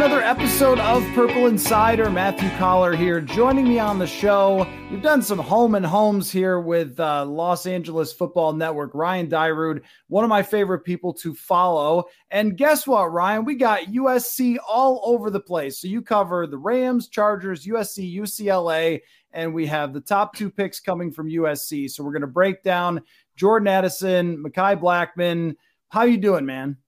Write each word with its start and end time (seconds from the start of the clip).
Another 0.00 0.22
episode 0.22 0.78
of 0.78 1.04
Purple 1.14 1.46
Insider. 1.46 2.08
Matthew 2.08 2.48
Coller 2.56 2.96
here. 2.96 3.20
Joining 3.20 3.68
me 3.68 3.78
on 3.78 3.98
the 3.98 4.06
show, 4.06 4.66
we've 4.90 5.02
done 5.02 5.20
some 5.20 5.38
home 5.38 5.74
and 5.74 5.84
homes 5.84 6.32
here 6.32 6.58
with 6.58 6.98
uh, 6.98 7.26
Los 7.26 7.66
Angeles 7.66 8.10
Football 8.10 8.54
Network. 8.54 8.94
Ryan 8.94 9.28
Dyrud, 9.28 9.82
one 10.08 10.24
of 10.24 10.30
my 10.30 10.42
favorite 10.42 10.84
people 10.84 11.12
to 11.12 11.34
follow. 11.34 12.06
And 12.30 12.56
guess 12.56 12.86
what, 12.86 13.12
Ryan? 13.12 13.44
We 13.44 13.56
got 13.56 13.88
USC 13.88 14.56
all 14.66 15.02
over 15.04 15.28
the 15.28 15.38
place. 15.38 15.76
So 15.76 15.86
you 15.86 16.00
cover 16.00 16.46
the 16.46 16.56
Rams, 16.56 17.08
Chargers, 17.08 17.66
USC, 17.66 18.16
UCLA, 18.20 19.02
and 19.34 19.52
we 19.52 19.66
have 19.66 19.92
the 19.92 20.00
top 20.00 20.34
two 20.34 20.50
picks 20.50 20.80
coming 20.80 21.12
from 21.12 21.28
USC. 21.28 21.90
So 21.90 22.02
we're 22.02 22.12
going 22.12 22.22
to 22.22 22.26
break 22.26 22.62
down 22.62 23.02
Jordan 23.36 23.68
Addison, 23.68 24.42
Mekhi 24.42 24.80
Blackmon. 24.80 25.56
How 25.90 26.04
you 26.04 26.16
doing, 26.16 26.46
man? 26.46 26.78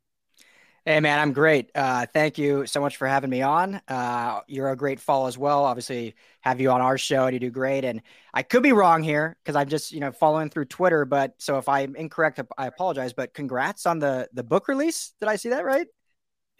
Hey 0.84 0.98
man, 0.98 1.20
I'm 1.20 1.32
great. 1.32 1.70
Uh, 1.76 2.06
thank 2.06 2.38
you 2.38 2.66
so 2.66 2.80
much 2.80 2.96
for 2.96 3.06
having 3.06 3.30
me 3.30 3.40
on. 3.42 3.80
Uh, 3.86 4.40
you're 4.48 4.68
a 4.70 4.76
great 4.76 4.98
fall 4.98 5.28
as 5.28 5.38
well. 5.38 5.64
Obviously, 5.64 6.16
have 6.40 6.60
you 6.60 6.72
on 6.72 6.80
our 6.80 6.98
show 6.98 7.26
and 7.26 7.34
you 7.34 7.38
do 7.38 7.50
great. 7.50 7.84
And 7.84 8.02
I 8.34 8.42
could 8.42 8.64
be 8.64 8.72
wrong 8.72 9.00
here 9.04 9.36
because 9.44 9.54
I'm 9.54 9.68
just 9.68 9.92
you 9.92 10.00
know 10.00 10.10
following 10.10 10.48
through 10.50 10.64
Twitter. 10.64 11.04
But 11.04 11.34
so 11.38 11.58
if 11.58 11.68
I'm 11.68 11.94
incorrect, 11.94 12.40
I 12.58 12.66
apologize. 12.66 13.12
But 13.12 13.32
congrats 13.32 13.86
on 13.86 14.00
the 14.00 14.28
the 14.32 14.42
book 14.42 14.66
release. 14.66 15.12
Did 15.20 15.28
I 15.28 15.36
see 15.36 15.50
that 15.50 15.64
right? 15.64 15.86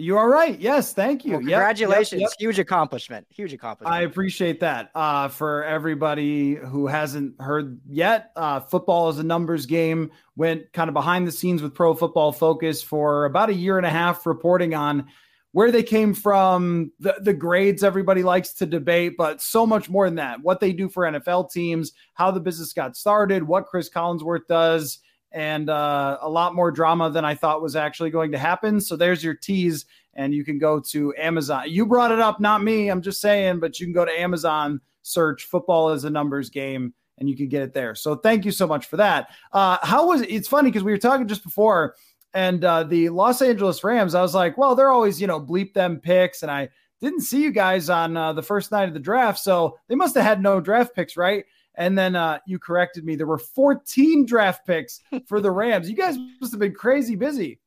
You 0.02 0.18
are 0.18 0.28
right. 0.28 0.58
Yes, 0.58 0.92
thank 0.92 1.24
you. 1.24 1.32
Well, 1.32 1.40
congratulations. 1.40 2.20
Yep, 2.20 2.30
yep, 2.30 2.30
yep. 2.30 2.40
Huge 2.40 2.58
accomplishment. 2.58 3.26
Huge 3.30 3.52
accomplishment. 3.52 3.94
I 3.94 4.02
appreciate 4.02 4.58
that. 4.60 4.90
Uh, 4.94 5.28
for 5.28 5.62
everybody 5.62 6.56
who 6.56 6.88
hasn't 6.88 7.40
heard 7.40 7.80
yet, 7.88 8.32
uh, 8.34 8.60
football 8.60 9.08
is 9.10 9.18
a 9.18 9.22
numbers 9.22 9.64
game. 9.64 10.10
Went 10.34 10.72
kind 10.72 10.88
of 10.88 10.94
behind 10.94 11.28
the 11.28 11.32
scenes 11.32 11.62
with 11.62 11.72
Pro 11.72 11.94
Football 11.94 12.32
Focus 12.32 12.82
for 12.82 13.26
about 13.26 13.48
a 13.48 13.54
year 13.54 13.76
and 13.76 13.86
a 13.86 13.90
half, 13.90 14.26
reporting 14.26 14.74
on 14.74 15.06
where 15.52 15.70
they 15.70 15.82
came 15.82 16.14
from, 16.14 16.90
the, 16.98 17.14
the 17.20 17.34
grades 17.34 17.84
everybody 17.84 18.22
likes 18.22 18.54
to 18.54 18.66
debate, 18.66 19.14
but 19.16 19.40
so 19.40 19.66
much 19.66 19.88
more 19.88 20.06
than 20.06 20.16
that. 20.16 20.40
What 20.40 20.60
they 20.60 20.72
do 20.72 20.88
for 20.88 21.04
NFL 21.04 21.52
teams, 21.52 21.92
how 22.14 22.30
the 22.30 22.40
business 22.40 22.72
got 22.72 22.96
started, 22.96 23.44
what 23.44 23.66
Chris 23.66 23.88
Collinsworth 23.88 24.46
does 24.48 24.98
and 25.32 25.70
uh, 25.70 26.18
a 26.20 26.28
lot 26.28 26.54
more 26.54 26.70
drama 26.70 27.10
than 27.10 27.24
I 27.24 27.34
thought 27.34 27.62
was 27.62 27.76
actually 27.76 28.10
going 28.10 28.32
to 28.32 28.38
happen. 28.38 28.80
So 28.80 28.96
there's 28.96 29.24
your 29.24 29.34
tease, 29.34 29.86
and 30.14 30.34
you 30.34 30.44
can 30.44 30.58
go 30.58 30.80
to 30.90 31.14
Amazon. 31.18 31.64
You 31.68 31.86
brought 31.86 32.12
it 32.12 32.20
up, 32.20 32.40
not 32.40 32.62
me. 32.62 32.88
I'm 32.88 33.02
just 33.02 33.20
saying, 33.20 33.60
but 33.60 33.80
you 33.80 33.86
can 33.86 33.94
go 33.94 34.04
to 34.04 34.12
Amazon, 34.12 34.80
search 35.02 35.44
"football 35.44 35.90
is 35.90 36.04
a 36.04 36.10
numbers 36.10 36.50
game," 36.50 36.94
and 37.18 37.28
you 37.28 37.36
can 37.36 37.48
get 37.48 37.62
it 37.62 37.74
there. 37.74 37.94
So 37.94 38.16
thank 38.16 38.44
you 38.44 38.52
so 38.52 38.66
much 38.66 38.86
for 38.86 38.98
that. 38.98 39.28
Uh, 39.52 39.78
how 39.82 40.06
was 40.06 40.22
it? 40.22 40.30
It's 40.30 40.48
funny 40.48 40.70
because 40.70 40.84
we 40.84 40.92
were 40.92 40.98
talking 40.98 41.26
just 41.28 41.44
before, 41.44 41.96
and 42.34 42.64
uh, 42.64 42.84
the 42.84 43.08
Los 43.08 43.40
Angeles 43.42 43.82
Rams. 43.82 44.14
I 44.14 44.22
was 44.22 44.34
like, 44.34 44.58
well, 44.58 44.74
they're 44.74 44.90
always 44.90 45.20
you 45.20 45.26
know 45.26 45.40
bleep 45.40 45.74
them 45.74 45.98
picks, 45.98 46.42
and 46.42 46.50
I 46.50 46.68
didn't 47.00 47.22
see 47.22 47.42
you 47.42 47.50
guys 47.50 47.88
on 47.90 48.16
uh, 48.16 48.32
the 48.32 48.42
first 48.42 48.70
night 48.70 48.88
of 48.88 48.94
the 48.94 49.00
draft, 49.00 49.38
so 49.38 49.78
they 49.88 49.94
must 49.94 50.14
have 50.14 50.24
had 50.24 50.42
no 50.42 50.60
draft 50.60 50.94
picks, 50.94 51.16
right? 51.16 51.44
And 51.74 51.96
then 51.96 52.16
uh, 52.16 52.38
you 52.46 52.58
corrected 52.58 53.04
me. 53.04 53.16
There 53.16 53.26
were 53.26 53.38
14 53.38 54.26
draft 54.26 54.66
picks 54.66 55.00
for 55.26 55.40
the 55.40 55.50
Rams. 55.52 55.88
You 55.88 55.96
guys 55.96 56.16
must 56.40 56.52
have 56.52 56.60
been 56.60 56.74
crazy 56.74 57.16
busy. 57.16 57.60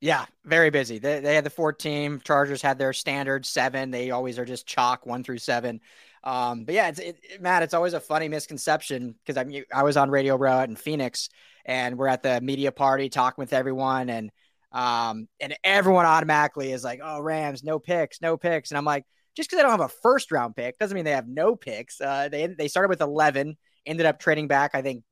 Yeah, 0.00 0.24
very 0.44 0.70
busy. 0.70 0.98
They, 0.98 1.20
they 1.20 1.34
had 1.34 1.44
the 1.44 1.50
14. 1.50 2.22
Chargers 2.24 2.62
had 2.62 2.78
their 2.78 2.92
standard 2.92 3.44
seven. 3.44 3.90
They 3.90 4.10
always 4.10 4.38
are 4.38 4.46
just 4.46 4.66
chalk 4.66 5.04
one 5.04 5.22
through 5.22 5.38
seven. 5.38 5.80
Um, 6.24 6.64
but 6.64 6.74
yeah, 6.74 6.88
it's 6.88 6.98
it, 6.98 7.18
Matt. 7.40 7.62
It's 7.62 7.74
always 7.74 7.94
a 7.94 8.00
funny 8.00 8.28
misconception 8.28 9.14
because 9.14 9.36
I 9.36 9.44
mean, 9.44 9.64
I 9.74 9.82
was 9.82 9.96
on 9.96 10.10
Radio 10.10 10.36
Row 10.36 10.60
in 10.60 10.76
Phoenix, 10.76 11.28
and 11.64 11.96
we're 11.96 12.08
at 12.08 12.22
the 12.22 12.40
media 12.40 12.72
party 12.72 13.08
talking 13.08 13.40
with 13.40 13.52
everyone, 13.52 14.10
and 14.10 14.30
um, 14.72 15.28
and 15.40 15.56
everyone 15.64 16.04
automatically 16.04 16.72
is 16.72 16.84
like, 16.84 17.00
"Oh, 17.02 17.20
Rams, 17.20 17.64
no 17.64 17.78
picks, 17.78 18.20
no 18.20 18.36
picks," 18.36 18.70
and 18.70 18.76
I'm 18.76 18.84
like, 18.84 19.06
just 19.36 19.48
because 19.48 19.58
they 19.58 19.62
don't 19.62 19.70
have 19.70 19.80
a 19.80 19.88
first 20.02 20.32
round 20.32 20.56
pick 20.56 20.78
doesn't 20.78 20.94
mean 20.94 21.04
they 21.04 21.12
have 21.12 21.28
no 21.28 21.56
picks. 21.56 22.00
Uh, 22.00 22.28
they 22.28 22.46
they 22.46 22.68
started 22.68 22.88
with 22.88 23.00
11, 23.00 23.56
ended 23.86 24.06
up 24.06 24.18
trading 24.18 24.48
back, 24.48 24.72
I 24.74 24.82
think, 24.82 25.04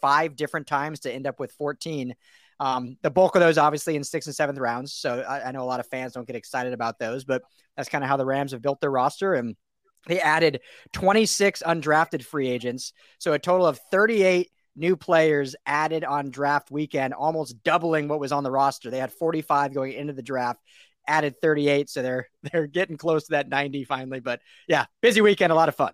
five 0.00 0.36
different 0.36 0.66
times 0.66 1.00
to 1.00 1.12
end 1.12 1.26
up 1.26 1.40
with 1.40 1.52
14. 1.52 2.14
Um, 2.60 2.96
the 3.02 3.10
bulk 3.10 3.34
of 3.34 3.40
those 3.40 3.58
obviously 3.58 3.96
in 3.96 4.04
sixth 4.04 4.28
and 4.28 4.34
seventh 4.34 4.58
rounds. 4.58 4.92
So 4.92 5.20
I, 5.20 5.48
I 5.48 5.52
know 5.52 5.62
a 5.62 5.66
lot 5.66 5.80
of 5.80 5.88
fans 5.88 6.12
don't 6.12 6.26
get 6.26 6.36
excited 6.36 6.72
about 6.72 6.98
those, 6.98 7.24
but 7.24 7.42
that's 7.76 7.88
kind 7.88 8.04
of 8.04 8.08
how 8.08 8.16
the 8.16 8.26
Rams 8.26 8.52
have 8.52 8.62
built 8.62 8.80
their 8.80 8.90
roster. 8.90 9.34
And 9.34 9.56
they 10.06 10.20
added 10.20 10.60
26 10.92 11.62
undrafted 11.66 12.24
free 12.24 12.48
agents. 12.48 12.92
So 13.18 13.32
a 13.32 13.38
total 13.38 13.66
of 13.66 13.80
38 13.90 14.50
new 14.76 14.96
players 14.96 15.56
added 15.66 16.04
on 16.04 16.30
draft 16.30 16.70
weekend, 16.70 17.14
almost 17.14 17.62
doubling 17.62 18.08
what 18.08 18.20
was 18.20 18.32
on 18.32 18.44
the 18.44 18.50
roster. 18.50 18.90
They 18.90 18.98
had 18.98 19.12
45 19.12 19.74
going 19.74 19.92
into 19.92 20.12
the 20.12 20.22
draft 20.22 20.60
added 21.06 21.40
38, 21.40 21.90
so 21.90 22.02
they're 22.02 22.28
they're 22.52 22.66
getting 22.66 22.96
close 22.96 23.24
to 23.24 23.30
that 23.32 23.48
90 23.48 23.84
finally. 23.84 24.20
But 24.20 24.40
yeah, 24.68 24.86
busy 25.00 25.20
weekend, 25.20 25.52
a 25.52 25.54
lot 25.54 25.68
of 25.68 25.76
fun. 25.76 25.92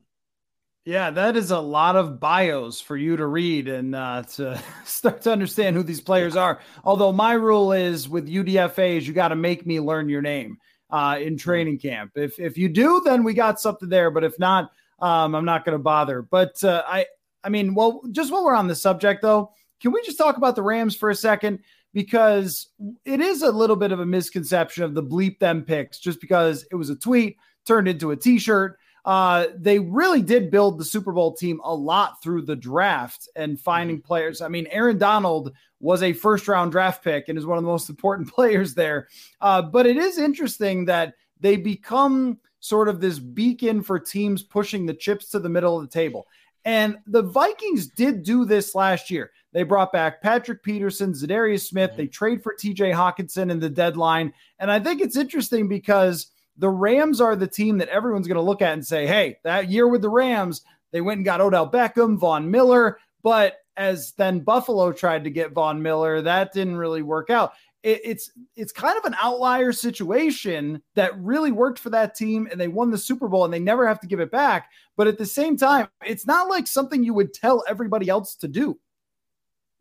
Yeah, 0.86 1.10
that 1.10 1.36
is 1.36 1.50
a 1.50 1.60
lot 1.60 1.96
of 1.96 2.18
bios 2.18 2.80
for 2.80 2.96
you 2.96 3.16
to 3.16 3.26
read 3.26 3.68
and 3.68 3.94
uh, 3.94 4.22
to 4.34 4.60
start 4.84 5.22
to 5.22 5.32
understand 5.32 5.76
who 5.76 5.82
these 5.82 6.00
players 6.00 6.36
are. 6.36 6.60
Although 6.84 7.12
my 7.12 7.34
rule 7.34 7.72
is 7.72 8.08
with 8.08 8.28
UDFA's, 8.28 9.06
you 9.06 9.12
got 9.12 9.28
to 9.28 9.36
make 9.36 9.66
me 9.66 9.78
learn 9.78 10.08
your 10.08 10.22
name 10.22 10.56
uh, 10.90 11.18
in 11.20 11.36
training 11.36 11.78
camp. 11.78 12.12
If 12.14 12.38
if 12.38 12.56
you 12.56 12.68
do, 12.68 13.02
then 13.04 13.24
we 13.24 13.34
got 13.34 13.60
something 13.60 13.88
there. 13.88 14.10
But 14.10 14.24
if 14.24 14.38
not, 14.38 14.70
um, 15.00 15.34
I'm 15.34 15.44
not 15.44 15.64
going 15.64 15.76
to 15.76 15.82
bother. 15.82 16.22
But 16.22 16.62
uh, 16.64 16.82
I 16.86 17.06
I 17.44 17.48
mean, 17.50 17.74
well, 17.74 18.02
just 18.10 18.32
while 18.32 18.44
we're 18.44 18.54
on 18.54 18.66
the 18.66 18.74
subject 18.74 19.22
though, 19.22 19.52
can 19.80 19.92
we 19.92 20.02
just 20.02 20.18
talk 20.18 20.36
about 20.36 20.56
the 20.56 20.62
Rams 20.62 20.96
for 20.96 21.10
a 21.10 21.14
second? 21.14 21.60
Because 21.92 22.68
it 23.04 23.20
is 23.20 23.42
a 23.42 23.50
little 23.50 23.76
bit 23.76 23.92
of 23.92 24.00
a 24.00 24.06
misconception 24.06 24.84
of 24.84 24.94
the 24.94 25.02
bleep 25.02 25.38
them 25.38 25.62
picks 25.62 25.98
just 25.98 26.20
because 26.20 26.66
it 26.70 26.76
was 26.76 26.90
a 26.90 26.96
tweet 26.96 27.36
turned 27.66 27.88
into 27.88 28.10
a 28.10 28.16
t-shirt. 28.16 28.78
Uh, 29.04 29.46
they 29.56 29.78
really 29.78 30.20
did 30.20 30.50
build 30.50 30.78
the 30.78 30.84
Super 30.84 31.12
Bowl 31.12 31.34
team 31.34 31.60
a 31.64 31.74
lot 31.74 32.22
through 32.22 32.42
the 32.42 32.56
draft 32.56 33.28
and 33.34 33.58
finding 33.58 33.96
mm-hmm. 33.96 34.06
players. 34.06 34.40
I 34.42 34.48
mean, 34.48 34.66
Aaron 34.70 34.98
Donald 34.98 35.52
was 35.80 36.02
a 36.02 36.12
first 36.12 36.46
round 36.48 36.72
draft 36.72 37.02
pick 37.02 37.28
and 37.28 37.38
is 37.38 37.46
one 37.46 37.58
of 37.58 37.64
the 37.64 37.70
most 37.70 37.88
important 37.88 38.28
players 38.34 38.74
there. 38.74 39.08
Uh, 39.40 39.62
but 39.62 39.86
it 39.86 39.96
is 39.96 40.18
interesting 40.18 40.84
that 40.86 41.14
they 41.40 41.56
become 41.56 42.38
sort 42.60 42.88
of 42.88 43.00
this 43.00 43.18
beacon 43.18 43.82
for 43.82 43.98
teams 43.98 44.42
pushing 44.42 44.84
the 44.84 44.94
chips 44.94 45.30
to 45.30 45.38
the 45.38 45.48
middle 45.48 45.76
of 45.76 45.82
the 45.82 45.92
table. 45.92 46.26
And 46.64 46.98
the 47.06 47.22
Vikings 47.22 47.88
did 47.88 48.22
do 48.22 48.44
this 48.44 48.74
last 48.74 49.10
year. 49.10 49.30
They 49.52 49.62
brought 49.62 49.92
back 49.92 50.22
Patrick 50.22 50.62
Peterson, 50.62 51.12
Za'Darius 51.12 51.66
Smith. 51.66 51.92
They 51.96 52.06
mhm. 52.06 52.12
trade 52.12 52.42
for 52.42 52.54
TJ 52.54 52.94
Hockenson 52.94 53.50
in 53.50 53.58
the 53.58 53.70
deadline. 53.70 54.32
And 54.58 54.70
I 54.70 54.78
think 54.78 55.00
it's 55.00 55.16
interesting 55.16 55.68
because 55.68 56.28
the 56.56 56.68
Rams 56.68 57.20
are 57.20 57.34
the 57.34 57.46
team 57.46 57.78
that 57.78 57.88
everyone's 57.88 58.28
going 58.28 58.36
to 58.36 58.42
look 58.42 58.62
at 58.62 58.74
and 58.74 58.86
say, 58.86 59.06
hey, 59.06 59.38
that 59.44 59.70
year 59.70 59.88
with 59.88 60.02
the 60.02 60.10
Rams, 60.10 60.62
they 60.92 61.00
went 61.00 61.18
and 61.18 61.24
got 61.24 61.40
Odell 61.40 61.70
Beckham, 61.70 62.18
Von 62.18 62.50
Miller. 62.50 62.98
But 63.22 63.56
as 63.76 64.12
then 64.12 64.40
Buffalo 64.40 64.92
tried 64.92 65.24
to 65.24 65.30
get 65.30 65.52
Von 65.52 65.82
Miller, 65.82 66.20
that 66.22 66.52
didn't 66.52 66.76
really 66.76 67.02
work 67.02 67.30
out. 67.30 67.52
It, 67.82 68.00
it's 68.04 68.30
it's 68.56 68.72
kind 68.72 68.98
of 68.98 69.04
an 69.04 69.16
outlier 69.20 69.72
situation 69.72 70.82
that 70.94 71.18
really 71.18 71.52
worked 71.52 71.78
for 71.78 71.90
that 71.90 72.14
team, 72.14 72.48
and 72.50 72.60
they 72.60 72.68
won 72.68 72.90
the 72.90 72.98
Super 72.98 73.28
Bowl, 73.28 73.44
and 73.44 73.52
they 73.52 73.60
never 73.60 73.86
have 73.86 74.00
to 74.00 74.06
give 74.06 74.20
it 74.20 74.30
back. 74.30 74.70
But 74.96 75.06
at 75.06 75.18
the 75.18 75.26
same 75.26 75.56
time, 75.56 75.88
it's 76.04 76.26
not 76.26 76.48
like 76.48 76.66
something 76.66 77.02
you 77.02 77.14
would 77.14 77.32
tell 77.32 77.64
everybody 77.68 78.08
else 78.08 78.34
to 78.36 78.48
do. 78.48 78.78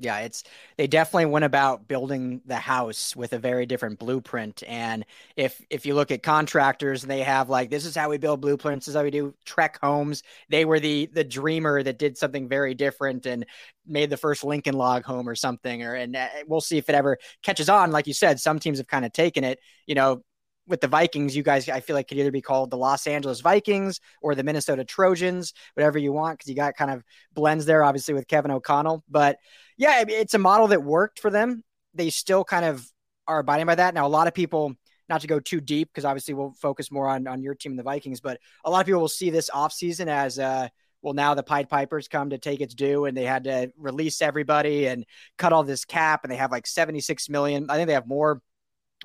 Yeah, 0.02 0.20
it's 0.20 0.44
they 0.78 0.88
definitely 0.88 1.26
went 1.26 1.44
about 1.44 1.86
building 1.90 2.42
the 2.46 2.56
house 2.56 3.18
with 3.18 3.34
a 3.34 3.38
very 3.38 3.66
different 3.66 4.00
blueprint. 4.00 4.64
And 4.66 5.06
if 5.36 5.62
if 5.70 5.86
you 5.86 5.94
look 5.94 6.10
at 6.12 6.24
contractors, 6.24 7.02
they 7.04 7.20
have 7.22 7.50
like 7.50 7.70
this 7.70 7.86
is 7.86 7.98
how 7.98 8.10
we 8.10 8.18
build 8.18 8.40
blueprints, 8.40 8.86
this 8.86 8.94
is 8.94 8.98
how 8.98 9.04
we 9.04 9.12
do 9.12 9.34
Trek 9.44 9.78
homes. 9.84 10.24
They 10.48 10.64
were 10.64 10.80
the 10.80 11.08
the 11.08 11.26
dreamer 11.26 11.84
that 11.84 12.00
did 12.00 12.18
something 12.18 12.48
very 12.48 12.74
different 12.76 13.26
and 13.26 13.46
made 13.86 14.10
the 14.10 14.16
first 14.16 14.46
Lincoln 14.46 14.76
log 14.76 15.04
home 15.04 15.28
or 15.28 15.36
something. 15.36 15.84
Or 15.84 15.96
and 15.96 16.16
uh, 16.16 16.30
we'll 16.48 16.62
see 16.62 16.78
if 16.78 16.88
it 16.88 16.96
ever 16.96 17.18
catches 17.44 17.68
on. 17.68 17.92
Like 17.92 18.08
you 18.08 18.14
said, 18.14 18.40
some 18.40 18.58
teams 18.60 18.78
have 18.78 18.88
kind 18.88 19.04
of 19.04 19.12
taken 19.12 19.44
it. 19.44 19.60
You 19.86 19.96
know, 19.96 20.24
with 20.70 20.82
the 20.82 20.88
Vikings, 20.88 21.36
you 21.36 21.44
guys, 21.44 21.68
I 21.68 21.82
feel 21.82 21.96
like 21.96 22.08
could 22.08 22.18
either 22.18 22.32
be 22.32 22.42
called 22.42 22.70
the 22.70 22.78
Los 22.78 23.08
Angeles 23.08 23.42
Vikings 23.42 24.00
or 24.22 24.36
the 24.36 24.44
Minnesota 24.44 24.86
Trojans, 24.86 25.54
whatever 25.74 25.98
you 25.98 26.14
want, 26.14 26.38
because 26.38 26.50
you 26.50 26.56
got 26.56 26.76
kind 26.76 26.92
of 26.92 27.04
blends 27.34 27.66
there, 27.66 27.84
obviously 27.84 28.14
with 28.14 28.28
Kevin 28.28 28.52
O'Connell. 28.52 29.04
But 29.10 29.38
yeah, 29.78 30.04
it's 30.08 30.36
a 30.36 30.40
model 30.40 30.68
that 30.68 30.84
worked 30.84 31.20
for 31.20 31.32
them. 31.32 31.64
They 31.96 32.12
still 32.12 32.44
kind 32.44 32.66
of 32.66 32.88
are 33.28 33.40
abiding 33.40 33.66
by 33.66 33.76
that. 33.76 33.94
Now, 33.94 34.06
a 34.06 34.08
lot 34.08 34.28
of 34.28 34.34
people, 34.34 34.76
not 35.10 35.22
to 35.22 35.28
go 35.28 35.40
too 35.40 35.60
deep, 35.60 35.90
because 35.90 36.06
obviously 36.06 36.36
we'll 36.36 36.54
focus 36.54 36.92
more 36.92 37.08
on 37.08 37.28
on 37.28 37.42
your 37.42 37.56
team, 37.56 37.76
the 37.76 37.84
Vikings, 37.84 38.22
but 38.22 38.40
a 38.64 38.70
lot 38.70 38.82
of 38.82 38.86
people 38.86 39.02
will 39.02 39.08
see 39.08 39.32
this 39.32 39.50
offseason 39.50 40.08
as 40.08 40.38
uh, 40.38 40.68
well 41.02 41.14
now 41.14 41.34
the 41.34 41.44
pied 41.44 41.70
pipers 41.70 42.08
come 42.08 42.30
to 42.30 42.38
take 42.38 42.62
its 42.62 42.74
due 42.74 43.06
and 43.06 43.16
they 43.16 43.24
had 43.24 43.46
to 43.46 43.72
release 43.78 44.22
everybody 44.22 44.88
and 44.88 45.06
cut 45.38 45.54
all 45.54 45.64
this 45.64 45.86
cap 45.86 46.22
and 46.24 46.32
they 46.32 46.36
have 46.36 46.52
like 46.52 46.68
76 46.68 47.30
million 47.30 47.70
i 47.70 47.76
think 47.76 47.88
they 47.88 47.94
have 47.94 48.08
more 48.08 48.42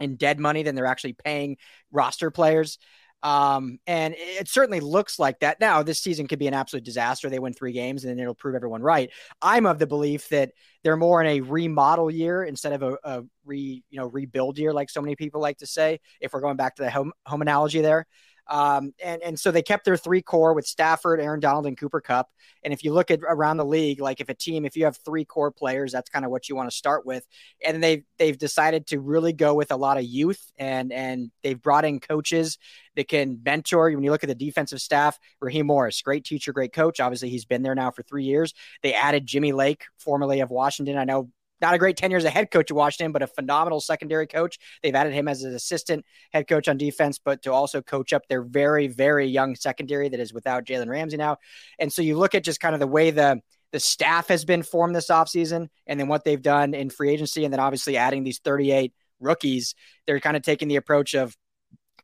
in 0.00 0.16
dead 0.16 0.40
money 0.40 0.62
than 0.62 0.74
they're 0.74 0.86
actually 0.86 1.14
paying 1.14 1.56
roster 1.92 2.30
players. 2.30 2.78
Um, 3.24 3.78
and 3.86 4.14
it 4.18 4.48
certainly 4.48 4.80
looks 4.80 5.18
like 5.18 5.40
that. 5.40 5.58
Now, 5.58 5.82
this 5.82 5.98
season 5.98 6.26
could 6.26 6.38
be 6.38 6.46
an 6.46 6.52
absolute 6.52 6.84
disaster. 6.84 7.30
They 7.30 7.38
win 7.38 7.54
three 7.54 7.72
games 7.72 8.04
and 8.04 8.10
then 8.10 8.18
it'll 8.18 8.34
prove 8.34 8.54
everyone 8.54 8.82
right. 8.82 9.10
I'm 9.40 9.64
of 9.64 9.78
the 9.78 9.86
belief 9.86 10.28
that 10.28 10.52
they're 10.82 10.98
more 10.98 11.22
in 11.22 11.26
a 11.26 11.40
remodel 11.40 12.10
year 12.10 12.44
instead 12.44 12.74
of 12.74 12.82
a, 12.82 12.98
a 13.02 13.22
re, 13.46 13.82
you 13.88 13.98
know, 13.98 14.06
rebuild 14.08 14.58
year, 14.58 14.74
like 14.74 14.90
so 14.90 15.00
many 15.00 15.16
people 15.16 15.40
like 15.40 15.56
to 15.58 15.66
say, 15.66 16.00
if 16.20 16.34
we're 16.34 16.42
going 16.42 16.58
back 16.58 16.76
to 16.76 16.82
the 16.82 16.90
home, 16.90 17.12
home 17.24 17.40
analogy 17.40 17.80
there. 17.80 18.06
Um, 18.46 18.92
and, 19.02 19.22
and 19.22 19.40
so 19.40 19.50
they 19.50 19.62
kept 19.62 19.84
their 19.84 19.96
three 19.96 20.22
core 20.22 20.52
with 20.54 20.66
Stafford, 20.66 21.20
Aaron 21.20 21.40
Donald, 21.40 21.66
and 21.66 21.76
Cooper 21.76 22.00
Kupp. 22.00 22.28
And 22.62 22.72
if 22.72 22.84
you 22.84 22.92
look 22.92 23.10
at 23.10 23.20
around 23.22 23.56
the 23.56 23.64
league, 23.64 24.00
like 24.00 24.20
if 24.20 24.28
a 24.28 24.34
team, 24.34 24.64
if 24.64 24.76
you 24.76 24.84
have 24.84 24.98
three 24.98 25.24
core 25.24 25.50
players, 25.50 25.92
that's 25.92 26.10
kind 26.10 26.24
of 26.24 26.30
what 26.30 26.48
you 26.48 26.56
want 26.56 26.70
to 26.70 26.76
start 26.76 27.06
with. 27.06 27.26
And 27.64 27.82
they've 27.82 28.04
they've 28.18 28.36
decided 28.36 28.86
to 28.88 29.00
really 29.00 29.32
go 29.32 29.54
with 29.54 29.72
a 29.72 29.76
lot 29.76 29.96
of 29.96 30.04
youth 30.04 30.52
and 30.58 30.92
and 30.92 31.30
they've 31.42 31.60
brought 31.60 31.84
in 31.84 32.00
coaches 32.00 32.58
that 32.96 33.08
can 33.08 33.40
mentor. 33.44 33.90
When 33.90 34.04
you 34.04 34.10
look 34.10 34.24
at 34.24 34.28
the 34.28 34.34
defensive 34.34 34.80
staff, 34.80 35.18
Raheem 35.40 35.66
Morris, 35.66 36.02
great 36.02 36.24
teacher, 36.24 36.52
great 36.52 36.72
coach. 36.72 37.00
Obviously, 37.00 37.30
he's 37.30 37.44
been 37.44 37.62
there 37.62 37.74
now 37.74 37.90
for 37.90 38.02
three 38.02 38.24
years. 38.24 38.54
They 38.82 38.94
added 38.94 39.26
Jimmy 39.26 39.52
Lake, 39.52 39.84
formerly 39.98 40.40
of 40.40 40.50
Washington. 40.50 40.98
I 40.98 41.04
know 41.04 41.30
not 41.64 41.74
a 41.74 41.78
great 41.78 41.96
10 41.96 42.10
years 42.10 42.24
as 42.24 42.28
a 42.28 42.30
head 42.30 42.50
coach 42.50 42.70
at 42.70 42.76
Washington, 42.76 43.10
but 43.10 43.22
a 43.22 43.26
phenomenal 43.26 43.80
secondary 43.80 44.26
coach. 44.26 44.58
They've 44.82 44.94
added 44.94 45.14
him 45.14 45.28
as 45.28 45.42
an 45.42 45.54
assistant 45.54 46.04
head 46.30 46.46
coach 46.46 46.68
on 46.68 46.76
defense, 46.76 47.18
but 47.18 47.42
to 47.42 47.52
also 47.52 47.80
coach 47.80 48.12
up 48.12 48.28
their 48.28 48.42
very, 48.42 48.86
very 48.86 49.26
young 49.26 49.56
secondary 49.56 50.10
that 50.10 50.20
is 50.20 50.34
without 50.34 50.64
Jalen 50.64 50.88
Ramsey 50.88 51.16
now. 51.16 51.38
And 51.78 51.90
so 51.90 52.02
you 52.02 52.18
look 52.18 52.34
at 52.34 52.44
just 52.44 52.60
kind 52.60 52.74
of 52.74 52.80
the 52.80 52.86
way 52.86 53.10
the 53.10 53.40
the 53.72 53.80
staff 53.80 54.28
has 54.28 54.44
been 54.44 54.62
formed 54.62 54.94
this 54.94 55.08
offseason 55.08 55.66
and 55.88 55.98
then 55.98 56.06
what 56.06 56.22
they've 56.22 56.40
done 56.40 56.74
in 56.74 56.90
free 56.90 57.10
agency, 57.10 57.44
and 57.44 57.52
then 57.52 57.58
obviously 57.58 57.96
adding 57.96 58.22
these 58.22 58.38
38 58.38 58.92
rookies, 59.18 59.74
they're 60.06 60.20
kind 60.20 60.36
of 60.36 60.44
taking 60.44 60.68
the 60.68 60.76
approach 60.76 61.14
of 61.14 61.36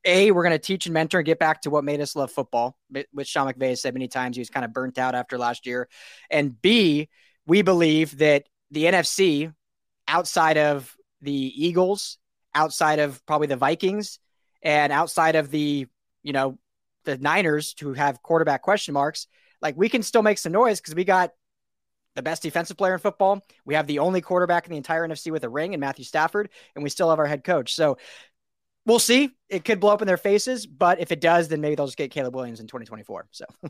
a, 0.04 0.32
we're 0.32 0.42
going 0.42 0.50
to 0.52 0.58
teach 0.58 0.86
and 0.86 0.94
mentor 0.94 1.20
and 1.20 1.26
get 1.26 1.38
back 1.38 1.62
to 1.62 1.70
what 1.70 1.84
made 1.84 2.00
us 2.00 2.16
love 2.16 2.32
football, 2.32 2.76
which 3.12 3.28
Sean 3.28 3.46
McVay 3.46 3.68
has 3.68 3.82
said 3.82 3.94
many 3.94 4.08
times. 4.08 4.36
He 4.36 4.40
was 4.40 4.50
kind 4.50 4.64
of 4.64 4.72
burnt 4.72 4.98
out 4.98 5.14
after 5.14 5.38
last 5.38 5.66
year. 5.66 5.88
And 6.30 6.60
B, 6.60 7.08
we 7.46 7.62
believe 7.62 8.18
that 8.18 8.44
the 8.70 8.84
NFC 8.84 9.52
outside 10.06 10.58
of 10.58 10.94
the 11.20 11.32
Eagles, 11.32 12.18
outside 12.54 12.98
of 12.98 13.24
probably 13.26 13.46
the 13.46 13.56
Vikings, 13.56 14.18
and 14.62 14.92
outside 14.92 15.36
of 15.36 15.50
the, 15.50 15.86
you 16.22 16.32
know, 16.32 16.58
the 17.04 17.16
Niners 17.18 17.74
who 17.80 17.94
have 17.94 18.22
quarterback 18.22 18.62
question 18.62 18.94
marks, 18.94 19.26
like 19.62 19.76
we 19.76 19.88
can 19.88 20.02
still 20.02 20.22
make 20.22 20.38
some 20.38 20.52
noise 20.52 20.80
because 20.80 20.94
we 20.94 21.04
got 21.04 21.32
the 22.16 22.22
best 22.22 22.42
defensive 22.42 22.76
player 22.76 22.94
in 22.94 22.98
football. 22.98 23.40
We 23.64 23.74
have 23.74 23.86
the 23.86 24.00
only 24.00 24.20
quarterback 24.20 24.66
in 24.66 24.70
the 24.70 24.76
entire 24.76 25.06
NFC 25.06 25.30
with 25.30 25.44
a 25.44 25.48
ring 25.48 25.74
and 25.74 25.80
Matthew 25.80 26.04
Stafford, 26.04 26.50
and 26.74 26.82
we 26.82 26.90
still 26.90 27.10
have 27.10 27.18
our 27.18 27.26
head 27.26 27.44
coach. 27.44 27.74
So 27.74 27.98
we'll 28.84 28.98
see. 28.98 29.30
It 29.48 29.64
could 29.64 29.80
blow 29.80 29.92
up 29.92 30.02
in 30.02 30.06
their 30.06 30.16
faces, 30.16 30.66
but 30.66 31.00
if 31.00 31.12
it 31.12 31.20
does, 31.20 31.48
then 31.48 31.60
maybe 31.60 31.76
they'll 31.76 31.86
just 31.86 31.98
get 31.98 32.10
Caleb 32.10 32.34
Williams 32.34 32.60
in 32.60 32.66
2024. 32.66 33.28
So 33.30 33.44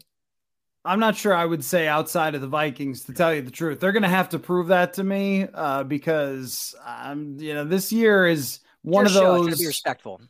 I'm 0.85 1.01
not 1.01 1.17
sure 1.17 1.35
I 1.35 1.45
would 1.45 1.65
say 1.65 1.87
outside 1.87 2.35
of 2.35 2.41
the 2.41 2.47
Vikings 2.47 3.05
to 3.05 3.13
tell 3.13 3.35
you 3.35 3.43
the 3.43 3.51
truth. 3.51 3.81
They're 3.81 3.93
going 3.93 4.03
to 4.03 4.09
have 4.09 4.31
to 4.31 4.39
prove 4.39 4.69
that 4.69 4.95
to 4.95 5.05
me 5.05 5.47
uh, 5.53 5.85
because 5.85 6.75
um, 6.87 7.37
you 7.39 7.55
know 7.55 7.65
this 7.65 7.93
year 7.93 8.27
is 8.27 8.61
one 8.83 9.07
of 9.07 9.13
those. 9.13 9.51
To 9.53 9.57
be 9.57 9.67
respectful. 9.67 10.21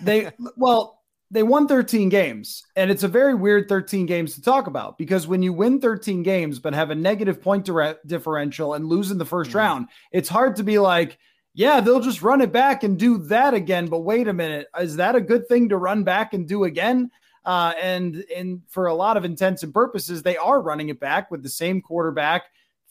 they 0.00 0.30
well, 0.56 1.02
they 1.30 1.42
won 1.42 1.68
13 1.68 2.08
games, 2.08 2.64
and 2.74 2.90
it's 2.90 3.02
a 3.02 3.08
very 3.08 3.34
weird 3.34 3.68
13 3.68 4.06
games 4.06 4.34
to 4.34 4.42
talk 4.42 4.66
about 4.66 4.96
because 4.96 5.26
when 5.26 5.42
you 5.42 5.52
win 5.52 5.80
13 5.80 6.22
games 6.22 6.58
but 6.58 6.74
have 6.74 6.90
a 6.90 6.94
negative 6.94 7.42
point 7.42 7.68
differential 8.06 8.74
and 8.74 8.86
lose 8.86 9.10
in 9.10 9.18
the 9.18 9.26
1st 9.26 9.48
mm-hmm. 9.48 9.58
round, 9.58 9.88
it's 10.10 10.28
hard 10.28 10.56
to 10.56 10.62
be 10.62 10.78
like, 10.78 11.18
yeah, 11.54 11.80
they'll 11.80 12.00
just 12.00 12.22
run 12.22 12.40
it 12.40 12.50
back 12.50 12.82
and 12.82 12.98
do 12.98 13.18
that 13.18 13.54
again. 13.54 13.86
But 13.86 14.00
wait 14.00 14.26
a 14.26 14.32
minute, 14.32 14.68
is 14.80 14.96
that 14.96 15.16
a 15.16 15.20
good 15.20 15.46
thing 15.48 15.68
to 15.68 15.76
run 15.76 16.02
back 16.02 16.32
and 16.32 16.48
do 16.48 16.64
again? 16.64 17.10
Uh, 17.44 17.72
and 17.80 18.24
and 18.34 18.60
for 18.68 18.86
a 18.86 18.94
lot 18.94 19.16
of 19.16 19.24
intents 19.24 19.62
and 19.62 19.72
purposes, 19.72 20.22
they 20.22 20.36
are 20.36 20.60
running 20.60 20.90
it 20.90 21.00
back 21.00 21.30
with 21.30 21.42
the 21.42 21.48
same 21.48 21.80
quarterback. 21.80 22.44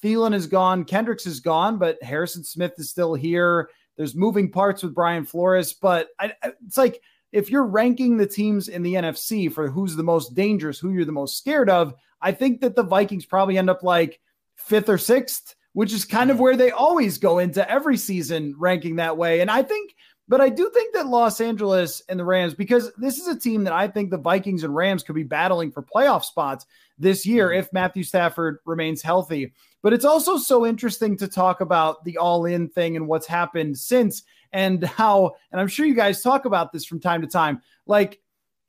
Thielen 0.04 0.34
is 0.34 0.48
gone, 0.48 0.86
Kendricks 0.86 1.28
is 1.28 1.40
gone, 1.40 1.78
but 1.78 2.02
Harrison 2.02 2.44
Smith 2.44 2.74
is 2.78 2.90
still 2.90 3.14
here. 3.14 3.70
There's 3.98 4.16
moving 4.16 4.50
parts 4.50 4.82
with 4.82 4.96
Brian 4.96 5.26
Flores, 5.26 5.74
but 5.74 6.08
I, 6.20 6.34
it's 6.66 6.78
like 6.78 7.02
if 7.32 7.50
you're 7.50 7.66
ranking 7.66 8.18
the 8.18 8.26
teams 8.26 8.70
in 8.70 8.82
the 8.82 8.96
NFC 8.96 9.52
for 9.52 9.68
who's 9.68 9.96
the 9.96 10.04
most 10.04 10.34
dangerous, 10.34 10.80
who 10.80 10.92
you're 10.92 11.06
the 11.06 11.12
most 11.12 11.38
scared 11.38 11.70
of, 11.70 11.94
I 12.22 12.32
think 12.32 12.62
that 12.62 12.76
the 12.76 12.84
Vikings 12.84 13.26
probably 13.26 13.58
end 13.58 13.70
up 13.70 13.84
like 13.84 14.20
fifth 14.56 14.90
or 14.90 14.98
sixth, 14.98 15.56
which 15.74 15.94
is 15.94 16.06
kind 16.06 16.32
of 16.32 16.40
where 16.40 16.56
they 16.56 16.72
always 16.72 17.18
go 17.18 17.40
into 17.40 17.70
every 17.70 17.98
season 17.98 18.56
ranking 18.58 18.96
that 18.96 19.18
way. 19.18 19.42
And 19.42 19.52
I 19.52 19.64
think 19.64 19.96
but 20.30 20.42
I 20.42 20.50
do 20.50 20.70
think 20.70 20.94
that 20.94 21.08
Los 21.08 21.42
Angeles 21.42 22.04
and 22.08 22.20
the 22.20 22.24
Rams, 22.24 22.54
because 22.54 22.92
this 22.98 23.18
is 23.18 23.28
a 23.28 23.38
team 23.38 23.64
that 23.64 23.74
I 23.74 23.88
think 23.88 24.12
the 24.12 24.18
Vikings 24.18 24.64
and 24.64 24.76
Rams 24.76 25.02
could 25.02 25.16
be 25.16 25.24
battling 25.24 25.72
for 25.72 25.82
playoff 25.82 26.24
spots 26.24 26.68
this 27.00 27.26
year 27.26 27.50
mm-hmm. 27.50 27.60
if 27.60 27.74
Matthew 27.74 28.04
Stafford 28.04 28.60
remains 28.64 29.02
healthy. 29.02 29.54
But 29.82 29.94
it's 29.94 30.06
also 30.06 30.38
so 30.38 30.68
interesting 30.68 31.18
to 31.18 31.28
talk 31.28 31.62
about 31.62 32.06
the 32.06 32.20
all 32.20 32.46
in 32.46 32.70
thing 32.70 32.96
and 32.96 33.08
what's 33.08 33.26
happened 33.26 33.80
since 33.80 34.22
and 34.54 34.84
how, 34.84 35.36
and 35.52 35.60
I'm 35.60 35.68
sure 35.68 35.88
you 35.88 35.96
guys 35.96 36.22
talk 36.22 36.46
about 36.46 36.72
this 36.72 36.86
from 36.86 37.00
time 37.00 37.22
to 37.22 37.28
time. 37.28 37.62
Like, 37.88 38.20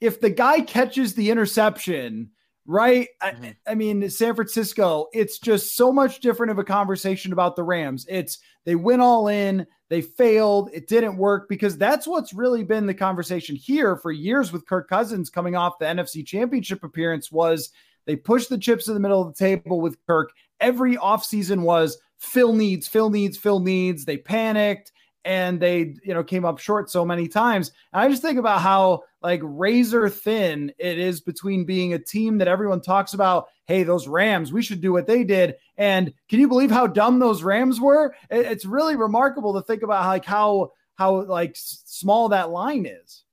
if 0.00 0.18
the 0.18 0.30
guy 0.30 0.62
catches 0.62 1.14
the 1.14 1.30
interception, 1.30 2.30
right? 2.64 3.08
Mm-hmm. 3.22 3.44
I, 3.44 3.56
I, 3.66 3.74
mean, 3.74 4.08
San 4.08 4.34
Francisco, 4.34 5.08
it's 5.12 5.38
just 5.38 5.76
so 5.76 5.92
much 5.92 6.20
different 6.20 6.52
of 6.52 6.58
a 6.58 6.64
conversation 6.64 7.34
about 7.34 7.54
the 7.54 7.64
Rams. 7.64 8.06
It's 8.08 8.38
they 8.64 8.76
went 8.76 9.02
all 9.02 9.28
in, 9.28 9.66
they 9.90 10.00
failed, 10.00 10.70
it 10.72 10.86
didn't 10.86 11.16
work 11.16 11.48
because 11.48 11.76
that's 11.76 12.06
what's 12.06 12.32
really 12.32 12.62
been 12.62 12.86
the 12.86 12.94
conversation 12.94 13.56
here 13.56 13.96
for 13.96 14.12
years 14.12 14.52
with 14.52 14.66
Kirk 14.66 14.88
Cousins 14.88 15.28
coming 15.28 15.56
off 15.56 15.80
the 15.80 15.84
NFC 15.84 16.24
Championship 16.24 16.84
appearance 16.84 17.30
was 17.30 17.70
they 18.06 18.14
pushed 18.14 18.48
the 18.48 18.58
chips 18.58 18.86
in 18.86 18.94
the 18.94 19.00
middle 19.00 19.20
of 19.20 19.34
the 19.34 19.44
table 19.44 19.80
with 19.80 19.98
Kirk. 20.06 20.30
Every 20.60 20.96
offseason 20.96 21.62
was 21.62 21.98
Phil 22.18 22.54
needs, 22.54 22.86
Phil 22.86 23.10
needs, 23.10 23.36
Phil 23.36 23.58
needs. 23.58 24.04
They 24.04 24.16
panicked 24.16 24.92
and 25.24 25.60
they 25.60 25.96
you 26.02 26.14
know 26.14 26.24
came 26.24 26.44
up 26.44 26.58
short 26.58 26.90
so 26.90 27.04
many 27.04 27.28
times 27.28 27.72
and 27.92 28.00
i 28.00 28.08
just 28.08 28.22
think 28.22 28.38
about 28.38 28.60
how 28.60 29.02
like 29.22 29.40
razor 29.42 30.08
thin 30.08 30.72
it 30.78 30.98
is 30.98 31.20
between 31.20 31.64
being 31.64 31.92
a 31.92 31.98
team 31.98 32.38
that 32.38 32.48
everyone 32.48 32.80
talks 32.80 33.12
about 33.12 33.48
hey 33.70 33.84
those 33.84 34.08
rams 34.08 34.52
we 34.52 34.62
should 34.62 34.80
do 34.80 34.92
what 34.92 35.06
they 35.06 35.22
did 35.22 35.54
and 35.76 36.12
can 36.28 36.40
you 36.40 36.48
believe 36.48 36.72
how 36.72 36.88
dumb 36.88 37.20
those 37.20 37.42
rams 37.42 37.80
were 37.80 38.14
it's 38.28 38.64
really 38.64 38.96
remarkable 38.96 39.54
to 39.54 39.62
think 39.62 39.82
about 39.82 40.04
like 40.06 40.24
how 40.24 40.72
how 40.96 41.22
like 41.22 41.52
small 41.54 42.30
that 42.30 42.50
line 42.50 42.84
is 42.84 43.24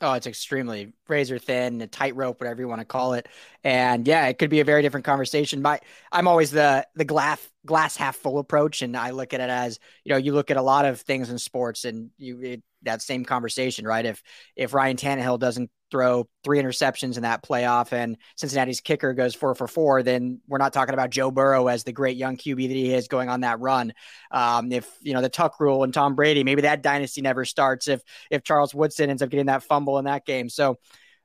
Oh, 0.00 0.12
it's 0.12 0.28
extremely 0.28 0.92
razor 1.08 1.40
thin, 1.40 1.80
a 1.80 1.88
tightrope, 1.88 2.40
whatever 2.40 2.60
you 2.60 2.68
want 2.68 2.80
to 2.80 2.84
call 2.84 3.14
it. 3.14 3.26
And 3.64 4.06
yeah, 4.06 4.28
it 4.28 4.38
could 4.38 4.48
be 4.48 4.60
a 4.60 4.64
very 4.64 4.80
different 4.80 5.04
conversation. 5.04 5.60
But 5.60 5.82
I'm 6.12 6.28
always 6.28 6.52
the 6.52 6.86
the 6.94 7.04
glass 7.04 7.44
glass 7.66 7.96
half 7.96 8.14
full 8.14 8.38
approach, 8.38 8.80
and 8.82 8.96
I 8.96 9.10
look 9.10 9.34
at 9.34 9.40
it 9.40 9.50
as 9.50 9.80
you 10.04 10.10
know, 10.10 10.16
you 10.16 10.34
look 10.34 10.52
at 10.52 10.56
a 10.56 10.62
lot 10.62 10.84
of 10.84 11.00
things 11.00 11.30
in 11.30 11.38
sports, 11.38 11.84
and 11.84 12.10
you 12.16 12.40
it, 12.40 12.62
that 12.82 13.02
same 13.02 13.24
conversation, 13.24 13.84
right? 13.84 14.06
If 14.06 14.22
if 14.54 14.72
Ryan 14.72 14.96
Tannehill 14.96 15.40
doesn't 15.40 15.68
throw 15.90 16.28
three 16.44 16.60
interceptions 16.60 17.16
in 17.16 17.22
that 17.22 17.42
playoff 17.42 17.92
and 17.92 18.16
Cincinnati's 18.36 18.80
kicker 18.80 19.14
goes 19.14 19.34
four 19.34 19.54
for 19.54 19.66
four, 19.66 20.02
then 20.02 20.40
we're 20.46 20.58
not 20.58 20.72
talking 20.72 20.94
about 20.94 21.10
Joe 21.10 21.30
Burrow 21.30 21.68
as 21.68 21.84
the 21.84 21.92
great 21.92 22.16
young 22.16 22.36
QB 22.36 22.68
that 22.68 22.74
he 22.74 22.94
is 22.94 23.08
going 23.08 23.28
on 23.28 23.40
that 23.40 23.60
run. 23.60 23.92
Um, 24.30 24.72
if 24.72 24.90
you 25.00 25.14
know 25.14 25.22
the 25.22 25.28
Tuck 25.28 25.60
rule 25.60 25.84
and 25.84 25.92
Tom 25.92 26.14
Brady, 26.14 26.44
maybe 26.44 26.62
that 26.62 26.82
dynasty 26.82 27.20
never 27.20 27.44
starts. 27.44 27.88
If 27.88 28.02
if 28.30 28.42
Charles 28.42 28.74
Woodson 28.74 29.10
ends 29.10 29.22
up 29.22 29.30
getting 29.30 29.46
that 29.46 29.62
fumble 29.62 29.98
in 29.98 30.04
that 30.04 30.24
game, 30.24 30.48
so. 30.48 30.78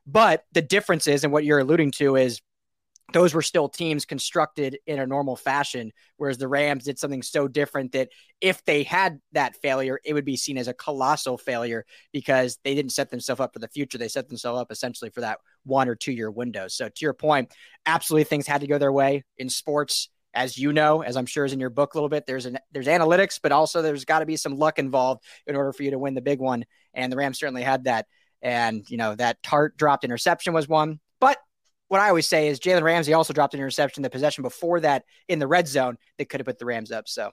But 0.06 0.44
the 0.52 0.60
difference 0.60 1.06
is, 1.06 1.24
and 1.24 1.32
what 1.32 1.46
you're 1.46 1.60
alluding 1.60 1.92
to 1.92 2.16
is 2.16 2.42
those 3.12 3.34
were 3.34 3.42
still 3.42 3.68
teams 3.68 4.06
constructed 4.06 4.78
in 4.86 4.98
a 4.98 5.06
normal 5.06 5.36
fashion, 5.36 5.92
whereas 6.16 6.38
the 6.38 6.48
Rams 6.48 6.84
did 6.84 6.98
something 6.98 7.22
so 7.22 7.46
different 7.46 7.92
that 7.92 8.08
if 8.40 8.64
they 8.64 8.82
had 8.82 9.20
that 9.32 9.56
failure, 9.56 10.00
it 10.04 10.14
would 10.14 10.24
be 10.24 10.36
seen 10.36 10.56
as 10.56 10.68
a 10.68 10.74
colossal 10.74 11.36
failure 11.36 11.84
because 12.12 12.58
they 12.64 12.74
didn't 12.74 12.92
set 12.92 13.10
themselves 13.10 13.40
up 13.40 13.52
for 13.52 13.58
the 13.58 13.68
future. 13.68 13.98
They 13.98 14.08
set 14.08 14.28
themselves 14.28 14.60
up 14.60 14.72
essentially 14.72 15.10
for 15.10 15.20
that 15.20 15.38
one 15.64 15.88
or 15.88 15.94
two 15.94 16.12
year 16.12 16.30
window. 16.30 16.66
So, 16.68 16.88
to 16.88 17.04
your 17.04 17.12
point, 17.12 17.52
absolutely 17.84 18.24
things 18.24 18.46
had 18.46 18.62
to 18.62 18.66
go 18.66 18.78
their 18.78 18.92
way 18.92 19.24
in 19.36 19.48
sports. 19.48 20.08
As 20.32 20.58
you 20.58 20.72
know, 20.72 21.02
as 21.02 21.16
I'm 21.16 21.26
sure 21.26 21.44
is 21.44 21.52
in 21.52 21.60
your 21.60 21.70
book 21.70 21.94
a 21.94 21.96
little 21.96 22.08
bit, 22.08 22.26
there's 22.26 22.46
an 22.46 22.58
there's 22.72 22.88
analytics, 22.88 23.38
but 23.40 23.52
also 23.52 23.82
there's 23.82 24.04
got 24.04 24.18
to 24.20 24.26
be 24.26 24.36
some 24.36 24.56
luck 24.56 24.78
involved 24.80 25.22
in 25.46 25.54
order 25.54 25.72
for 25.72 25.84
you 25.84 25.92
to 25.92 25.98
win 25.98 26.14
the 26.14 26.20
big 26.20 26.40
one. 26.40 26.64
And 26.92 27.12
the 27.12 27.16
Rams 27.16 27.38
certainly 27.38 27.62
had 27.62 27.84
that. 27.84 28.06
And 28.42 28.84
you 28.90 28.96
know 28.96 29.14
that 29.14 29.42
Tartt 29.42 29.76
dropped 29.76 30.04
interception 30.04 30.52
was 30.52 30.68
one, 30.68 30.98
but 31.20 31.38
what 31.94 32.00
I 32.00 32.08
always 32.08 32.26
say 32.26 32.48
is 32.48 32.58
Jalen 32.58 32.82
Ramsey 32.82 33.12
also 33.12 33.32
dropped 33.32 33.54
an 33.54 33.60
interception 33.60 34.02
the 34.02 34.10
possession 34.10 34.42
before 34.42 34.80
that 34.80 35.04
in 35.28 35.38
the 35.38 35.46
red 35.46 35.68
zone 35.68 35.96
that 36.18 36.28
could 36.28 36.40
have 36.40 36.46
put 36.46 36.58
the 36.58 36.64
Rams 36.64 36.90
up. 36.90 37.06
So 37.06 37.30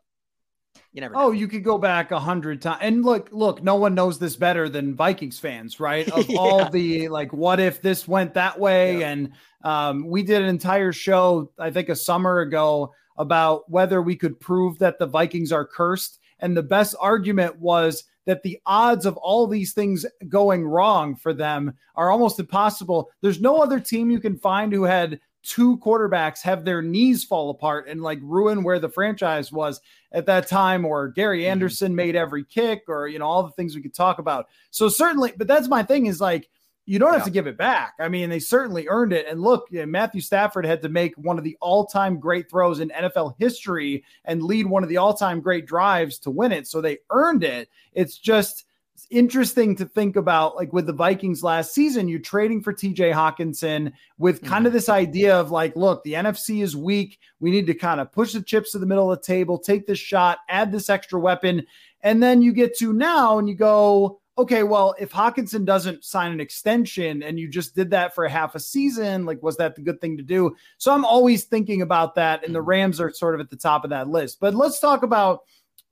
you 0.93 1.01
never. 1.01 1.15
Know. 1.15 1.21
Oh, 1.21 1.31
you 1.31 1.47
could 1.47 1.63
go 1.63 1.79
back 1.79 2.11
a 2.11 2.19
hundred 2.19 2.61
times. 2.61 2.77
And 2.83 3.03
look, 3.03 3.29
look, 3.31 3.63
no 3.63 3.73
one 3.73 3.95
knows 3.95 4.19
this 4.19 4.35
better 4.35 4.69
than 4.69 4.93
Vikings 4.93 5.39
fans, 5.39 5.79
right? 5.79 6.07
Of 6.11 6.29
yeah. 6.29 6.37
all 6.37 6.69
the 6.69 7.07
like, 7.07 7.33
what 7.33 7.59
if 7.59 7.81
this 7.81 8.07
went 8.07 8.35
that 8.35 8.59
way? 8.59 8.99
Yeah. 8.99 9.09
And 9.09 9.31
um, 9.63 10.07
we 10.07 10.21
did 10.21 10.43
an 10.43 10.47
entire 10.47 10.91
show, 10.91 11.51
I 11.57 11.71
think, 11.71 11.89
a 11.89 11.95
summer 11.95 12.41
ago 12.41 12.93
about 13.17 13.67
whether 13.67 13.99
we 13.99 14.15
could 14.15 14.39
prove 14.39 14.77
that 14.77 14.99
the 14.99 15.07
Vikings 15.07 15.51
are 15.51 15.65
cursed. 15.65 16.19
And 16.37 16.55
the 16.55 16.61
best 16.61 16.93
argument 16.99 17.59
was 17.59 18.03
that 18.25 18.43
the 18.43 18.59
odds 18.65 19.05
of 19.05 19.17
all 19.17 19.47
these 19.47 19.73
things 19.73 20.05
going 20.29 20.65
wrong 20.65 21.15
for 21.15 21.33
them 21.33 21.73
are 21.95 22.11
almost 22.11 22.39
impossible. 22.39 23.09
There's 23.21 23.41
no 23.41 23.61
other 23.61 23.79
team 23.79 24.11
you 24.11 24.19
can 24.19 24.37
find 24.37 24.71
who 24.71 24.83
had 24.83 25.19
two 25.43 25.77
quarterbacks 25.79 26.41
have 26.41 26.63
their 26.63 26.81
knees 26.81 27.23
fall 27.23 27.49
apart 27.49 27.87
and 27.87 28.01
like 28.01 28.19
ruin 28.21 28.63
where 28.63 28.79
the 28.79 28.89
franchise 28.89 29.51
was 29.51 29.81
at 30.11 30.25
that 30.27 30.47
time 30.47 30.85
or 30.85 31.07
Gary 31.07 31.41
mm-hmm. 31.41 31.51
Anderson 31.51 31.95
made 31.95 32.15
every 32.15 32.43
kick 32.43 32.83
or 32.87 33.07
you 33.07 33.17
know 33.17 33.25
all 33.25 33.43
the 33.43 33.51
things 33.51 33.75
we 33.75 33.81
could 33.81 33.93
talk 33.93 34.19
about. 34.19 34.47
So 34.69 34.87
certainly 34.87 35.33
but 35.35 35.47
that's 35.47 35.67
my 35.67 35.83
thing 35.83 36.05
is 36.05 36.21
like 36.21 36.49
you 36.91 36.99
don't 36.99 37.13
have 37.13 37.23
to 37.23 37.29
give 37.29 37.47
it 37.47 37.57
back. 37.57 37.93
I 38.01 38.09
mean, 38.09 38.29
they 38.29 38.39
certainly 38.39 38.85
earned 38.89 39.13
it. 39.13 39.25
And 39.25 39.39
look, 39.39 39.71
Matthew 39.71 40.19
Stafford 40.19 40.65
had 40.65 40.81
to 40.81 40.89
make 40.89 41.15
one 41.15 41.37
of 41.37 41.45
the 41.45 41.57
all-time 41.61 42.19
great 42.19 42.49
throws 42.49 42.81
in 42.81 42.89
NFL 42.89 43.35
history 43.39 44.03
and 44.25 44.43
lead 44.43 44.67
one 44.67 44.83
of 44.83 44.89
the 44.89 44.97
all-time 44.97 45.39
great 45.39 45.65
drives 45.65 46.19
to 46.19 46.29
win 46.29 46.51
it. 46.51 46.67
So 46.67 46.81
they 46.81 46.97
earned 47.09 47.45
it. 47.45 47.69
It's 47.93 48.17
just 48.17 48.65
interesting 49.09 49.73
to 49.77 49.85
think 49.85 50.17
about 50.17 50.57
like 50.57 50.73
with 50.73 50.85
the 50.85 50.91
Vikings 50.91 51.43
last 51.43 51.73
season, 51.73 52.09
you're 52.09 52.19
trading 52.19 52.61
for 52.61 52.73
TJ 52.73 53.13
Hockenson 53.13 53.93
with 54.17 54.43
kind 54.43 54.65
of 54.65 54.71
mm-hmm. 54.71 54.75
this 54.75 54.89
idea 54.89 55.39
of 55.39 55.49
like, 55.49 55.77
look, 55.77 56.03
the 56.03 56.13
NFC 56.13 56.61
is 56.61 56.75
weak. 56.75 57.19
We 57.39 57.51
need 57.51 57.67
to 57.67 57.73
kind 57.73 58.01
of 58.01 58.11
push 58.11 58.33
the 58.33 58.41
chips 58.41 58.73
to 58.73 58.79
the 58.79 58.85
middle 58.85 59.09
of 59.09 59.19
the 59.19 59.25
table, 59.25 59.57
take 59.57 59.87
this 59.87 59.97
shot, 59.97 60.39
add 60.49 60.73
this 60.73 60.89
extra 60.89 61.21
weapon. 61.21 61.65
And 62.01 62.21
then 62.21 62.41
you 62.41 62.51
get 62.51 62.77
to 62.79 62.91
now 62.91 63.39
and 63.39 63.47
you 63.47 63.55
go, 63.55 64.20
okay, 64.37 64.63
well, 64.63 64.95
if 64.99 65.11
Hockenson 65.11 65.65
doesn't 65.65 66.03
sign 66.03 66.31
an 66.31 66.39
extension 66.39 67.23
and 67.23 67.39
you 67.39 67.47
just 67.47 67.75
did 67.75 67.91
that 67.91 68.15
for 68.15 68.25
a 68.25 68.29
half 68.29 68.55
a 68.55 68.59
season, 68.59 69.25
like, 69.25 69.41
was 69.43 69.57
that 69.57 69.75
the 69.75 69.81
good 69.81 69.99
thing 70.01 70.17
to 70.17 70.23
do? 70.23 70.55
So 70.77 70.93
I'm 70.93 71.05
always 71.05 71.43
thinking 71.43 71.81
about 71.81 72.15
that. 72.15 72.45
And 72.45 72.55
the 72.55 72.59
mm-hmm. 72.59 72.69
Rams 72.69 73.01
are 73.01 73.11
sort 73.11 73.35
of 73.35 73.41
at 73.41 73.49
the 73.49 73.57
top 73.57 73.83
of 73.83 73.89
that 73.89 74.07
list. 74.07 74.39
But 74.39 74.55
let's 74.55 74.79
talk 74.79 75.03
about. 75.03 75.41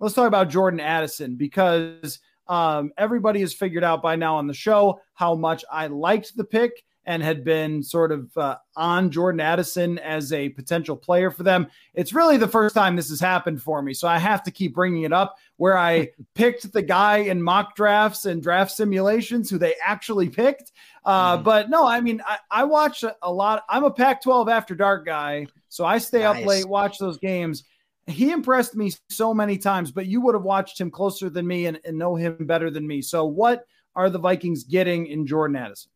Let's 0.02 0.16
talk 0.16 0.30
about 0.30 0.48
Jordan 0.48 0.80
Addison 0.80 1.36
because 1.36 2.20
um, 2.48 2.92
everybody 2.98 3.42
has 3.42 3.54
figured 3.54 3.84
out 3.84 4.02
by 4.02 4.16
now 4.16 4.38
on 4.38 4.48
the 4.48 4.54
show 4.54 5.02
how 5.14 5.36
much 5.36 5.66
I 5.70 5.88
liked 5.88 6.38
the 6.38 6.46
pick 6.46 6.86
and 7.10 7.24
had 7.24 7.44
been 7.44 7.82
sort 7.82 8.12
of 8.12 8.30
uh, 8.38 8.56
on 8.76 9.10
Jordan 9.10 9.42
Addison 9.42 9.98
as 9.98 10.32
a 10.32 10.50
potential 10.50 10.96
player 10.96 11.32
for 11.32 11.42
them. 11.42 11.66
It's 11.96 12.14
really 12.14 12.38
the 12.38 12.48
first 12.48 12.76
time 12.76 12.96
this 12.96 13.10
has 13.10 13.20
happened 13.20 13.64
for 13.64 13.82
me. 13.82 13.96
So 13.96 14.08
I 14.08 14.20
have 14.20 14.44
to 14.44 14.52
keep 14.52 14.76
bringing 14.76 15.02
it 15.02 15.12
up 15.12 15.36
where 15.58 15.76
I 15.76 16.12
picked 16.36 16.72
the 16.72 16.84
guy 16.84 17.18
in 17.18 17.42
mock 17.42 17.76
drafts 17.76 18.26
and 18.26 18.44
draft 18.44 18.70
simulations 18.70 19.50
who 19.50 19.58
they 19.58 19.74
actually 19.84 20.30
picked. 20.30 20.72
Uh, 21.04 21.40
mm. 21.40 21.44
But 21.44 21.72
no, 21.72 21.84
I 21.84 22.00
mean, 22.00 22.22
I, 22.28 22.38
I 22.52 22.64
watch 22.66 23.04
a 23.24 23.34
lot. 23.34 23.64
I'm 23.68 23.86
a 23.86 23.92
Pac 23.92 24.22
12 24.22 24.48
after 24.48 24.76
dark 24.76 25.04
guy. 25.04 25.48
So 25.68 25.86
I 25.86 25.98
stay 25.98 26.20
nice. 26.20 26.38
up 26.38 26.46
late, 26.46 26.70
watch 26.70 27.00
those 27.00 27.18
games 27.18 27.64
he 28.08 28.32
impressed 28.32 28.76
me 28.76 28.92
so 29.12 29.36
many 29.36 29.56
times, 29.56 29.92
but 29.92 30.08
you 30.08 30.20
would 30.22 30.34
have 30.34 30.44
watched 30.44 30.82
him 30.82 30.90
closer 30.90 31.30
than 31.30 31.46
me 31.46 31.68
and, 31.68 31.80
and 31.86 31.96
know 31.96 32.16
him 32.16 32.38
better 32.48 32.72
than 32.72 32.88
me. 32.88 33.04
So, 33.04 33.24
what 33.26 33.66
are 33.96 34.10
the 34.10 34.18
Vikings 34.18 34.64
getting 34.64 35.06
in 35.06 35.28
Jordan 35.28 35.58
Addison? 35.58 35.92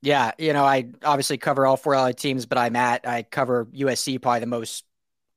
Yeah, 0.00 0.32
you 0.38 0.52
know, 0.52 0.64
I 0.64 0.90
obviously 1.02 1.38
cover 1.38 1.66
all 1.66 1.76
four 1.76 1.94
LA 1.94 2.12
teams, 2.12 2.46
but 2.46 2.58
I'm 2.58 2.76
at 2.76 3.06
I 3.06 3.22
cover 3.22 3.66
USC 3.66 4.20
probably 4.20 4.40
the 4.40 4.46
most 4.46 4.84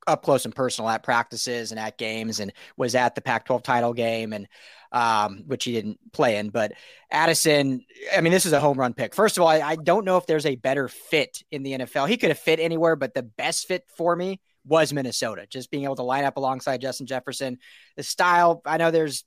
up 0.07 0.23
close 0.23 0.45
and 0.45 0.55
personal 0.55 0.89
at 0.89 1.03
practices 1.03 1.71
and 1.71 1.79
at 1.79 1.97
games, 1.97 2.39
and 2.39 2.53
was 2.77 2.95
at 2.95 3.15
the 3.15 3.21
Pac-12 3.21 3.63
title 3.63 3.93
game, 3.93 4.33
and 4.33 4.47
um, 4.91 5.43
which 5.47 5.63
he 5.63 5.71
didn't 5.71 5.99
play 6.11 6.37
in. 6.37 6.49
But 6.49 6.73
Addison, 7.09 7.85
I 8.15 8.21
mean, 8.21 8.31
this 8.31 8.45
is 8.45 8.53
a 8.53 8.59
home 8.59 8.77
run 8.77 8.93
pick. 8.93 9.15
First 9.15 9.37
of 9.37 9.43
all, 9.43 9.47
I, 9.47 9.61
I 9.61 9.75
don't 9.75 10.05
know 10.05 10.17
if 10.17 10.27
there's 10.27 10.45
a 10.45 10.55
better 10.55 10.87
fit 10.87 11.43
in 11.51 11.63
the 11.63 11.73
NFL. 11.73 12.07
He 12.07 12.17
could 12.17 12.29
have 12.29 12.39
fit 12.39 12.59
anywhere, 12.59 12.95
but 12.95 13.13
the 13.13 13.23
best 13.23 13.67
fit 13.67 13.85
for 13.97 14.15
me 14.15 14.39
was 14.65 14.93
Minnesota. 14.93 15.47
Just 15.49 15.71
being 15.71 15.85
able 15.85 15.95
to 15.95 16.03
line 16.03 16.23
up 16.23 16.37
alongside 16.37 16.81
Justin 16.81 17.07
Jefferson. 17.07 17.57
The 17.95 18.03
style, 18.03 18.61
I 18.65 18.77
know 18.77 18.91
there's 18.91 19.23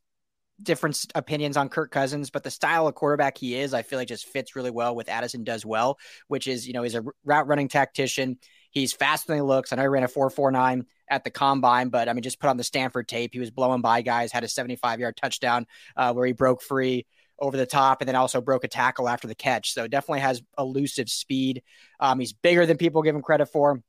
different 0.63 1.11
opinions 1.15 1.57
on 1.57 1.69
Kirk 1.69 1.91
Cousins, 1.91 2.31
but 2.31 2.43
the 2.43 2.51
style 2.51 2.87
of 2.87 2.95
quarterback 2.95 3.39
he 3.39 3.57
is, 3.57 3.75
I 3.75 3.83
feel 3.83 3.99
like 3.99 4.09
just 4.09 4.27
fits 4.27 4.55
really 4.55 4.71
well 4.71 4.95
with 4.95 5.09
Addison 5.09 5.45
does 5.45 5.67
well, 5.67 5.99
which 6.29 6.47
is, 6.47 6.67
you 6.67 6.73
know, 6.73 6.83
he's 6.83 6.95
a 6.95 7.05
route 7.25 7.47
running 7.47 7.69
tactician. 7.69 8.39
He's 8.71 8.93
faster 8.93 9.29
than 9.29 9.37
he 9.37 9.43
looks. 9.43 9.73
I 9.73 9.77
know 9.77 9.83
he 9.83 9.89
ran 9.89 10.05
a 10.05 10.09
449 10.09 10.87
at 11.09 11.25
the 11.25 11.31
combine, 11.31 11.89
but 11.89 12.09
I 12.09 12.13
mean, 12.13 12.23
just 12.23 12.41
put 12.41 12.51
on 12.51 12.57
the 12.57 12.65
Stanford 12.65 13.09
tape. 13.09 13.33
He 13.33 13.41
was 13.41 13.51
blowing 13.51 13.81
by 13.81 14.03
guys, 14.03 14.33
had 14.33 14.45
a 14.45 14.49
75 14.49 15.01
yard 15.01 15.17
touchdown 15.17 15.67
uh, 15.97 16.13
where 16.13 16.27
he 16.27 16.33
broke 16.33 16.63
free 16.63 17.07
over 17.39 17.57
the 17.57 17.67
top 17.67 18.01
and 18.01 18.09
then 18.09 18.17
also 18.17 18.41
broke 18.41 18.65
a 18.65 18.69
tackle 18.69 19.09
after 19.09 19.27
the 19.27 19.35
catch. 19.35 19.73
So 19.73 19.89
definitely 19.89 20.21
has 20.21 20.43
elusive 20.59 21.09
speed. 21.09 21.63
Um, 22.01 22.21
he's 22.21 22.33
bigger 22.33 22.65
than 22.65 22.77
people 22.77 23.03
give 23.03 23.15
him 23.15 23.23
credit 23.23 23.47
for. 23.47 23.83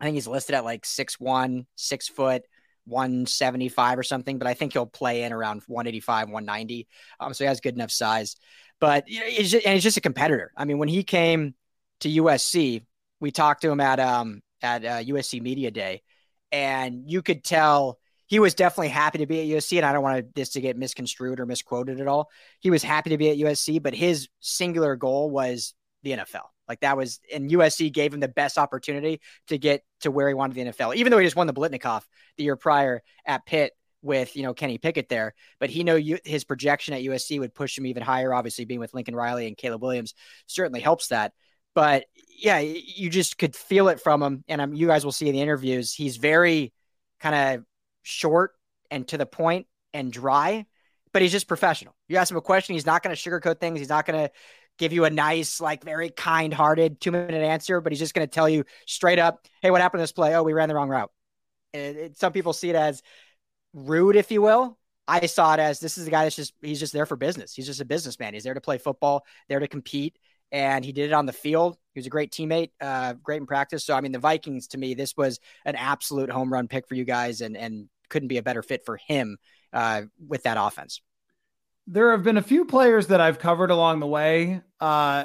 I 0.00 0.04
think 0.04 0.14
he's 0.14 0.26
listed 0.26 0.54
at 0.54 0.64
like 0.64 0.84
six 0.84 1.18
one, 1.18 1.66
six 1.76 2.08
foot, 2.08 2.42
175 2.86 3.98
or 3.98 4.02
something, 4.02 4.38
but 4.38 4.46
I 4.46 4.54
think 4.54 4.72
he'll 4.72 4.86
play 4.86 5.22
in 5.22 5.32
around 5.32 5.62
185, 5.66 6.28
190. 6.28 6.88
Um, 7.20 7.34
so 7.34 7.44
he 7.44 7.48
has 7.48 7.60
good 7.60 7.74
enough 7.74 7.90
size. 7.90 8.36
But 8.80 9.08
you 9.08 9.20
know, 9.20 9.26
he's 9.26 9.50
just, 9.50 9.66
and 9.66 9.74
he's 9.74 9.82
just 9.82 9.96
a 9.96 10.02
competitor. 10.02 10.52
I 10.56 10.64
mean, 10.64 10.78
when 10.78 10.88
he 10.88 11.02
came 11.02 11.54
to 12.00 12.08
USC, 12.08 12.84
we 13.20 13.30
talked 13.30 13.62
to 13.62 13.70
him 13.70 13.80
at 13.80 14.00
um 14.00 14.42
at 14.62 14.84
uh, 14.84 15.02
USC 15.02 15.40
Media 15.40 15.70
Day, 15.70 16.02
and 16.52 17.08
you 17.10 17.22
could 17.22 17.44
tell 17.44 17.98
he 18.26 18.38
was 18.38 18.54
definitely 18.54 18.88
happy 18.88 19.18
to 19.18 19.26
be 19.26 19.40
at 19.40 19.56
USC. 19.56 19.76
And 19.76 19.86
I 19.86 19.92
don't 19.92 20.02
want 20.02 20.34
this 20.34 20.50
to 20.50 20.60
get 20.60 20.76
misconstrued 20.76 21.40
or 21.40 21.46
misquoted 21.46 22.00
at 22.00 22.08
all. 22.08 22.30
He 22.60 22.70
was 22.70 22.82
happy 22.82 23.10
to 23.10 23.18
be 23.18 23.30
at 23.30 23.38
USC, 23.38 23.82
but 23.82 23.94
his 23.94 24.28
singular 24.40 24.96
goal 24.96 25.30
was 25.30 25.74
the 26.02 26.12
NFL. 26.12 26.53
Like 26.68 26.80
that 26.80 26.96
was, 26.96 27.20
and 27.32 27.50
USC 27.50 27.92
gave 27.92 28.14
him 28.14 28.20
the 28.20 28.28
best 28.28 28.58
opportunity 28.58 29.20
to 29.48 29.58
get 29.58 29.82
to 30.00 30.10
where 30.10 30.28
he 30.28 30.34
wanted 30.34 30.54
the 30.54 30.72
NFL, 30.72 30.96
even 30.96 31.10
though 31.10 31.18
he 31.18 31.26
just 31.26 31.36
won 31.36 31.46
the 31.46 31.54
Biletnikoff 31.54 32.02
the 32.36 32.44
year 32.44 32.56
prior 32.56 33.02
at 33.26 33.44
Pitt 33.46 33.72
with, 34.02 34.36
you 34.36 34.42
know, 34.42 34.54
Kenny 34.54 34.78
Pickett 34.78 35.08
there. 35.08 35.34
But 35.60 35.70
he 35.70 35.84
know 35.84 35.98
his 36.24 36.44
projection 36.44 36.94
at 36.94 37.02
USC 37.02 37.40
would 37.40 37.54
push 37.54 37.76
him 37.76 37.86
even 37.86 38.02
higher. 38.02 38.34
Obviously, 38.34 38.64
being 38.64 38.80
with 38.80 38.94
Lincoln 38.94 39.16
Riley 39.16 39.46
and 39.46 39.56
Caleb 39.56 39.82
Williams 39.82 40.14
certainly 40.46 40.80
helps 40.80 41.08
that. 41.08 41.32
But 41.74 42.04
yeah, 42.38 42.58
you 42.60 43.10
just 43.10 43.38
could 43.38 43.56
feel 43.56 43.88
it 43.88 44.00
from 44.00 44.22
him. 44.22 44.44
And 44.46 44.78
you 44.78 44.86
guys 44.86 45.04
will 45.04 45.12
see 45.12 45.28
in 45.28 45.34
the 45.34 45.40
interviews, 45.40 45.92
he's 45.92 46.18
very 46.18 46.72
kind 47.20 47.34
of 47.58 47.64
short 48.02 48.52
and 48.90 49.08
to 49.08 49.18
the 49.18 49.26
point 49.26 49.66
and 49.92 50.12
dry, 50.12 50.66
but 51.12 51.22
he's 51.22 51.32
just 51.32 51.48
professional. 51.48 51.94
You 52.08 52.18
ask 52.18 52.30
him 52.30 52.36
a 52.36 52.42
question, 52.42 52.74
he's 52.74 52.86
not 52.86 53.02
going 53.02 53.16
to 53.16 53.30
sugarcoat 53.30 53.58
things. 53.58 53.78
He's 53.78 53.88
not 53.88 54.06
going 54.06 54.26
to 54.26 54.30
give 54.78 54.92
you 54.92 55.04
a 55.04 55.10
nice, 55.10 55.60
like 55.60 55.84
very 55.84 56.10
kind 56.10 56.52
hearted 56.52 57.00
two 57.00 57.12
minute 57.12 57.34
answer, 57.34 57.80
but 57.80 57.92
he's 57.92 57.98
just 57.98 58.14
going 58.14 58.26
to 58.26 58.32
tell 58.32 58.48
you 58.48 58.64
straight 58.86 59.18
up, 59.18 59.46
hey, 59.62 59.70
what 59.70 59.80
happened 59.80 60.00
to 60.00 60.02
this 60.02 60.12
play? 60.12 60.34
Oh, 60.34 60.42
we 60.42 60.52
ran 60.52 60.68
the 60.68 60.74
wrong 60.74 60.88
route. 60.88 61.10
It, 61.72 61.96
it, 61.96 62.18
some 62.18 62.32
people 62.32 62.52
see 62.52 62.70
it 62.70 62.76
as 62.76 63.02
rude, 63.72 64.16
if 64.16 64.30
you 64.30 64.42
will. 64.42 64.78
I 65.06 65.26
saw 65.26 65.54
it 65.54 65.60
as 65.60 65.80
this 65.80 65.98
is 65.98 66.06
a 66.06 66.10
guy 66.10 66.24
that's 66.24 66.36
just, 66.36 66.54
he's 66.62 66.80
just 66.80 66.92
there 66.92 67.06
for 67.06 67.16
business. 67.16 67.54
He's 67.54 67.66
just 67.66 67.80
a 67.80 67.84
businessman. 67.84 68.34
He's 68.34 68.44
there 68.44 68.54
to 68.54 68.60
play 68.60 68.78
football, 68.78 69.24
there 69.48 69.60
to 69.60 69.68
compete. 69.68 70.18
And 70.50 70.84
he 70.84 70.92
did 70.92 71.10
it 71.10 71.12
on 71.12 71.26
the 71.26 71.32
field. 71.32 71.76
He 71.92 71.98
was 71.98 72.06
a 72.06 72.10
great 72.10 72.30
teammate, 72.30 72.70
uh, 72.80 73.14
great 73.14 73.40
in 73.40 73.46
practice. 73.46 73.84
So, 73.84 73.94
I 73.94 74.00
mean, 74.00 74.12
the 74.12 74.18
Vikings, 74.18 74.68
to 74.68 74.78
me, 74.78 74.94
this 74.94 75.16
was 75.16 75.40
an 75.64 75.74
absolute 75.74 76.30
home 76.30 76.52
run 76.52 76.68
pick 76.68 76.88
for 76.88 76.94
you 76.94 77.04
guys 77.04 77.40
and, 77.40 77.56
and 77.56 77.88
couldn't 78.08 78.28
be 78.28 78.38
a 78.38 78.42
better 78.42 78.62
fit 78.62 78.84
for 78.86 78.96
him 78.96 79.36
uh, 79.72 80.02
with 80.26 80.44
that 80.44 80.56
offense 80.58 81.00
there 81.86 82.12
have 82.12 82.22
been 82.22 82.38
a 82.38 82.42
few 82.42 82.64
players 82.64 83.08
that 83.08 83.20
I've 83.20 83.38
covered 83.38 83.70
along 83.70 84.00
the 84.00 84.06
way 84.06 84.62
uh, 84.80 85.24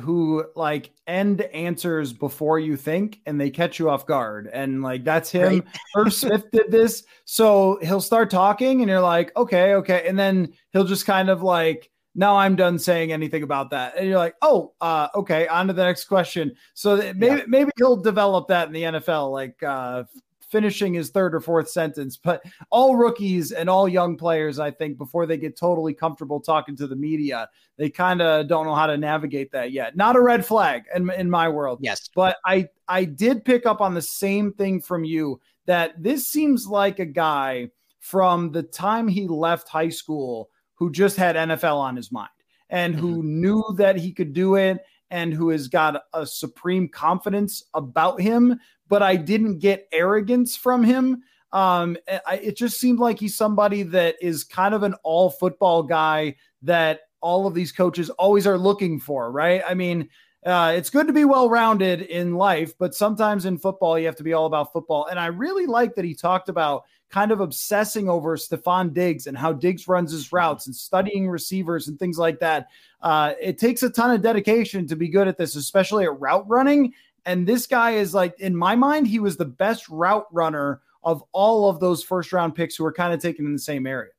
who 0.00 0.44
like 0.56 0.90
end 1.06 1.42
answers 1.42 2.12
before 2.12 2.58
you 2.58 2.76
think 2.76 3.20
and 3.26 3.40
they 3.40 3.50
catch 3.50 3.78
you 3.78 3.90
off 3.90 4.06
guard. 4.06 4.48
And 4.52 4.82
like 4.82 5.04
that's 5.04 5.30
him. 5.30 5.64
Irv 5.96 6.12
Smith 6.12 6.50
did 6.50 6.70
this. 6.70 7.04
So 7.26 7.78
he'll 7.82 8.00
start 8.00 8.30
talking 8.30 8.80
and 8.80 8.88
you're 8.88 9.00
like, 9.00 9.36
okay, 9.36 9.74
okay. 9.74 10.06
And 10.06 10.18
then 10.18 10.54
he'll 10.72 10.84
just 10.84 11.04
kind 11.04 11.28
of 11.28 11.42
like, 11.42 11.90
now 12.14 12.36
I'm 12.36 12.56
done 12.56 12.78
saying 12.78 13.12
anything 13.12 13.42
about 13.42 13.70
that. 13.70 13.96
And 13.96 14.06
you're 14.06 14.18
like, 14.18 14.34
oh, 14.42 14.72
uh, 14.80 15.08
okay, 15.14 15.46
on 15.48 15.66
to 15.68 15.72
the 15.72 15.84
next 15.84 16.04
question. 16.04 16.52
So 16.74 16.96
maybe 16.96 17.26
yeah. 17.26 17.44
maybe 17.46 17.70
he'll 17.78 17.96
develop 17.96 18.48
that 18.48 18.66
in 18.66 18.72
the 18.72 18.82
NFL, 18.82 19.32
like 19.32 19.62
uh, 19.62 20.04
finishing 20.52 20.92
his 20.92 21.10
third 21.10 21.34
or 21.34 21.40
fourth 21.40 21.68
sentence. 21.68 22.16
But 22.16 22.44
all 22.70 22.94
rookies 22.94 23.50
and 23.50 23.68
all 23.68 23.88
young 23.88 24.16
players, 24.16 24.60
I 24.60 24.70
think, 24.70 24.98
before 24.98 25.26
they 25.26 25.38
get 25.38 25.56
totally 25.56 25.94
comfortable 25.94 26.40
talking 26.40 26.76
to 26.76 26.86
the 26.86 26.94
media, 26.94 27.48
they 27.78 27.90
kind 27.90 28.20
of 28.22 28.46
don't 28.46 28.66
know 28.66 28.74
how 28.74 28.86
to 28.86 28.98
navigate 28.98 29.50
that 29.52 29.72
yet. 29.72 29.96
Not 29.96 30.14
a 30.14 30.20
red 30.20 30.44
flag 30.46 30.84
in, 30.94 31.10
in 31.12 31.30
my 31.30 31.48
world. 31.48 31.78
Yes. 31.80 32.08
But 32.14 32.36
I, 32.44 32.68
I 32.86 33.04
did 33.04 33.44
pick 33.44 33.66
up 33.66 33.80
on 33.80 33.94
the 33.94 34.02
same 34.02 34.52
thing 34.52 34.80
from 34.80 35.02
you 35.02 35.40
that 35.66 36.00
this 36.00 36.28
seems 36.28 36.66
like 36.66 36.98
a 36.98 37.06
guy 37.06 37.70
from 37.98 38.52
the 38.52 38.62
time 38.62 39.08
he 39.08 39.26
left 39.26 39.68
high 39.68 39.88
school 39.88 40.50
who 40.74 40.90
just 40.90 41.16
had 41.16 41.36
NFL 41.36 41.78
on 41.78 41.96
his 41.96 42.12
mind 42.12 42.28
and 42.68 42.94
who 42.94 43.18
mm-hmm. 43.18 43.40
knew 43.40 43.64
that 43.76 43.96
he 43.96 44.12
could 44.12 44.32
do 44.32 44.56
it 44.56 44.78
and 45.10 45.32
who 45.32 45.50
has 45.50 45.68
got 45.68 46.02
a 46.14 46.26
supreme 46.26 46.88
confidence 46.88 47.64
about 47.74 48.20
him 48.20 48.58
but 48.92 49.02
I 49.02 49.16
didn't 49.16 49.60
get 49.60 49.88
arrogance 49.90 50.54
from 50.54 50.84
him. 50.84 51.22
Um, 51.50 51.96
I, 52.26 52.36
it 52.36 52.58
just 52.58 52.78
seemed 52.78 52.98
like 52.98 53.18
he's 53.18 53.34
somebody 53.34 53.84
that 53.84 54.16
is 54.20 54.44
kind 54.44 54.74
of 54.74 54.82
an 54.82 54.94
all 55.02 55.30
football 55.30 55.82
guy 55.82 56.36
that 56.60 57.00
all 57.22 57.46
of 57.46 57.54
these 57.54 57.72
coaches 57.72 58.10
always 58.10 58.46
are 58.46 58.58
looking 58.58 59.00
for, 59.00 59.32
right? 59.32 59.62
I 59.66 59.72
mean, 59.72 60.10
uh, 60.44 60.74
it's 60.76 60.90
good 60.90 61.06
to 61.06 61.12
be 61.14 61.24
well 61.24 61.48
rounded 61.48 62.02
in 62.02 62.34
life, 62.34 62.74
but 62.78 62.94
sometimes 62.94 63.46
in 63.46 63.56
football, 63.56 63.98
you 63.98 64.04
have 64.04 64.16
to 64.16 64.22
be 64.22 64.34
all 64.34 64.44
about 64.44 64.74
football. 64.74 65.06
And 65.06 65.18
I 65.18 65.28
really 65.28 65.64
like 65.64 65.94
that 65.94 66.04
he 66.04 66.14
talked 66.14 66.50
about 66.50 66.82
kind 67.08 67.30
of 67.30 67.40
obsessing 67.40 68.10
over 68.10 68.36
Stefon 68.36 68.92
Diggs 68.92 69.26
and 69.26 69.38
how 69.38 69.54
Diggs 69.54 69.88
runs 69.88 70.12
his 70.12 70.32
routes 70.32 70.66
and 70.66 70.76
studying 70.76 71.30
receivers 71.30 71.88
and 71.88 71.98
things 71.98 72.18
like 72.18 72.40
that. 72.40 72.68
Uh, 73.00 73.32
it 73.40 73.56
takes 73.56 73.82
a 73.82 73.88
ton 73.88 74.10
of 74.10 74.20
dedication 74.20 74.86
to 74.86 74.96
be 74.96 75.08
good 75.08 75.28
at 75.28 75.38
this, 75.38 75.56
especially 75.56 76.04
at 76.04 76.20
route 76.20 76.46
running. 76.46 76.92
And 77.24 77.46
this 77.46 77.66
guy 77.66 77.92
is 77.92 78.14
like, 78.14 78.38
in 78.40 78.56
my 78.56 78.74
mind, 78.74 79.06
he 79.06 79.18
was 79.18 79.36
the 79.36 79.44
best 79.44 79.88
route 79.88 80.26
runner 80.32 80.80
of 81.04 81.22
all 81.32 81.68
of 81.68 81.80
those 81.80 82.02
first 82.02 82.32
round 82.32 82.54
picks 82.54 82.76
who 82.76 82.84
were 82.84 82.92
kind 82.92 83.12
of 83.12 83.20
taken 83.20 83.46
in 83.46 83.52
the 83.52 83.58
same 83.58 83.86
area. 83.86 84.10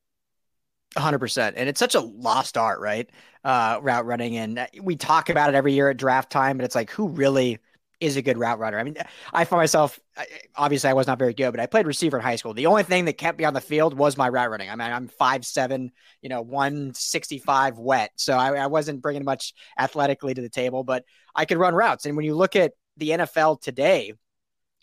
100%. 0.96 1.54
And 1.56 1.70
it's 1.70 1.80
such 1.80 1.96
a 1.96 2.00
lost 2.02 2.58
art, 2.58 2.80
right? 2.80 3.10
Uh, 3.44 3.80
route 3.82 4.06
running. 4.06 4.38
And 4.38 4.68
we 4.82 4.96
talk 4.96 5.30
about 5.30 5.50
it 5.50 5.56
every 5.56 5.74
year 5.74 5.90
at 5.90 5.98
draft 5.98 6.32
time, 6.32 6.58
but 6.58 6.66
it's 6.66 6.76
like, 6.76 6.92
who 6.92 7.08
really 7.08 7.60
is 8.00 8.16
a 8.16 8.22
good 8.22 8.38
route 8.38 8.60
runner? 8.60 8.78
I 8.78 8.84
mean, 8.84 8.98
I 9.34 9.46
find 9.46 9.60
myself, 9.60 10.00
obviously, 10.56 10.90
I 10.90 10.94
was 10.94 11.08
not 11.08 11.18
very 11.18 11.34
good, 11.34 11.52
but 11.52 11.60
I 11.60 11.66
played 11.66 11.88
receiver 11.88 12.18
in 12.18 12.24
high 12.24 12.36
school. 12.36 12.54
The 12.54 12.68
only 12.68 12.84
thing 12.84 13.06
that 13.06 13.18
kept 13.18 13.40
me 13.40 13.46
on 13.46 13.54
the 13.54 13.62
field 13.62 13.98
was 13.98 14.18
my 14.18 14.30
route 14.30 14.52
running. 14.52 14.70
I 14.70 14.76
mean, 14.76 14.92
I'm 14.92 15.08
five 15.08 15.46
seven, 15.46 15.92
you 16.22 16.30
know, 16.30 16.42
165 16.42 17.80
wet. 17.80 18.12
So 18.16 18.38
I, 18.38 18.54
I 18.56 18.68
wasn't 18.68 19.02
bringing 19.02 19.24
much 19.24 19.54
athletically 19.80 20.34
to 20.34 20.42
the 20.42 20.50
table, 20.50 20.84
but 20.84 21.06
I 21.36 21.46
could 21.46 21.58
run 21.58 21.74
routes. 21.74 22.06
And 22.06 22.16
when 22.16 22.26
you 22.26 22.36
look 22.36 22.56
at 22.56 22.74
the 22.98 23.10
NFL 23.10 23.62
today, 23.62 24.14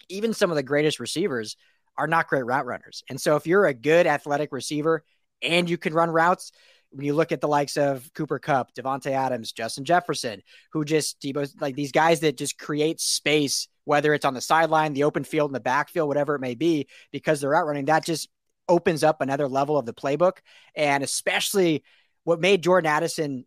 even 0.09 0.33
some 0.33 0.50
of 0.50 0.57
the 0.57 0.62
greatest 0.62 1.00
receivers 1.00 1.57
are 1.97 2.07
not 2.07 2.29
great 2.29 2.45
route 2.45 2.67
runners. 2.67 3.05
And 3.09 3.21
so 3.21 3.37
if 3.37 3.47
you're 3.47 3.67
a 3.67 3.75
good 3.75 4.07
athletic 4.07 4.52
receiver 4.52 5.05
and 5.43 5.69
you 5.69 5.79
can 5.79 5.95
run 5.95 6.11
routes, 6.11 6.52
when 6.93 7.07
you 7.07 7.14
look 7.14 7.31
at 7.31 7.40
the 7.40 7.49
likes 7.49 7.76
of 7.76 8.11
Cooper 8.14 8.40
Kupp, 8.40 8.75
Davante 8.75 9.12
Adams, 9.12 9.52
Justin 9.52 9.85
Jefferson, 9.85 10.43
who 10.73 10.85
just 10.85 11.25
like 11.61 11.76
these 11.76 11.93
guys 11.93 12.21
that 12.21 12.37
just 12.37 12.59
create 12.59 13.00
space, 13.00 13.69
whether 13.85 14.12
it's 14.12 14.25
on 14.25 14.35
the 14.35 14.40
sideline, 14.40 14.93
the 14.93 15.05
open 15.05 15.23
field, 15.23 15.50
in 15.50 15.52
the 15.52 15.61
backfield, 15.61 16.09
whatever 16.09 16.35
it 16.35 16.40
may 16.40 16.57
be, 16.57 16.88
because 17.12 17.40
they're 17.40 17.55
out 17.55 17.67
running, 17.67 17.85
that 17.85 18.05
just 18.05 18.29
opens 18.69 19.05
up 19.05 19.21
another 19.21 19.47
level 19.47 19.79
of 19.79 19.87
the 19.87 19.95
playbook. 19.95 20.38
And 20.75 21.05
especially 21.05 21.85
what 22.25 22.40
made 22.40 22.62
Jordan 22.62 22.90
Addison, 22.90 23.45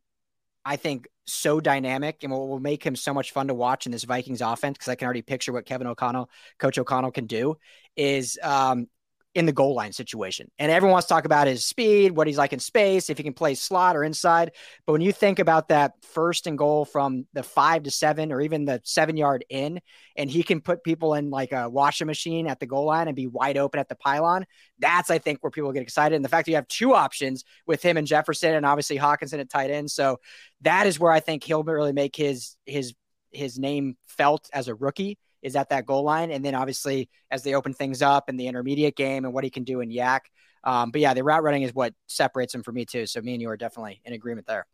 I 0.63 0.77
think, 0.77 1.07
so 1.25 1.59
dynamic 1.59 2.23
and 2.23 2.31
what 2.31 2.47
will 2.47 2.59
make 2.59 2.83
him 2.83 2.95
so 2.95 3.13
much 3.13 3.31
fun 3.31 3.47
to 3.47 3.53
watch 3.53 3.85
in 3.85 3.91
this 3.91 4.03
Vikings 4.03 4.41
offense, 4.41 4.77
because 4.77 4.89
I 4.89 4.95
can 4.95 5.05
already 5.05 5.21
picture 5.21 5.53
what 5.53 5.65
Kevin 5.65 5.87
O'Connell, 5.87 6.29
Coach 6.59 6.77
O'Connell 6.77 7.11
can 7.11 7.25
do, 7.25 7.57
is 7.95 8.37
um, 8.41 8.87
in 9.35 9.47
the 9.47 9.51
goal 9.51 9.73
line 9.73 9.91
situation. 9.91 10.51
And 10.59 10.71
everyone 10.71 10.93
wants 10.93 11.07
to 11.07 11.13
talk 11.13 11.25
about 11.25 11.47
his 11.47 11.65
speed, 11.65 12.11
what 12.11 12.27
he's 12.27 12.37
like 12.37 12.53
in 12.53 12.59
space, 12.59 13.09
if 13.09 13.17
he 13.17 13.23
can 13.23 13.33
play 13.33 13.55
slot 13.55 13.95
or 13.95 14.03
inside. 14.03 14.51
But 14.85 14.93
when 14.93 15.01
you 15.01 15.11
think 15.11 15.39
about 15.39 15.69
that 15.69 15.93
first 16.03 16.45
and 16.45 16.57
goal 16.57 16.85
from 16.85 17.25
the 17.33 17.41
five 17.41 17.83
to 17.83 17.91
seven 17.91 18.31
or 18.31 18.41
even 18.41 18.65
the 18.65 18.79
seven 18.83 19.17
yard 19.17 19.43
in, 19.49 19.81
and 20.15 20.29
he 20.29 20.43
can 20.43 20.61
put 20.61 20.83
people 20.83 21.15
in 21.15 21.31
like 21.31 21.51
a 21.51 21.67
washing 21.67 22.05
machine 22.05 22.47
at 22.47 22.59
the 22.59 22.67
goal 22.67 22.85
line 22.85 23.07
and 23.07 23.15
be 23.15 23.25
wide 23.25 23.57
open 23.57 23.79
at 23.79 23.89
the 23.89 23.95
pylon, 23.95 24.45
that's, 24.77 25.09
I 25.09 25.17
think, 25.17 25.41
where 25.41 25.51
people 25.51 25.71
get 25.71 25.81
excited. 25.81 26.15
And 26.15 26.23
the 26.23 26.29
fact 26.29 26.45
that 26.45 26.51
you 26.51 26.57
have 26.57 26.67
two 26.67 26.93
options 26.93 27.43
with 27.65 27.81
him 27.81 27.97
and 27.97 28.05
Jefferson 28.05 28.53
and 28.53 28.65
obviously 28.65 28.99
Hockenson 28.99 29.39
at 29.39 29.49
tight 29.49 29.71
end. 29.71 29.89
So 29.89 30.19
that 30.61 30.85
is 30.85 30.99
where 30.99 31.11
I 31.11 31.19
think 31.19 31.43
he'll 31.43 31.63
really 31.63 31.93
make 31.93 32.15
his, 32.15 32.55
his, 32.67 32.93
his 33.31 33.57
name 33.57 33.97
felt 34.05 34.47
as 34.53 34.67
a 34.67 34.75
rookie 34.75 35.17
is 35.43 35.55
at 35.55 35.69
that 35.69 35.85
goal 35.85 36.03
line. 36.03 36.31
And 36.31 36.43
then 36.43 36.55
obviously 36.55 37.09
as 37.29 37.43
they 37.43 37.53
open 37.53 37.73
things 37.73 38.01
up 38.01 38.29
in 38.29 38.37
the 38.37 38.47
intermediate 38.47 38.95
game 38.95 39.25
and 39.25 39.33
what 39.33 39.43
he 39.43 39.49
can 39.49 39.63
do 39.63 39.81
in 39.81 39.89
YAC. 39.89 40.21
Um, 40.63 40.91
but 40.91 41.01
yeah, 41.01 41.13
the 41.13 41.23
route 41.23 41.43
running 41.43 41.63
is 41.63 41.73
what 41.73 41.93
separates 42.07 42.55
him 42.55 42.63
for 42.63 42.71
me 42.71 42.85
too. 42.85 43.05
So 43.05 43.21
me 43.21 43.33
and 43.33 43.41
you 43.41 43.49
are 43.49 43.57
definitely 43.57 44.01
in 44.05 44.13
agreement 44.13 44.47
there. 44.47 44.65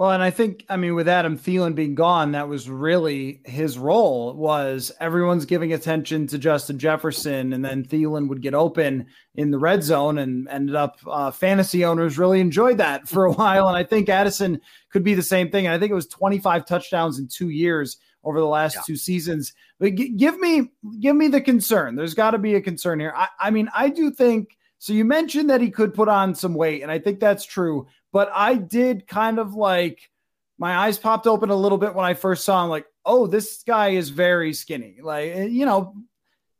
Well, 0.00 0.12
and 0.12 0.22
I 0.22 0.30
think, 0.30 0.64
I 0.70 0.78
mean, 0.78 0.94
with 0.94 1.08
Adam 1.08 1.36
Thielen 1.36 1.74
being 1.74 1.94
gone, 1.94 2.32
that 2.32 2.48
was 2.48 2.70
really 2.70 3.42
his 3.44 3.76
role 3.76 4.32
was 4.32 4.90
everyone's 4.98 5.44
giving 5.44 5.74
attention 5.74 6.26
to 6.28 6.38
Justin 6.38 6.78
Jefferson, 6.78 7.52
and 7.52 7.62
then 7.62 7.84
Thielen 7.84 8.26
would 8.28 8.40
get 8.40 8.54
open 8.54 9.08
in 9.34 9.50
the 9.50 9.58
red 9.58 9.82
zone, 9.82 10.16
and 10.16 10.48
ended 10.48 10.74
up 10.74 10.96
uh, 11.06 11.30
fantasy 11.30 11.84
owners 11.84 12.16
really 12.16 12.40
enjoyed 12.40 12.78
that 12.78 13.08
for 13.08 13.26
a 13.26 13.32
while. 13.34 13.68
And 13.68 13.76
I 13.76 13.84
think 13.84 14.08
Addison 14.08 14.62
could 14.88 15.04
be 15.04 15.12
the 15.12 15.22
same 15.22 15.50
thing. 15.50 15.66
And 15.66 15.74
I 15.74 15.78
think 15.78 15.90
it 15.90 15.96
was 15.96 16.06
25 16.06 16.64
touchdowns 16.64 17.18
in 17.18 17.28
two 17.28 17.50
years 17.50 17.98
over 18.24 18.40
the 18.40 18.46
last 18.46 18.76
yeah. 18.76 18.82
two 18.86 18.96
seasons. 18.96 19.52
But 19.78 19.96
g- 19.96 20.16
give 20.16 20.38
me, 20.38 20.70
give 21.00 21.14
me 21.14 21.28
the 21.28 21.42
concern. 21.42 21.94
There's 21.94 22.14
got 22.14 22.30
to 22.30 22.38
be 22.38 22.54
a 22.54 22.62
concern 22.62 23.00
here. 23.00 23.12
I, 23.14 23.28
I 23.38 23.50
mean, 23.50 23.68
I 23.74 23.90
do 23.90 24.10
think. 24.10 24.56
So 24.78 24.94
you 24.94 25.04
mentioned 25.04 25.50
that 25.50 25.60
he 25.60 25.70
could 25.70 25.92
put 25.92 26.08
on 26.08 26.34
some 26.34 26.54
weight, 26.54 26.80
and 26.80 26.90
I 26.90 26.98
think 26.98 27.20
that's 27.20 27.44
true 27.44 27.86
but 28.12 28.30
I 28.34 28.54
did 28.54 29.06
kind 29.06 29.38
of 29.38 29.54
like 29.54 30.10
my 30.58 30.76
eyes 30.76 30.98
popped 30.98 31.26
open 31.26 31.50
a 31.50 31.56
little 31.56 31.78
bit 31.78 31.94
when 31.94 32.04
I 32.04 32.14
first 32.14 32.44
saw 32.44 32.62
him, 32.62 32.70
like, 32.70 32.86
oh, 33.04 33.26
this 33.26 33.62
guy 33.66 33.90
is 33.90 34.10
very 34.10 34.52
skinny. 34.52 34.98
Like, 35.02 35.30
eh, 35.34 35.44
you 35.44 35.64
know, 35.64 35.94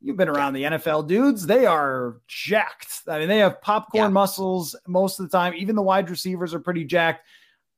you've 0.01 0.17
been 0.17 0.29
around 0.29 0.55
the 0.55 0.63
NFL 0.63 1.07
dudes, 1.07 1.47
they 1.47 1.67
are 1.67 2.17
jacked. 2.27 3.03
I 3.07 3.19
mean, 3.19 3.29
they 3.29 3.39
have 3.39 3.61
popcorn 3.61 4.11
yeah. 4.11 4.15
muscles 4.15 4.75
most 4.87 5.21
of 5.21 5.31
the 5.31 5.37
time. 5.37 5.55
Even 5.55 5.77
the 5.77 5.83
wide 5.83 6.09
receivers 6.09 6.55
are 6.55 6.61
pretty 6.61 6.85
jacked. 6.85 7.27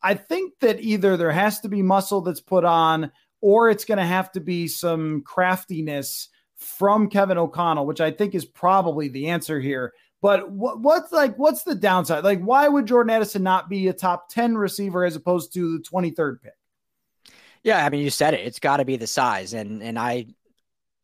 I 0.02 0.14
think 0.14 0.54
that 0.60 0.80
either 0.80 1.16
there 1.16 1.32
has 1.32 1.60
to 1.60 1.68
be 1.68 1.82
muscle 1.82 2.20
that's 2.20 2.40
put 2.40 2.64
on, 2.64 3.10
or 3.40 3.70
it's 3.70 3.84
going 3.84 3.98
to 3.98 4.04
have 4.04 4.30
to 4.32 4.40
be 4.40 4.68
some 4.68 5.22
craftiness 5.22 6.28
from 6.56 7.08
Kevin 7.08 7.38
O'Connell, 7.38 7.86
which 7.86 8.00
I 8.00 8.12
think 8.12 8.34
is 8.34 8.44
probably 8.44 9.08
the 9.08 9.28
answer 9.28 9.60
here. 9.60 9.92
But 10.22 10.50
what, 10.50 10.80
what's 10.80 11.10
like 11.12 11.36
what's 11.36 11.64
the 11.64 11.74
downside? 11.74 12.24
Like, 12.24 12.40
why 12.40 12.68
would 12.68 12.86
Jordan 12.86 13.10
Addison 13.10 13.42
not 13.42 13.68
be 13.68 13.88
a 13.88 13.92
top 13.92 14.28
10 14.30 14.56
receiver 14.56 15.04
as 15.04 15.16
opposed 15.16 15.52
to 15.54 15.76
the 15.76 15.84
23rd 15.84 16.40
pick? 16.40 16.52
Yeah, 17.64 17.84
I 17.84 17.90
mean, 17.90 18.02
you 18.02 18.10
said 18.10 18.32
it. 18.32 18.46
It's 18.46 18.60
got 18.60 18.78
to 18.78 18.84
be 18.84 18.96
the 18.96 19.08
size. 19.08 19.52
And 19.52 19.82
and 19.82 19.98
I 19.98 20.26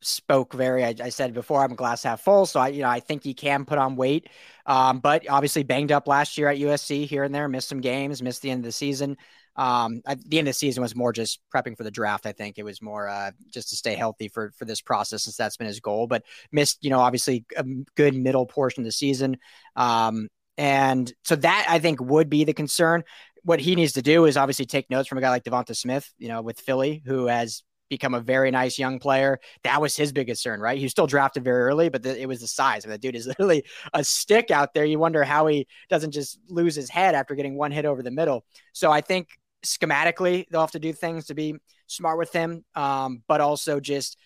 spoke 0.01 0.53
very 0.53 0.85
I, 0.85 0.95
I, 1.03 1.09
said 1.09 1.33
before 1.33 1.61
I'm 1.61 1.75
glass 1.75 2.03
half 2.03 2.21
full. 2.21 2.45
So 2.45 2.61
I, 2.61 2.69
you 2.69 2.81
know, 2.81 2.89
I 2.89 3.01
think 3.01 3.21
he 3.21 3.33
can 3.33 3.65
put 3.65 3.77
on 3.77 3.97
weight. 3.97 4.29
Um, 4.65 4.99
but 4.99 5.29
obviously 5.29 5.63
banged 5.63 5.91
up 5.91 6.07
last 6.07 6.37
year 6.37 6.47
at 6.47 6.57
USC 6.57 7.05
here 7.05 7.25
and 7.25 7.35
there, 7.35 7.49
missed 7.49 7.67
some 7.67 7.81
games, 7.81 8.23
missed 8.23 8.41
the 8.41 8.49
end 8.49 8.59
of 8.59 8.65
the 8.65 8.71
season. 8.71 9.17
Um, 9.55 10.01
at 10.05 10.23
the 10.23 10.39
end 10.39 10.47
of 10.47 10.53
the 10.53 10.57
season 10.57 10.81
was 10.81 10.95
more 10.95 11.11
just 11.11 11.39
prepping 11.53 11.75
for 11.75 11.83
the 11.83 11.91
draft. 11.91 12.25
I 12.25 12.31
think 12.31 12.57
it 12.57 12.63
was 12.63 12.81
more 12.81 13.07
uh, 13.07 13.31
just 13.51 13.69
to 13.69 13.75
stay 13.75 13.95
healthy 13.95 14.27
for 14.27 14.51
for 14.57 14.65
this 14.65 14.81
process, 14.81 15.23
since 15.23 15.35
that's 15.35 15.57
been 15.57 15.67
his 15.67 15.79
goal. 15.79 16.07
But 16.07 16.23
missed, 16.51 16.77
you 16.81 16.89
know, 16.89 16.99
obviously 16.99 17.45
a 17.57 17.65
good 17.95 18.15
middle 18.15 18.45
portion 18.45 18.81
of 18.81 18.85
the 18.85 18.91
season. 18.91 19.37
Um, 19.75 20.29
and 20.57 21.11
so 21.23 21.35
that 21.37 21.67
I 21.69 21.79
think 21.79 22.01
would 22.01 22.29
be 22.29 22.43
the 22.43 22.53
concern. 22.53 23.03
What 23.43 23.61
he 23.61 23.75
needs 23.75 23.93
to 23.93 24.01
do 24.01 24.25
is 24.25 24.35
obviously 24.35 24.65
take 24.65 24.89
notes 24.89 25.07
from 25.07 25.17
a 25.17 25.21
guy 25.21 25.29
like 25.29 25.43
Devonta 25.45 25.75
Smith, 25.75 26.11
you 26.17 26.27
know, 26.27 26.41
with 26.41 26.59
Philly, 26.59 27.01
who 27.05 27.27
has 27.27 27.63
become 27.89 28.13
a 28.13 28.19
very 28.19 28.51
nice 28.51 28.77
young 28.77 28.99
player. 28.99 29.39
That 29.63 29.81
was 29.81 29.95
his 29.95 30.11
big 30.11 30.27
concern, 30.27 30.59
right? 30.59 30.77
He 30.77 30.85
was 30.85 30.91
still 30.91 31.07
drafted 31.07 31.43
very 31.43 31.63
early, 31.63 31.89
but 31.89 32.03
the, 32.03 32.19
it 32.19 32.27
was 32.27 32.41
the 32.41 32.47
size. 32.47 32.85
I 32.85 32.87
mean, 32.87 32.93
the 32.93 32.99
dude 32.99 33.15
is 33.15 33.27
literally 33.39 33.63
a 33.93 34.03
stick 34.03 34.51
out 34.51 34.73
there. 34.73 34.85
You 34.85 34.99
wonder 34.99 35.23
how 35.23 35.47
he 35.47 35.67
doesn't 35.89 36.11
just 36.11 36.39
lose 36.47 36.75
his 36.75 36.89
head 36.89 37.15
after 37.15 37.35
getting 37.35 37.55
one 37.55 37.71
hit 37.71 37.85
over 37.85 38.03
the 38.03 38.11
middle. 38.11 38.45
So 38.73 38.91
I 38.91 39.01
think 39.01 39.27
schematically 39.65 40.45
they'll 40.49 40.61
have 40.61 40.71
to 40.71 40.79
do 40.79 40.93
things 40.93 41.25
to 41.27 41.33
be 41.33 41.55
smart 41.87 42.17
with 42.17 42.31
him, 42.31 42.63
um, 42.75 43.23
but 43.27 43.41
also 43.41 43.79
just 43.79 44.17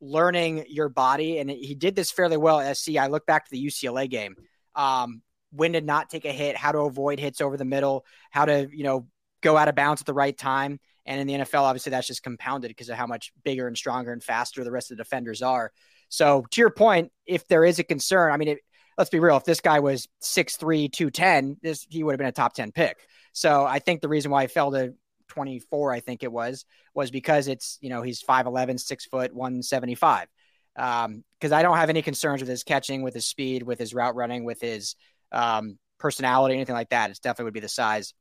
learning 0.00 0.64
your 0.68 0.88
body. 0.88 1.38
And 1.38 1.50
he 1.50 1.74
did 1.74 1.94
this 1.94 2.10
fairly 2.10 2.36
well 2.36 2.60
at 2.60 2.76
SC. 2.76 2.96
I 2.96 3.08
look 3.08 3.26
back 3.26 3.44
to 3.44 3.50
the 3.50 3.64
UCLA 3.64 4.08
game. 4.08 4.36
Um, 4.74 5.22
when 5.52 5.72
to 5.72 5.80
not 5.80 6.08
take 6.08 6.24
a 6.24 6.32
hit, 6.32 6.56
how 6.56 6.72
to 6.72 6.78
avoid 6.78 7.18
hits 7.18 7.40
over 7.40 7.56
the 7.56 7.64
middle, 7.64 8.04
how 8.30 8.44
to, 8.44 8.68
you 8.72 8.84
know, 8.84 9.06
go 9.40 9.56
out 9.56 9.68
of 9.68 9.74
bounds 9.74 10.00
at 10.00 10.06
the 10.06 10.14
right 10.14 10.36
time. 10.36 10.78
And 11.06 11.20
in 11.20 11.26
the 11.26 11.44
NFL, 11.44 11.62
obviously, 11.62 11.90
that's 11.90 12.06
just 12.06 12.22
compounded 12.22 12.68
because 12.68 12.88
of 12.88 12.96
how 12.96 13.06
much 13.06 13.32
bigger 13.44 13.66
and 13.66 13.76
stronger 13.76 14.12
and 14.12 14.22
faster 14.22 14.62
the 14.64 14.70
rest 14.70 14.90
of 14.90 14.96
the 14.96 15.02
defenders 15.02 15.42
are. 15.42 15.72
So, 16.08 16.44
to 16.50 16.60
your 16.60 16.70
point, 16.70 17.12
if 17.26 17.46
there 17.48 17.64
is 17.64 17.78
a 17.78 17.84
concern, 17.84 18.32
I 18.32 18.36
mean, 18.36 18.48
it, 18.48 18.58
let's 19.00 19.10
be 19.10 19.18
real. 19.18 19.36
If 19.36 19.44
this 19.44 19.60
guy 19.60 19.80
was 19.80 20.08
6'3, 20.22 20.92
210, 20.92 21.56
this, 21.62 21.86
he 21.88 22.02
would 22.02 22.12
have 22.12 22.18
been 22.18 22.26
a 22.26 22.32
top 22.32 22.54
10 22.54 22.70
pick. 22.72 22.98
So 23.32 23.64
I 23.64 23.78
think 23.78 24.00
the 24.00 24.08
reason 24.08 24.30
why 24.30 24.42
he 24.42 24.48
fell 24.48 24.72
to 24.72 24.94
24, 25.28 25.92
I 25.92 26.00
think 26.00 26.22
it 26.22 26.30
was, 26.30 26.64
was 26.94 27.10
because 27.10 27.48
it's, 27.48 27.78
you 27.80 27.88
know, 27.88 28.02
he's 28.02 28.22
5'11, 28.22 28.78
six 28.78 29.06
foot, 29.06 29.34
175. 29.34 30.28
Um, 30.76 31.24
because 31.38 31.52
I 31.52 31.62
don't 31.62 31.78
have 31.78 31.90
any 31.90 32.02
concerns 32.02 32.42
with 32.42 32.48
his 32.48 32.62
catching, 32.62 33.02
with 33.02 33.14
his 33.14 33.26
speed, 33.26 33.62
with 33.62 33.78
his 33.78 33.94
route 33.94 34.14
running, 34.14 34.44
with 34.44 34.60
his 34.60 34.94
um, 35.32 35.78
personality, 35.98 36.54
anything 36.54 36.74
like 36.74 36.90
that. 36.90 37.10
It's 37.10 37.20
definitely 37.20 37.46
would 37.46 37.54
be 37.54 37.60
the 37.60 37.68
size 37.68 38.12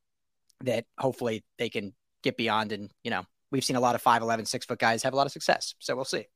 that 0.62 0.86
hopefully 0.98 1.44
they 1.58 1.70
can 1.70 1.94
get 2.24 2.38
beyond. 2.38 2.72
And, 2.72 2.90
you 3.04 3.12
know, 3.12 3.24
we've 3.52 3.64
seen 3.64 3.76
a 3.76 3.82
lot 3.82 3.96
of 3.96 4.04
5'11, 4.04 4.48
six 4.48 4.66
foot 4.66 4.80
guys 4.80 5.04
have 5.04 5.14
a 5.14 5.16
lot 5.16 5.26
of 5.26 5.32
success. 5.32 5.76
So 5.80 5.96
we'll 5.96 6.06
see. 6.06 6.28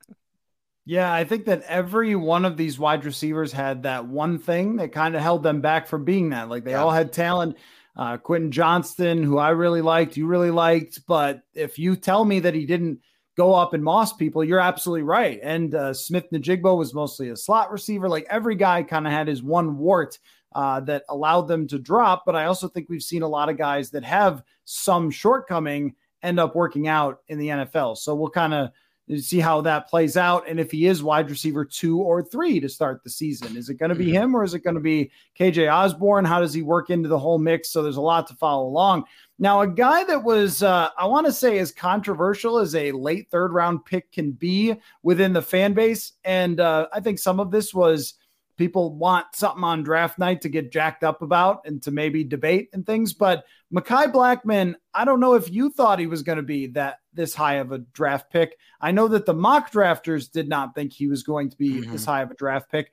Yeah, 0.86 1.14
I 1.14 1.24
think 1.24 1.46
that 1.46 1.64
every 1.64 2.16
one 2.16 2.44
of 2.44 2.58
these 2.58 2.78
wide 2.78 3.06
receivers 3.06 3.54
had 3.54 3.84
that 3.84 4.06
one 4.06 4.38
thing 4.38 4.76
that 4.78 4.92
kind 4.92 5.16
of 5.16 5.22
held 5.22 5.42
them 5.42 5.62
back 5.62 5.88
from 5.88 6.04
being 6.04 6.32
that. 6.32 6.50
Like 6.50 6.66
they 6.66 6.72
yeah. 6.72 6.84
all 6.84 6.92
had 6.92 7.14
talent 7.14 7.58
uh, 7.96 8.18
Quentin 8.18 8.52
Johnston, 8.52 9.24
who 9.24 9.38
I 9.38 9.50
really 9.50 9.82
liked, 9.82 10.18
you 10.18 10.26
really 10.26 10.52
liked. 10.52 11.02
But 11.08 11.42
if 11.54 11.78
you 11.78 11.96
tell 11.96 12.26
me 12.26 12.40
that 12.42 12.56
he 12.56 12.66
didn't 12.66 13.00
go 13.38 13.54
up 13.54 13.74
and 13.74 13.84
moss 13.84 14.14
people, 14.14 14.44
you're 14.44 14.60
absolutely 14.60 15.04
right. 15.04 15.40
And 15.42 15.74
uh, 15.74 15.94
Smith-Njigba 15.94 16.76
was 16.76 16.94
mostly 16.94 17.30
a 17.30 17.38
slot 17.38 17.72
receiver. 17.72 18.10
Like 18.10 18.26
every 18.30 18.56
guy 18.56 18.84
kind 18.84 19.06
of 19.06 19.14
had 19.14 19.28
his 19.28 19.44
one 19.44 19.78
wart 19.78 20.18
uh, 20.56 20.80
that 20.82 21.04
allowed 21.10 21.48
them 21.48 21.68
to 21.68 21.80
drop. 21.80 22.24
But 22.26 22.36
I 22.36 22.46
also 22.46 22.68
think 22.68 22.88
we've 22.90 23.04
seen 23.04 23.22
a 23.22 23.28
lot 23.28 23.50
of 23.50 23.58
guys 23.58 23.90
that 23.92 24.04
have 24.04 24.44
some 24.66 25.12
shortcoming 25.12 25.96
end 26.22 26.40
up 26.40 26.56
working 26.56 26.88
out 26.88 27.20
in 27.28 27.38
the 27.38 27.50
NFL. 27.50 27.98
So 27.98 28.16
we'll 28.16 28.30
kind 28.30 28.54
of 28.54 28.72
see 29.18 29.40
how 29.40 29.60
that 29.62 29.90
plays 29.90 30.16
out. 30.16 30.48
And 30.48 30.60
if 30.60 30.72
he 30.72 30.86
is 30.86 31.04
wide 31.04 31.30
receiver 31.30 31.66
two 31.66 32.00
or 32.00 32.24
three 32.24 32.60
to 32.62 32.70
start 32.70 33.04
the 33.04 33.10
season, 33.10 33.58
is 33.58 33.70
it 33.70 33.76
going 33.76 33.90
to 33.90 33.96
be 33.96 34.06
mm-hmm. 34.06 34.24
him 34.24 34.36
or 34.36 34.44
is 34.44 34.54
it 34.54 34.64
going 34.64 34.76
to 34.76 34.82
be 34.82 35.12
KJ 35.38 35.72
Osborn? 35.72 36.24
How 36.24 36.40
does 36.40 36.54
he 36.54 36.62
work 36.62 36.90
into 36.90 37.10
the 37.10 37.20
whole 37.20 37.38
mix? 37.38 37.70
So 37.70 37.84
there's 37.84 37.98
a 37.98 38.02
lot 38.02 38.28
to 38.28 38.36
follow 38.36 38.66
along. 38.66 39.04
Now, 39.40 39.62
a 39.62 39.68
guy 39.68 40.06
that 40.06 40.24
was, 40.24 40.64
uh, 40.64 40.90
I 40.98 41.06
want 41.06 41.26
to 41.26 41.34
say, 41.34 41.60
as 41.60 41.72
controversial 41.72 42.60
as 42.60 42.76
a 42.76 42.94
late 42.94 43.30
third 43.30 43.52
round 43.52 43.84
pick 43.84 44.10
can 44.12 44.32
be 44.32 44.76
within 45.02 45.34
the 45.34 45.42
fan 45.42 45.74
base. 45.74 46.14
And 46.24 46.62
uh, 46.62 46.88
I 46.94 47.02
think 47.02 47.20
some 47.20 47.42
of 47.42 47.52
this 47.52 47.74
was 47.74 48.14
people 48.58 48.96
want 48.96 49.28
something 49.34 49.64
on 49.64 49.84
draft 49.84 50.20
night 50.20 50.42
to 50.42 50.50
get 50.50 50.72
jacked 50.72 51.04
up 51.04 51.22
about 51.22 51.62
and 51.66 51.82
to 51.84 51.92
maybe 51.92 52.24
debate 52.24 52.70
and 52.74 52.86
things. 52.86 53.14
But 53.14 53.46
Mekhi 53.74 54.12
Blackmon, 54.12 54.76
I 54.94 55.06
don't 55.06 55.20
know 55.20 55.34
if 55.34 55.52
you 55.52 55.70
thought 55.70 56.00
he 56.00 56.08
was 56.08 56.24
going 56.24 56.38
to 56.38 56.44
be 56.44 56.68
that 56.68 57.00
this 57.14 57.34
high 57.34 57.56
of 57.56 57.72
a 57.72 57.80
draft 57.80 58.32
pick. 58.32 58.58
I 58.80 58.92
know 58.92 59.08
that 59.10 59.26
the 59.26 59.34
mock 59.34 59.72
drafters 59.72 60.32
did 60.32 60.48
not 60.48 60.76
think 60.76 60.94
he 60.94 61.08
was 61.08 61.24
going 61.24 61.50
to 61.50 61.58
be 61.58 61.82
mm-hmm. 61.82 61.92
this 61.92 62.06
high 62.06 62.22
of 62.22 62.32
a 62.32 62.36
draft 62.36 62.72
pick, 62.72 62.92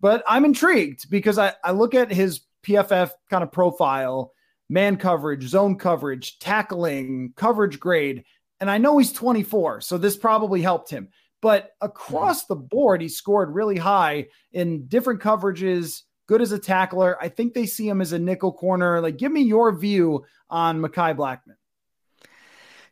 but 0.00 0.22
I'm 0.28 0.44
intrigued 0.44 1.10
because 1.10 1.38
I, 1.38 1.54
I 1.64 1.72
look 1.72 1.94
at 1.94 2.12
his 2.12 2.40
PFF 2.62 3.10
kind 3.28 3.42
of 3.42 3.52
profile, 3.52 4.32
man 4.68 4.96
coverage, 4.96 5.44
zone 5.44 5.76
coverage, 5.76 6.38
tackling, 6.38 7.32
coverage 7.36 7.80
grade. 7.80 8.24
And 8.60 8.70
I 8.70 8.78
know 8.78 8.98
he's 8.98 9.12
24, 9.12 9.80
so 9.80 9.98
this 9.98 10.16
probably 10.16 10.60
helped 10.62 10.90
him. 10.90 11.08
But 11.42 11.70
across 11.80 12.46
the 12.46 12.56
board, 12.56 13.00
he 13.00 13.08
scored 13.08 13.54
really 13.54 13.78
high 13.78 14.26
in 14.52 14.86
different 14.86 15.20
coverages, 15.20 16.02
good 16.26 16.42
as 16.42 16.52
a 16.52 16.58
tackler. 16.58 17.16
I 17.20 17.28
think 17.28 17.54
they 17.54 17.66
see 17.66 17.88
him 17.88 18.00
as 18.00 18.12
a 18.12 18.18
nickel 18.18 18.52
corner. 18.52 19.00
Like, 19.00 19.16
give 19.16 19.32
me 19.32 19.42
your 19.42 19.72
view 19.72 20.24
on 20.50 20.80
Mekhi 20.80 21.16
Blackmon. 21.16 21.56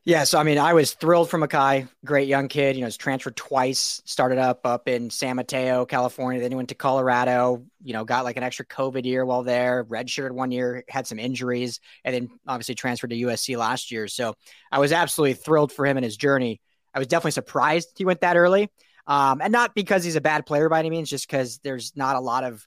Yeah, 0.08 0.24
so 0.24 0.38
I 0.38 0.42
mean, 0.42 0.56
I 0.56 0.72
was 0.72 0.94
thrilled 0.94 1.28
for 1.28 1.38
Mekhi, 1.38 1.86
great 2.02 2.28
young 2.28 2.48
kid. 2.48 2.76
You 2.76 2.80
know, 2.80 2.86
he's 2.86 2.96
transferred 2.96 3.36
twice, 3.36 4.00
started 4.06 4.38
up 4.38 4.64
up 4.64 4.88
in 4.88 5.10
San 5.10 5.36
Mateo, 5.36 5.84
California, 5.84 6.40
then 6.40 6.50
he 6.50 6.56
went 6.56 6.70
to 6.70 6.74
Colorado. 6.74 7.66
You 7.82 7.92
know, 7.92 8.06
got 8.06 8.24
like 8.24 8.38
an 8.38 8.42
extra 8.42 8.64
COVID 8.64 9.04
year 9.04 9.26
while 9.26 9.42
there, 9.42 9.84
redshirted 9.84 10.30
one 10.30 10.50
year, 10.50 10.82
had 10.88 11.06
some 11.06 11.18
injuries, 11.18 11.80
and 12.04 12.14
then 12.14 12.30
obviously 12.46 12.74
transferred 12.74 13.10
to 13.10 13.16
USC 13.16 13.58
last 13.58 13.90
year. 13.90 14.08
So 14.08 14.34
I 14.72 14.78
was 14.78 14.92
absolutely 14.92 15.34
thrilled 15.34 15.72
for 15.72 15.84
him 15.84 15.98
and 15.98 16.04
his 16.04 16.16
journey. 16.16 16.62
I 16.94 16.98
was 16.98 17.08
definitely 17.08 17.32
surprised 17.32 17.90
he 17.96 18.04
went 18.04 18.20
that 18.20 18.36
early. 18.36 18.70
Um, 19.06 19.40
and 19.40 19.52
not 19.52 19.74
because 19.74 20.04
he's 20.04 20.16
a 20.16 20.20
bad 20.20 20.44
player 20.44 20.68
by 20.68 20.78
any 20.78 20.90
means, 20.90 21.08
just 21.08 21.28
because 21.28 21.58
there's 21.58 21.96
not 21.96 22.16
a 22.16 22.20
lot 22.20 22.44
of 22.44 22.66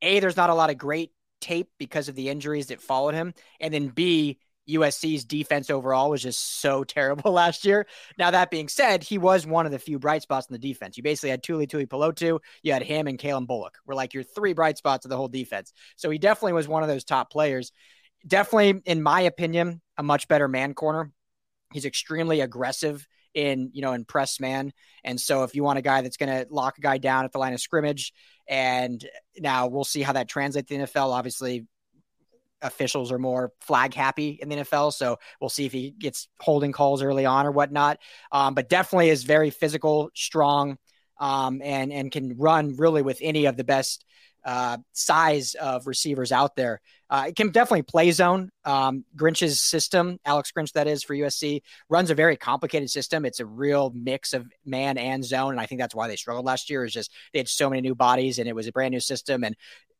a 0.00 0.20
there's 0.20 0.36
not 0.36 0.50
a 0.50 0.54
lot 0.54 0.70
of 0.70 0.78
great 0.78 1.10
tape 1.40 1.68
because 1.78 2.08
of 2.08 2.14
the 2.14 2.28
injuries 2.28 2.68
that 2.68 2.80
followed 2.80 3.14
him, 3.14 3.34
and 3.60 3.74
then 3.74 3.88
B 3.88 4.38
USC's 4.68 5.24
defense 5.24 5.70
overall 5.70 6.10
was 6.10 6.22
just 6.22 6.60
so 6.60 6.84
terrible 6.84 7.32
last 7.32 7.64
year. 7.64 7.86
Now 8.18 8.30
that 8.30 8.50
being 8.50 8.68
said, 8.68 9.02
he 9.02 9.18
was 9.18 9.46
one 9.46 9.66
of 9.66 9.72
the 9.72 9.78
few 9.78 9.98
bright 9.98 10.22
spots 10.22 10.46
in 10.48 10.52
the 10.52 10.58
defense. 10.58 10.96
You 10.96 11.02
basically 11.02 11.30
had 11.30 11.42
Tuli 11.42 11.66
Tuipulotu, 11.66 12.38
you 12.62 12.72
had 12.72 12.82
him 12.82 13.06
and 13.06 13.18
Calen 13.18 13.46
Bullock. 13.46 13.78
Were 13.86 13.94
like 13.94 14.14
your 14.14 14.22
three 14.22 14.52
bright 14.52 14.78
spots 14.78 15.04
of 15.04 15.10
the 15.10 15.16
whole 15.16 15.28
defense. 15.28 15.72
So 15.96 16.10
he 16.10 16.18
definitely 16.18 16.54
was 16.54 16.68
one 16.68 16.82
of 16.82 16.88
those 16.88 17.04
top 17.04 17.30
players. 17.30 17.72
Definitely, 18.26 18.82
in 18.86 19.02
my 19.02 19.22
opinion, 19.22 19.80
a 19.96 20.02
much 20.02 20.28
better 20.28 20.48
man 20.48 20.74
corner. 20.74 21.12
He's 21.72 21.84
extremely 21.84 22.40
aggressive 22.40 23.06
in 23.36 23.70
you 23.74 23.82
know 23.82 23.92
in 23.92 24.04
press 24.04 24.40
man. 24.40 24.72
And 25.04 25.20
so 25.20 25.44
if 25.44 25.54
you 25.54 25.62
want 25.62 25.78
a 25.78 25.82
guy 25.82 26.00
that's 26.00 26.16
going 26.16 26.30
to 26.30 26.46
lock 26.50 26.78
a 26.78 26.80
guy 26.80 26.98
down 26.98 27.24
at 27.24 27.32
the 27.32 27.38
line 27.38 27.52
of 27.52 27.60
scrimmage, 27.60 28.12
and 28.48 29.04
now 29.38 29.68
we'll 29.68 29.84
see 29.84 30.02
how 30.02 30.14
that 30.14 30.28
translates 30.28 30.68
to 30.68 30.78
the 30.78 30.84
NFL. 30.84 31.12
Obviously, 31.12 31.66
officials 32.62 33.12
are 33.12 33.18
more 33.18 33.52
flag 33.60 33.92
happy 33.92 34.38
in 34.40 34.48
the 34.48 34.56
NFL. 34.56 34.92
So 34.94 35.18
we'll 35.38 35.50
see 35.50 35.66
if 35.66 35.72
he 35.72 35.90
gets 35.90 36.28
holding 36.40 36.72
calls 36.72 37.02
early 37.02 37.26
on 37.26 37.46
or 37.46 37.52
whatnot. 37.52 37.98
Um, 38.32 38.54
but 38.54 38.70
definitely 38.70 39.10
is 39.10 39.24
very 39.24 39.50
physical, 39.50 40.10
strong, 40.14 40.78
um, 41.20 41.60
and 41.62 41.92
and 41.92 42.10
can 42.10 42.36
run 42.38 42.76
really 42.76 43.02
with 43.02 43.18
any 43.20 43.44
of 43.44 43.56
the 43.56 43.64
best 43.64 44.04
uh, 44.46 44.78
size 44.92 45.54
of 45.54 45.88
receivers 45.88 46.30
out 46.30 46.54
there. 46.54 46.80
Uh, 47.10 47.24
it 47.28 47.36
can 47.36 47.50
definitely 47.50 47.82
play 47.82 48.12
zone. 48.12 48.48
Um, 48.64 49.04
Grinch's 49.16 49.60
system, 49.60 50.18
Alex 50.24 50.52
Grinch, 50.56 50.72
that 50.72 50.86
is 50.86 51.02
for 51.02 51.14
USC, 51.14 51.62
runs 51.88 52.10
a 52.10 52.14
very 52.14 52.36
complicated 52.36 52.88
system. 52.88 53.24
It's 53.24 53.40
a 53.40 53.46
real 53.46 53.92
mix 53.94 54.32
of 54.32 54.46
man 54.64 54.98
and 54.98 55.24
zone, 55.24 55.50
and 55.50 55.60
I 55.60 55.66
think 55.66 55.80
that's 55.80 55.94
why 55.94 56.06
they 56.06 56.16
struggled 56.16 56.46
last 56.46 56.70
year. 56.70 56.84
Is 56.84 56.92
just 56.92 57.12
they 57.32 57.40
had 57.40 57.48
so 57.48 57.68
many 57.68 57.82
new 57.82 57.96
bodies, 57.96 58.38
and 58.38 58.48
it 58.48 58.54
was 58.54 58.68
a 58.68 58.72
brand 58.72 58.92
new 58.92 59.00
system, 59.00 59.42
and 59.42 59.56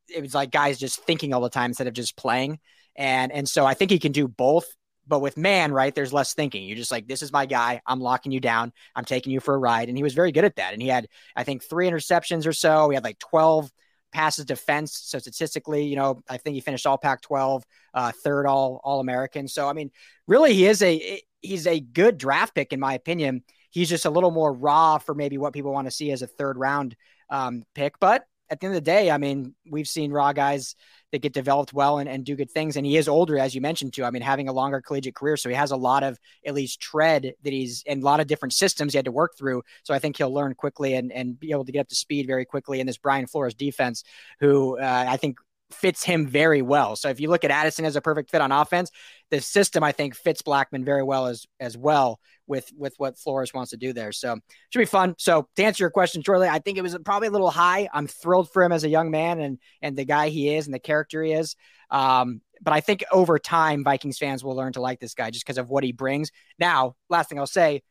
it 0.09 0.23
was 0.23 0.35
like 0.35 0.53
guys 0.53 0.79
just 0.79 1.01
thinking 1.03 1.35
all 1.35 1.41
the 1.41 1.51
time 1.51 1.71
instead 1.71 1.89
of 1.89 1.93
just 1.95 2.17
playing. 2.17 2.61
And 2.95 3.33
and 3.33 3.49
so 3.49 3.67
I 3.67 3.75
think 3.75 3.91
he 3.91 3.99
can 3.99 4.13
do 4.13 4.29
both. 4.29 4.67
But 5.09 5.21
with 5.21 5.37
man, 5.37 5.73
right, 5.73 5.95
there's 5.95 6.13
less 6.13 6.35
thinking. 6.35 6.65
You're 6.65 6.77
just 6.77 6.91
like, 6.91 7.07
this 7.07 7.23
is 7.23 7.33
my 7.33 7.47
guy. 7.47 7.81
I'm 7.87 8.01
locking 8.01 8.33
you 8.33 8.41
down. 8.41 8.73
I'm 8.95 9.05
taking 9.05 9.33
you 9.33 9.39
for 9.39 9.55
a 9.55 9.59
ride. 9.59 9.89
And 9.89 9.97
he 9.97 10.03
was 10.03 10.15
very 10.15 10.33
good 10.33 10.45
at 10.45 10.57
that. 10.57 10.73
And 10.73 10.83
he 10.83 10.89
had, 10.89 11.07
I 11.37 11.45
think, 11.45 11.63
three 11.63 11.89
interceptions 11.89 12.45
or 12.45 12.53
so. 12.53 12.89
He 12.91 12.97
had 12.97 13.05
like 13.05 13.21
12 13.21 13.71
passes 14.17 14.47
defense. 14.47 14.99
So 15.05 15.19
statistically, 15.19 15.85
you 15.85 15.95
know, 15.95 16.23
I 16.27 16.39
think 16.39 16.55
he 16.55 16.63
finished 16.63 16.87
all 16.87 16.97
Pac 16.97 17.21
12, 17.21 17.63
uh, 17.93 18.13
third 18.25 18.47
all 18.47 18.81
all 18.83 19.01
American. 19.01 19.47
So 19.47 19.69
I 19.69 19.75
mean, 19.75 19.91
really, 20.27 20.55
he 20.55 20.65
is 20.65 20.81
a 20.81 21.21
he's 21.43 21.67
a 21.67 21.81
good 21.81 22.17
draft 22.17 22.55
pick 22.55 22.73
in 22.73 22.81
my 22.81 22.95
opinion. 22.95 23.45
He's 23.69 23.91
just 23.91 24.07
a 24.07 24.11
little 24.11 24.31
more 24.31 24.55
raw 24.55 24.97
for 24.97 25.15
maybe 25.15 25.37
what 25.37 25.53
people 25.53 25.71
want 25.71 25.87
to 25.87 25.91
see 25.91 26.11
as 26.13 26.23
a 26.23 26.27
third 26.27 26.57
round 26.57 26.97
um, 27.29 27.65
pick. 27.75 28.01
But 28.01 28.25
at 28.49 28.59
the 28.59 28.69
end 28.69 28.75
of 28.75 28.83
the 28.83 28.91
day, 28.91 29.11
I 29.11 29.19
mean, 29.19 29.55
we've 29.71 29.87
seen 29.87 30.13
raw 30.13 30.33
guys 30.33 30.77
that 31.17 31.23
get 31.23 31.33
developed 31.33 31.73
well 31.73 31.99
and, 31.99 32.09
and 32.09 32.25
do 32.25 32.37
good 32.37 32.51
things. 32.51 32.77
And 32.77 32.85
he 32.85 32.99
is 32.99 33.09
older, 33.09 33.39
as 33.39 33.55
you 33.55 33.63
mentioned, 33.63 33.95
too. 33.95 34.05
I 34.05 34.11
mean, 34.11 34.21
having 34.21 34.49
a 34.49 34.53
longer 34.53 34.83
collegiate 34.83 35.15
career. 35.15 35.39
So 35.39 35.49
he 35.49 35.55
has 35.55 35.71
a 35.71 35.77
lot 35.77 36.03
of 36.03 36.19
at 36.45 36.53
least 36.53 36.79
tread 36.79 37.33
that 37.43 37.53
he's 37.53 37.83
in 37.87 38.01
a 38.01 38.05
lot 38.05 38.21
of 38.21 38.27
different 38.27 38.53
systems 38.53 38.93
he 38.93 38.99
had 38.99 39.07
to 39.07 39.13
work 39.13 39.37
through. 39.39 39.63
So 39.83 39.95
I 39.95 39.99
think 39.99 40.19
he'll 40.19 40.33
learn 40.33 40.55
quickly 40.55 40.95
and, 40.95 41.11
and 41.11 41.41
be 41.41 41.53
able 41.53 41.65
to 41.65 41.73
get 41.73 41.81
up 41.81 41.89
to 41.89 41.95
speed 41.95 42.27
very 42.27 42.45
quickly 42.45 42.81
in 42.81 42.87
this 42.87 42.99
Brian 42.99 43.27
Flores 43.27 43.55
defense, 43.55 44.05
who 44.41 44.79
uh, 44.79 45.05
I 45.09 45.17
think 45.17 45.39
fits 45.71 46.05
him 46.05 46.27
very 46.27 46.63
well. 46.63 46.97
So 46.97 47.09
if 47.09 47.21
you 47.21 47.29
look 47.29 47.45
at 47.45 47.51
Addison 47.51 47.85
as 47.85 47.97
a 47.97 48.01
perfect 48.01 48.31
fit 48.31 48.41
on 48.41 48.53
offense, 48.53 48.91
the 49.31 49.41
system 49.41 49.83
I 49.83 49.93
think 49.93 50.15
fits 50.15 50.43
Blackmon 50.43 50.85
very 50.85 51.03
well 51.03 51.27
as 51.27 51.47
as 51.59 51.77
well 51.77 52.21
with 52.47 52.71
with 52.77 52.95
what 52.99 53.19
Flores 53.19 53.53
wants 53.53 53.71
to 53.71 53.77
do 53.77 53.93
there. 53.93 54.13
So 54.13 54.39
should 54.71 54.79
be 54.79 54.85
fun. 54.85 55.15
So 55.19 55.49
to 55.57 55.65
answer 55.65 55.83
your 55.83 55.91
question 55.91 56.23
shortly, 56.23 56.49
I 56.49 56.61
think 56.61 56.79
it 56.79 56.83
was 56.83 56.97
probably 57.05 57.29
a 57.29 57.33
little 57.33 57.51
high. 57.51 57.89
I'm 57.93 58.07
thrilled 58.07 58.51
for 58.53 58.63
him 58.63 58.73
as 58.73 58.85
a 58.85 58.89
young 58.89 59.11
man 59.11 59.41
and 59.41 59.59
and 59.83 59.97
the 59.97 60.05
guy 60.05 60.29
he 60.29 60.55
is 60.55 60.67
and 60.67 60.75
the 60.75 60.79
character 60.79 61.23
he 61.23 61.33
is. 61.33 61.57
Um, 61.91 62.41
but 62.61 62.73
I 62.73 62.81
think 62.81 63.05
over 63.13 63.39
time, 63.39 63.85
Vikings 63.85 64.19
fans 64.19 64.43
will 64.43 64.57
learn 64.57 64.73
to 64.75 64.81
like 64.81 65.01
this 65.01 65.15
guy 65.15 65.31
just 65.31 65.45
because 65.45 65.59
of 65.59 65.69
what 65.69 65.85
he 65.85 65.93
brings. 65.93 66.31
Now, 66.59 66.97
last 67.09 67.29
thing 67.29 67.39
I'll 67.39 67.47
say, 67.47 67.83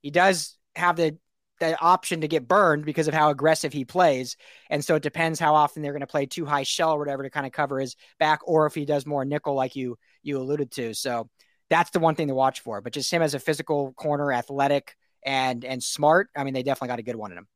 he 0.00 0.10
does 0.10 0.56
have 0.76 0.96
the 0.96 1.18
the 1.60 1.80
option 1.80 2.20
to 2.20 2.28
get 2.28 2.48
burned 2.48 2.84
because 2.84 3.08
of 3.08 3.14
how 3.14 3.30
aggressive 3.30 3.72
he 3.72 3.84
plays. 3.84 4.36
And 4.70 4.84
so 4.84 4.96
it 4.96 5.02
depends 5.02 5.38
how 5.38 5.54
often 5.54 5.82
they're 5.82 5.92
going 5.92 6.00
to 6.00 6.06
play 6.06 6.26
too 6.26 6.44
high 6.44 6.64
shell 6.64 6.92
or 6.92 6.98
whatever 6.98 7.22
to 7.22 7.30
kind 7.30 7.46
of 7.46 7.52
cover 7.52 7.78
his 7.78 7.96
back, 8.18 8.40
or 8.44 8.66
if 8.66 8.74
he 8.74 8.84
does 8.84 9.06
more 9.06 9.24
nickel 9.24 9.54
like 9.54 9.76
you 9.76 9.96
you 10.22 10.38
alluded 10.38 10.70
to. 10.72 10.94
So 10.94 11.28
that's 11.70 11.90
the 11.90 12.00
one 12.00 12.14
thing 12.14 12.28
to 12.28 12.34
watch 12.34 12.60
for. 12.60 12.80
But 12.80 12.92
just 12.92 13.12
him 13.12 13.22
as 13.22 13.34
a 13.34 13.38
physical 13.38 13.92
corner, 13.92 14.32
athletic 14.32 14.96
and 15.24 15.64
and 15.64 15.82
smart. 15.82 16.28
I 16.36 16.44
mean, 16.44 16.54
they 16.54 16.62
definitely 16.62 16.88
got 16.88 16.98
a 16.98 17.04
good 17.04 17.16
one 17.16 17.32
in 17.32 17.38
him. 17.38 17.48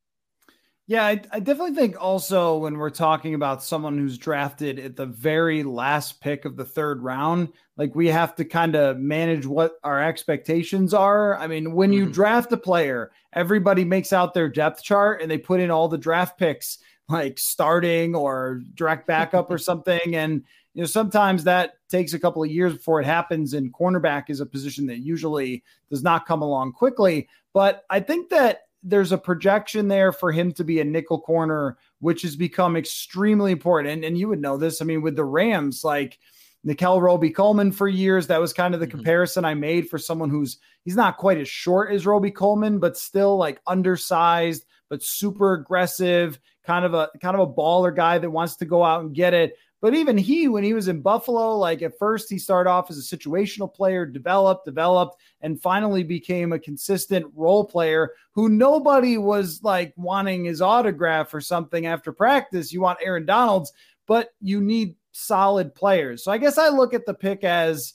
Yeah, 0.89 1.05
I, 1.05 1.21
I, 1.31 1.41
definitely 1.41 1.75
think 1.75 2.01
also 2.01 2.57
when 2.57 2.79
we're 2.79 2.89
talking 2.89 3.35
about 3.35 3.63
someone 3.63 3.99
who's 3.99 4.17
drafted 4.17 4.79
at 4.79 4.97
the 4.97 5.05
very 5.05 5.63
last 5.63 6.19
pick 6.23 6.47
of 6.47 6.57
the 6.57 6.65
third 6.65 7.03
round, 7.03 7.53
like 7.77 7.95
we 7.95 8.07
have 8.07 8.35
to 8.37 8.47
kind 8.47 8.75
of 8.75 8.97
manage 8.97 9.45
what 9.45 9.73
our 9.85 10.03
expectations 10.03 10.95
are. 10.95 11.37
I 11.37 11.47
mean, 11.47 11.75
when 11.75 11.93
you 11.93 12.05
mm-hmm. 12.05 12.13
draft 12.13 12.51
a 12.53 12.57
player, 12.57 13.11
everybody 13.33 13.85
makes 13.85 14.13
out 14.13 14.35
their 14.35 14.49
depth 14.49 14.83
chart 14.83 15.23
and 15.23 15.31
they 15.31 15.39
put 15.39 15.61
in 15.61 15.71
all 15.71 15.89
the 15.89 15.99
draft 15.99 16.39
picks 16.39 16.79
like 17.09 17.39
starting 17.39 18.15
or 18.15 18.63
direct 18.75 19.07
backup 19.07 19.51
or 19.51 19.59
something. 19.59 20.15
And, 20.15 20.45
you 20.75 20.83
know, 20.83 20.87
sometimes 20.87 21.45
that 21.45 21.75
takes 21.89 22.13
a 22.13 22.19
couple 22.19 22.43
of 22.43 22.51
years 22.51 22.75
before 22.75 23.01
it 23.01 23.07
happens. 23.07 23.55
And 23.55 23.73
cornerback 23.73 24.25
is 24.29 24.41
a 24.41 24.47
position 24.47 24.87
that 24.87 24.99
usually 24.99 25.63
does 25.91 26.03
not 26.03 26.27
come 26.27 26.43
along 26.43 26.73
quickly. 26.73 27.29
But 27.53 27.85
I 27.91 28.01
think 28.01 28.31
that 28.31 28.63
there's 28.83 29.13
a 29.13 29.19
projection 29.19 29.89
there 29.89 30.13
for 30.13 30.31
him 30.31 30.53
to 30.53 30.65
be 30.65 30.81
a 30.81 30.85
nickel 30.85 31.21
corner, 31.21 31.77
which 31.99 32.23
has 32.23 32.37
become 32.37 32.77
extremely 32.77 33.53
important. 33.53 33.93
And, 33.93 34.05
and 34.05 34.17
you 34.17 34.29
would 34.29 34.41
know 34.41 34.57
this. 34.57 34.81
I 34.81 34.85
mean, 34.85 35.03
with 35.03 35.17
the 35.17 35.25
Rams, 35.25 35.83
like 35.83 36.19
Nickell 36.65 37.01
Robey 37.01 37.31
Coleman 37.31 37.73
for 37.73 37.89
years, 37.89 38.27
that 38.27 38.41
was 38.41 38.53
kind 38.53 38.75
of 38.75 38.81
the 38.81 38.87
mm-hmm. 38.87 38.99
comparison 38.99 39.45
I 39.45 39.55
made 39.55 39.89
for 39.89 39.99
someone 39.99 40.31
who's 40.31 40.59
he's 40.85 40.97
not 40.97 41.17
quite 41.17 41.39
as 41.39 41.49
short 41.49 41.93
as 41.93 42.07
Robey 42.07 42.31
Coleman, 42.31 42.79
but 42.79 42.97
still 42.97 43.37
like 43.37 43.61
undersized, 43.67 44.65
but 44.89 45.03
super 45.03 45.55
aggressive, 45.55 46.39
kind 46.65 46.85
of 46.85 46.95
a 46.95 47.11
kind 47.21 47.37
of 47.37 47.49
a 47.49 47.53
baller 47.53 47.95
guy 47.95 48.19
that 48.19 48.31
wants 48.31 48.57
to 48.57 48.65
go 48.65 48.85
out 48.85 49.03
and 49.03 49.15
get 49.15 49.35
it. 49.35 49.57
But 49.81 49.95
even 49.95 50.19
he, 50.19 50.49
when 50.49 50.65
he 50.65 50.75
was 50.75 50.89
in 50.89 51.03
Buffalo, 51.03 51.57
like 51.57 51.83
at 51.83 51.99
first 51.99 52.29
he 52.29 52.39
started 52.39 52.69
off 52.69 52.91
as 52.91 52.99
a 52.99 53.17
situational 53.17 53.73
player, 53.73 54.05
developed, 54.05 54.65
developed, 54.65 55.21
and 55.41 55.63
finally 55.63 56.03
became 56.03 56.53
a 56.53 56.59
consistent 56.59 57.27
role 57.37 57.65
player 57.65 58.11
who 58.33 58.49
nobody 58.49 59.19
was 59.19 59.63
like 59.63 59.95
wanting 59.97 60.45
his 60.45 60.61
autograph 60.61 61.33
or 61.33 61.41
something 61.41 61.87
after 61.87 62.13
practice. 62.13 62.73
You 62.73 62.81
want 62.81 62.99
Aaron 63.05 63.25
Donald's, 63.25 63.73
but 64.09 64.31
you 64.41 64.61
need 64.61 64.97
solid 65.19 65.75
players. 65.75 66.25
So 66.25 66.33
I 66.33 66.39
guess 66.39 66.59
I 66.59 66.69
look 66.69 66.95
at 66.95 67.07
the 67.07 67.15
pick 67.15 67.45
as 67.45 67.95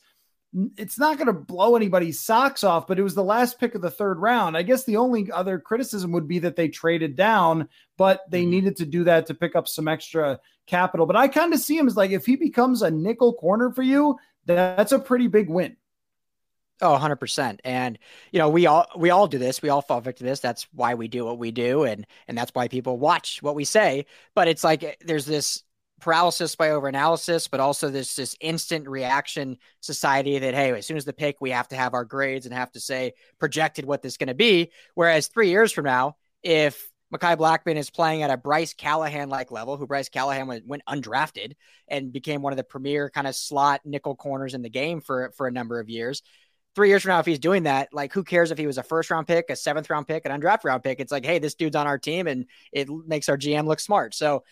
it's 0.78 1.00
not 1.00 1.18
going 1.18 1.28
to 1.28 1.34
blow 1.34 1.76
anybody's 1.76 2.20
socks 2.20 2.64
off, 2.64 2.86
but 2.86 3.00
it 3.00 3.04
was 3.04 3.16
the 3.16 3.24
last 3.24 3.60
pick 3.60 3.74
of 3.74 3.82
the 3.82 3.90
third 3.90 4.20
round. 4.20 4.56
I 4.56 4.62
guess 4.62 4.84
the 4.84 4.98
only 4.98 5.32
other 5.32 5.58
criticism 5.58 6.12
would 6.12 6.28
be 6.28 6.40
that 6.40 6.56
they 6.56 6.68
traded 6.68 7.16
down, 7.16 7.70
but 7.98 8.22
they 8.30 8.42
mm-hmm. 8.42 8.52
needed 8.52 8.78
to 8.78 8.86
do 8.86 9.04
that 9.06 9.26
to 9.28 9.34
pick 9.34 9.56
up 9.56 9.68
some 9.68 9.88
extra 9.88 10.40
capital. 10.68 11.06
But 11.06 11.16
I 11.16 11.28
kind 11.28 11.54
of 11.54 11.60
see 11.60 11.78
him 11.78 11.88
as 11.88 11.98
like 11.98 12.12
if 12.12 12.26
he 12.26 12.36
becomes 12.36 12.82
a 12.82 12.92
nickel 12.92 13.34
corner 13.34 13.72
for 13.72 13.82
you, 13.82 14.18
that's 14.46 14.92
a 14.92 15.00
pretty 15.00 15.28
big 15.28 15.50
win. 15.50 15.76
Oh, 16.82 16.98
100%. 16.98 17.60
And 17.64 17.98
you 18.32 18.40
know, 18.40 18.50
we 18.50 18.66
all 18.66 18.88
we 18.98 19.10
all 19.10 19.28
do 19.28 19.38
this. 19.38 19.62
We 19.62 19.70
all 19.70 19.82
fall 19.82 20.02
victim 20.02 20.26
to 20.26 20.32
this. 20.32 20.40
That's 20.40 20.68
why 20.74 20.96
we 20.96 21.08
do 21.08 21.26
what 21.26 21.40
we 21.40 21.52
do 21.52 21.84
and 21.84 22.06
and 22.28 22.38
that's 22.38 22.52
why 22.54 22.68
people 22.68 23.00
watch 23.00 23.42
what 23.42 23.56
we 23.56 23.64
say. 23.64 24.06
But 24.36 24.48
it's 24.48 24.64
like 24.64 25.02
there's 25.06 25.26
this 25.26 25.64
paralysis 26.04 26.56
by 26.56 26.70
overanalysis, 26.70 27.50
but 27.50 27.62
also 27.62 27.90
this 27.90 28.16
this 28.16 28.36
instant 28.42 28.88
reaction 28.90 29.58
society 29.80 30.38
that 30.38 30.54
hey, 30.54 30.72
as 30.78 30.86
soon 30.86 30.98
as 30.98 31.06
the 31.06 31.14
pick, 31.14 31.38
we 31.40 31.52
have 31.52 31.68
to 31.70 31.78
have 31.78 31.94
our 31.94 32.04
grades 32.04 32.46
and 32.46 32.54
have 32.54 32.72
to 32.74 32.80
say 32.80 33.14
projected 33.40 33.86
what 33.86 34.02
this 34.02 34.14
is 34.14 34.18
going 34.18 34.28
to 34.28 34.34
be. 34.34 34.72
Whereas 34.96 35.30
three 35.30 35.50
years 35.50 35.72
from 35.72 35.86
now, 35.86 36.18
if 36.44 36.92
Mekhi 37.14 37.38
Blackmon 37.38 37.78
is 37.78 37.90
playing 37.90 38.22
at 38.22 38.32
a 38.32 38.38
Bryce 38.38 38.74
Callahan 38.74 39.30
like 39.30 39.50
level, 39.50 39.78
who 39.78 39.88
Bryce 39.88 40.10
Callahan 40.10 40.48
went, 40.48 40.68
went 40.68 40.84
undrafted 40.90 41.54
and 41.88 42.12
became 42.12 42.42
one 42.42 42.52
of 42.52 42.58
the 42.58 42.64
premier 42.64 43.10
kind 43.10 43.28
of 43.28 43.36
slot 43.36 43.82
nickel 43.86 44.16
corners 44.16 44.54
in 44.54 44.62
the 44.62 44.70
game 44.70 45.00
for 45.00 45.32
for 45.38 45.48
a 45.48 45.52
number 45.52 45.80
of 45.80 45.90
years. 45.90 46.22
Three 46.76 46.90
years 46.90 47.04
from 47.04 47.12
now, 47.12 47.20
if 47.20 47.26
he's 47.26 47.40
doing 47.40 47.64
that, 47.64 47.90
like 47.94 48.12
who 48.12 48.24
cares 48.24 48.52
if 48.52 48.58
he 48.58 48.68
was 48.68 48.80
a 48.80 48.84
first 48.84 49.10
round 49.10 49.28
pick, 49.28 49.50
a 49.50 49.56
seventh 49.56 49.90
round 49.90 50.08
pick, 50.08 50.26
an 50.26 50.32
undrafted 50.32 50.66
round 50.66 50.84
pick? 50.84 51.00
It's 51.00 51.12
like, 51.12 51.26
hey, 51.26 51.40
this 51.40 51.54
dude's 51.54 51.76
on 51.76 51.88
our 51.88 52.00
team 52.00 52.28
and 52.28 52.46
it 52.74 52.90
makes 52.90 53.30
our 53.30 53.38
GM 53.38 53.68
look 53.68 53.80
smart. 53.80 54.16
So 54.16 54.44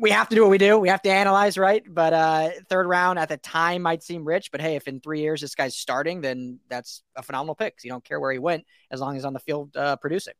we 0.00 0.10
have 0.10 0.30
to 0.30 0.34
do 0.34 0.40
what 0.40 0.50
we 0.50 0.58
do. 0.58 0.78
We 0.78 0.88
have 0.88 1.02
to 1.02 1.10
analyze, 1.10 1.58
right? 1.58 1.84
But 1.86 2.12
uh, 2.12 2.50
third 2.68 2.86
round 2.86 3.18
at 3.18 3.28
the 3.28 3.36
time 3.36 3.82
might 3.82 4.02
seem 4.02 4.24
rich, 4.24 4.50
but 4.50 4.60
hey, 4.60 4.76
if 4.76 4.88
in 4.88 5.00
three 5.00 5.20
years 5.20 5.42
this 5.42 5.54
guy's 5.54 5.76
starting, 5.76 6.22
then 6.22 6.58
that's 6.68 7.02
a 7.14 7.22
phenomenal 7.22 7.54
pick. 7.54 7.76
You 7.84 7.90
don't 7.90 8.04
care 8.04 8.18
where 8.18 8.32
he 8.32 8.38
went 8.38 8.64
as 8.90 9.00
long 9.00 9.10
as 9.10 9.20
he's 9.20 9.24
on 9.26 9.34
the 9.34 9.40
field 9.40 9.76
uh, 9.76 9.96
producing. 9.96 10.34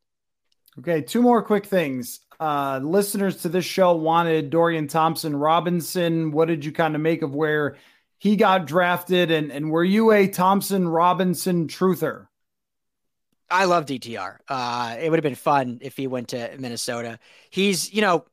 Okay, 0.79 1.03
two 1.03 1.21
more 1.21 1.43
quick 1.43 1.67
things. 1.67 2.21
Uh, 2.39 2.81
listeners 2.83 3.43
to 3.43 3.51
this 3.51 3.67
show 3.67 3.95
wanted 3.95 4.49
Dorian 4.49 4.89
Thompson 4.89 5.37
Robinson. 5.37 6.31
What 6.31 6.49
did 6.49 6.65
you 6.65 6.73
kind 6.73 6.95
of 6.95 7.03
make 7.03 7.21
of 7.21 7.35
where 7.35 7.77
he 8.17 8.37
got 8.37 8.67
drafted? 8.67 9.31
And, 9.31 9.53
and 9.53 9.71
were 9.71 9.85
you 9.85 10.11
a 10.13 10.27
Thompson 10.27 10.89
Robinson 10.89 11.69
truther? 11.69 12.29
I 13.51 13.65
love 13.65 13.85
DTR. 13.85 14.39
Uh, 14.49 14.97
it 14.99 15.11
would 15.11 15.19
have 15.19 15.25
been 15.25 15.35
fun 15.35 15.81
if 15.83 15.97
he 15.97 16.07
went 16.07 16.29
to 16.29 16.57
Minnesota. 16.59 17.19
He's, 17.51 17.93
you 17.93 18.01
know, 18.01 18.25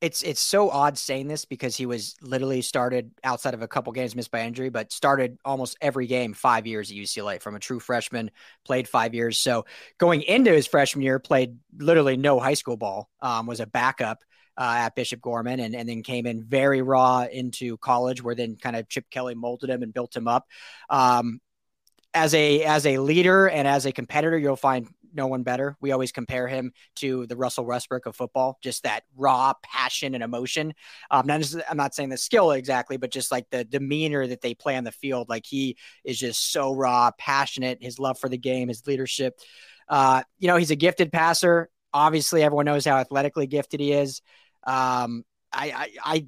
it's 0.00 0.22
it's 0.22 0.40
so 0.40 0.70
odd 0.70 0.96
saying 0.96 1.28
this 1.28 1.44
because 1.44 1.76
he 1.76 1.84
was 1.84 2.16
literally 2.22 2.62
started 2.62 3.10
outside 3.22 3.52
of 3.52 3.60
a 3.60 3.68
couple 3.68 3.92
games 3.92 4.16
missed 4.16 4.30
by 4.30 4.42
injury, 4.42 4.70
but 4.70 4.92
started 4.92 5.38
almost 5.44 5.76
every 5.80 6.06
game 6.06 6.32
five 6.32 6.66
years 6.66 6.90
at 6.90 6.96
UCLA 6.96 7.40
from 7.40 7.54
a 7.54 7.58
true 7.60 7.80
freshman, 7.80 8.30
played 8.64 8.88
five 8.88 9.14
years. 9.14 9.38
So 9.38 9.66
going 9.98 10.22
into 10.22 10.50
his 10.52 10.66
freshman 10.66 11.02
year, 11.02 11.18
played 11.18 11.58
literally 11.76 12.16
no 12.16 12.40
high 12.40 12.54
school 12.54 12.78
ball, 12.78 13.10
um, 13.20 13.46
was 13.46 13.60
a 13.60 13.66
backup 13.66 14.22
uh, 14.56 14.76
at 14.78 14.94
Bishop 14.94 15.20
Gorman, 15.20 15.60
and, 15.60 15.74
and 15.74 15.86
then 15.86 16.02
came 16.02 16.26
in 16.26 16.44
very 16.44 16.80
raw 16.80 17.26
into 17.30 17.76
college, 17.76 18.22
where 18.22 18.34
then 18.34 18.56
kind 18.56 18.76
of 18.76 18.88
Chip 18.88 19.10
Kelly 19.10 19.34
molded 19.34 19.68
him 19.68 19.82
and 19.82 19.92
built 19.92 20.16
him 20.16 20.28
up. 20.28 20.46
Um, 20.88 21.40
as 22.12 22.34
a 22.34 22.64
as 22.64 22.86
a 22.86 22.98
leader 22.98 23.48
and 23.48 23.68
as 23.68 23.86
a 23.86 23.92
competitor, 23.92 24.36
you'll 24.36 24.56
find 24.56 24.88
no 25.14 25.26
one 25.26 25.42
better. 25.42 25.76
We 25.80 25.92
always 25.92 26.12
compare 26.12 26.48
him 26.48 26.72
to 26.96 27.26
the 27.26 27.36
Russell 27.36 27.64
Westbrook 27.64 28.06
of 28.06 28.16
football, 28.16 28.58
just 28.62 28.82
that 28.84 29.04
raw 29.16 29.54
passion 29.62 30.14
and 30.14 30.22
emotion. 30.22 30.74
Um, 31.10 31.26
not 31.26 31.40
just, 31.40 31.56
I'm 31.68 31.76
not 31.76 31.94
saying 31.94 32.08
the 32.08 32.16
skill 32.16 32.52
exactly, 32.52 32.96
but 32.96 33.10
just 33.10 33.30
like 33.30 33.48
the 33.50 33.64
demeanor 33.64 34.26
that 34.26 34.40
they 34.40 34.54
play 34.54 34.76
on 34.76 34.84
the 34.84 34.92
field. 34.92 35.28
Like 35.28 35.46
he 35.46 35.76
is 36.04 36.18
just 36.18 36.52
so 36.52 36.74
raw, 36.74 37.10
passionate, 37.18 37.78
his 37.82 37.98
love 37.98 38.18
for 38.18 38.28
the 38.28 38.38
game, 38.38 38.68
his 38.68 38.86
leadership. 38.86 39.38
Uh, 39.88 40.22
you 40.38 40.48
know, 40.48 40.56
he's 40.56 40.70
a 40.70 40.76
gifted 40.76 41.12
passer. 41.12 41.68
Obviously, 41.92 42.42
everyone 42.42 42.66
knows 42.66 42.84
how 42.84 42.96
athletically 42.96 43.46
gifted 43.46 43.80
he 43.80 43.92
is. 43.92 44.22
Um, 44.64 45.24
I, 45.52 45.70
I, 45.70 45.90
I 46.04 46.26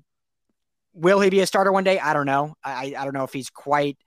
will 0.94 1.20
he 1.20 1.30
be 1.30 1.40
a 1.40 1.46
starter 1.46 1.72
one 1.72 1.84
day? 1.84 1.98
I 1.98 2.12
don't 2.12 2.26
know. 2.26 2.54
I, 2.64 2.94
I 2.98 3.04
don't 3.04 3.14
know 3.14 3.24
if 3.24 3.32
he's 3.32 3.50
quite– 3.50 3.98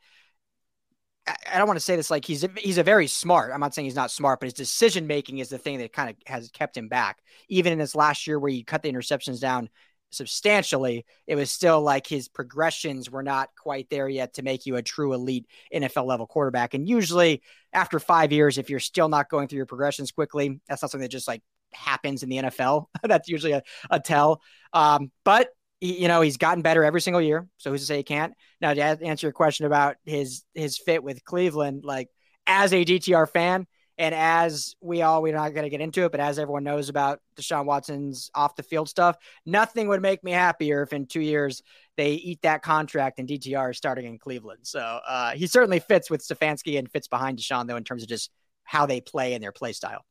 I 1.28 1.58
don't 1.58 1.68
want 1.68 1.78
to 1.78 1.84
say 1.84 1.96
this 1.96 2.12
like 2.12 2.24
he's 2.24 2.46
he's 2.58 2.78
a 2.78 2.84
very 2.84 3.08
smart. 3.08 3.52
I'm 3.52 3.60
not 3.60 3.74
saying 3.74 3.86
he's 3.86 3.96
not 3.96 4.12
smart, 4.12 4.40
but 4.40 4.46
his 4.46 4.54
decision 4.54 5.08
making 5.08 5.40
is 5.40 5.50
the 5.50 5.58
thing 5.58 5.80
that 5.80 5.92
kind 5.92 6.10
of 6.12 6.16
has 6.28 6.50
kept 6.52 6.78
him 6.78 6.88
back. 6.88 7.20
Even 7.50 7.74
in 7.74 7.80
this 7.80 7.96
last 7.96 8.28
year 8.28 8.40
where 8.40 8.52
he 8.52 8.64
cut 8.64 8.84
the 8.84 8.92
interceptions 8.92 9.40
down 9.40 9.70
substantially, 10.12 11.06
it 11.26 11.36
was 11.36 11.52
still 11.52 11.82
like 11.82 12.06
his 12.06 12.28
progressions 12.28 13.10
were 13.10 13.24
not 13.24 13.50
quite 13.60 13.90
there 13.90 14.08
yet 14.08 14.36
to 14.36 14.44
make 14.44 14.68
you 14.68 14.76
a 14.76 14.84
true 14.84 15.14
elite 15.14 15.48
NFL 15.74 16.06
level 16.06 16.28
quarterback. 16.28 16.74
And 16.76 16.88
usually 16.88 17.42
after 17.74 18.00
five 18.00 18.32
years, 18.32 18.58
if 18.58 18.70
you're 18.70 18.80
still 18.80 19.10
not 19.10 19.30
going 19.30 19.48
through 19.48 19.58
your 19.58 19.66
progressions 19.66 20.12
quickly, 20.12 20.60
that's 20.70 20.82
not 20.84 20.92
something 20.92 21.02
that 21.06 21.12
just 21.12 21.28
like 21.28 21.42
happens 21.74 22.22
in 22.22 22.30
the 22.30 22.38
NFL. 22.38 22.86
that's 23.04 23.30
usually 23.30 23.54
a, 23.54 23.64
a 23.90 24.00
tell. 24.00 24.42
Um, 24.74 25.12
but 25.24 25.50
you 25.82 26.08
know, 26.08 26.22
he's 26.22 26.38
gotten 26.38 26.62
better 26.62 26.84
every 26.84 27.02
single 27.02 27.22
year. 27.22 27.48
So 27.58 27.72
who's 27.72 27.82
to 27.82 27.86
say 27.86 27.98
he 27.98 28.04
can't? 28.04 28.34
Now, 28.62 28.74
to 28.74 28.82
answer 28.82 29.28
your 29.28 29.34
question 29.34 29.66
about 29.66 29.98
his 30.06 30.44
his 30.54 30.78
fit 30.78 31.04
with 31.04 31.24
Cleveland, 31.24 31.84
like 31.86 32.10
as 32.48 32.74
a 32.74 32.86
DTR 32.86 33.30
fan, 33.30 33.68
and 33.98 34.14
as 34.14 34.76
we 34.82 35.02
all, 35.02 35.22
we're 35.22 35.34
not 35.34 35.54
going 35.54 35.64
to 35.64 35.70
get 35.70 35.82
into 35.82 36.04
it, 36.04 36.12
but 36.12 36.20
as 36.20 36.38
everyone 36.38 36.64
knows 36.64 36.90
about 36.90 37.22
Deshaun 37.38 37.66
Watson's 37.66 38.30
off 38.36 38.56
the 38.56 38.64
field 38.64 38.90
stuff, 38.90 39.16
nothing 39.46 39.88
would 39.88 40.02
make 40.02 40.24
me 40.24 40.32
happier 40.32 40.82
if 40.82 40.92
in 40.92 41.06
two 41.06 41.22
years 41.22 41.62
they 41.96 42.12
eat 42.12 42.42
that 42.42 42.62
contract 42.62 43.20
and 43.20 43.28
DTR 43.28 43.72
is 43.72 43.78
starting 43.78 44.06
in 44.06 44.20
Cleveland. 44.20 44.62
So 44.64 44.80
uh, 44.82 45.32
he 45.32 45.48
certainly 45.48 45.80
fits 45.80 46.10
with 46.10 46.28
Stefanski 46.28 46.78
and 46.78 46.92
fits 46.92 47.08
behind 47.08 47.40
Deshaun, 47.40 47.68
though, 47.68 47.78
in 47.78 47.86
terms 47.86 48.04
of 48.04 48.10
just 48.10 48.32
how 48.64 48.86
they 48.86 49.00
play 49.00 49.34
and 49.34 49.42
their 49.42 49.54
play 49.54 49.72
style. 49.72 50.04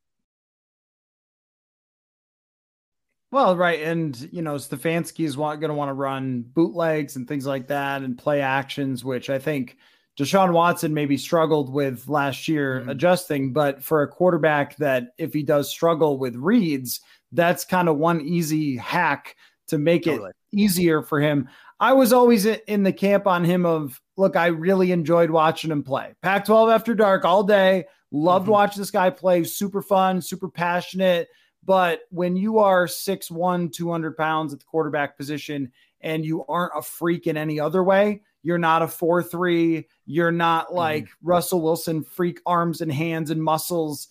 Well, 3.35 3.57
right, 3.57 3.83
and 3.83 4.29
you 4.31 4.43
know 4.43 4.55
Stefanski 4.55 5.25
is 5.25 5.35
going 5.35 5.61
to 5.61 5.75
want 5.75 5.89
to 5.89 5.95
run 5.95 6.43
bootlegs 6.43 7.17
and 7.17 7.27
things 7.27 7.45
like 7.45 7.67
that, 7.67 8.03
and 8.03 8.17
play 8.17 8.41
actions, 8.41 9.05
which 9.05 9.29
I 9.29 9.41
think 9.41 9.77
Deshaun 10.17 10.53
Watson 10.53 10.95
maybe 10.95 11.17
struggled 11.17 11.69
with 11.69 12.09
last 12.09 12.47
year 12.47 12.79
mm-hmm. 12.79 12.91
adjusting. 12.91 13.53
But 13.53 13.83
for 13.83 14.03
a 14.03 14.09
quarterback 14.09 14.77
that 14.77 15.15
if 15.19 15.33
he 15.33 15.43
does 15.43 15.69
struggle 15.69 16.17
with 16.17 16.37
reads, 16.37 17.01
that's 17.33 17.65
kind 17.65 17.89
of 17.89 17.97
one 17.97 18.21
easy 18.21 18.77
hack 18.77 19.35
to 19.67 19.79
make 19.79 20.05
totally. 20.05 20.31
it 20.31 20.37
easier 20.57 21.03
for 21.03 21.21
him. 21.21 21.49
I 21.81 21.93
was 21.93 22.13
always 22.13 22.47
in 22.47 22.85
the 22.85 22.93
camp 22.93 23.27
on 23.27 23.45
him 23.45 23.67
of 23.67 24.01
look, 24.17 24.37
I 24.37 24.47
really 24.47 24.93
enjoyed 24.93 25.33
watching 25.33 25.73
him 25.73 25.83
play. 25.83 26.15
Pac 26.23 26.45
12 26.45 26.71
after 26.71 26.95
dark 26.95 27.25
all 27.25 27.43
day. 27.43 27.87
Loved 28.13 28.45
mm-hmm. 28.45 28.53
watching 28.53 28.81
this 28.81 28.93
guy 28.93 29.11
play. 29.11 29.43
Super 29.43 29.83
fun, 29.83 30.21
super 30.21 30.49
passionate 30.49 31.27
but 31.65 32.01
when 32.11 32.37
you 32.37 32.59
are 32.59 32.87
6'1, 32.87 33.73
200 33.73 34.17
pounds 34.17 34.53
at 34.53 34.61
the 34.61 34.67
quarterback 34.67 35.17
position 35.17 35.73
and 36.01 36.25
you 36.25 36.45
aren't 36.47 36.73
a 36.77 36.83
freak 36.83 37.27
in 37.27 37.37
any 37.37 37.59
other 37.59 37.83
way, 37.83 38.23
you're 38.43 38.59
not 38.59 38.83
a 38.83 38.89
4 38.89 39.23
3, 39.23 39.87
you're 40.07 40.31
not 40.31 40.67
mm-hmm. 40.67 40.77
like 40.77 41.05
mm-hmm. 41.05 41.29
Russell 41.29 41.63
Wilson, 41.63 42.05
freak 42.05 42.41
arms 42.47 42.81
and 42.81 42.93
hands 42.93 43.31
and 43.31 43.43
muscles. 43.43 44.09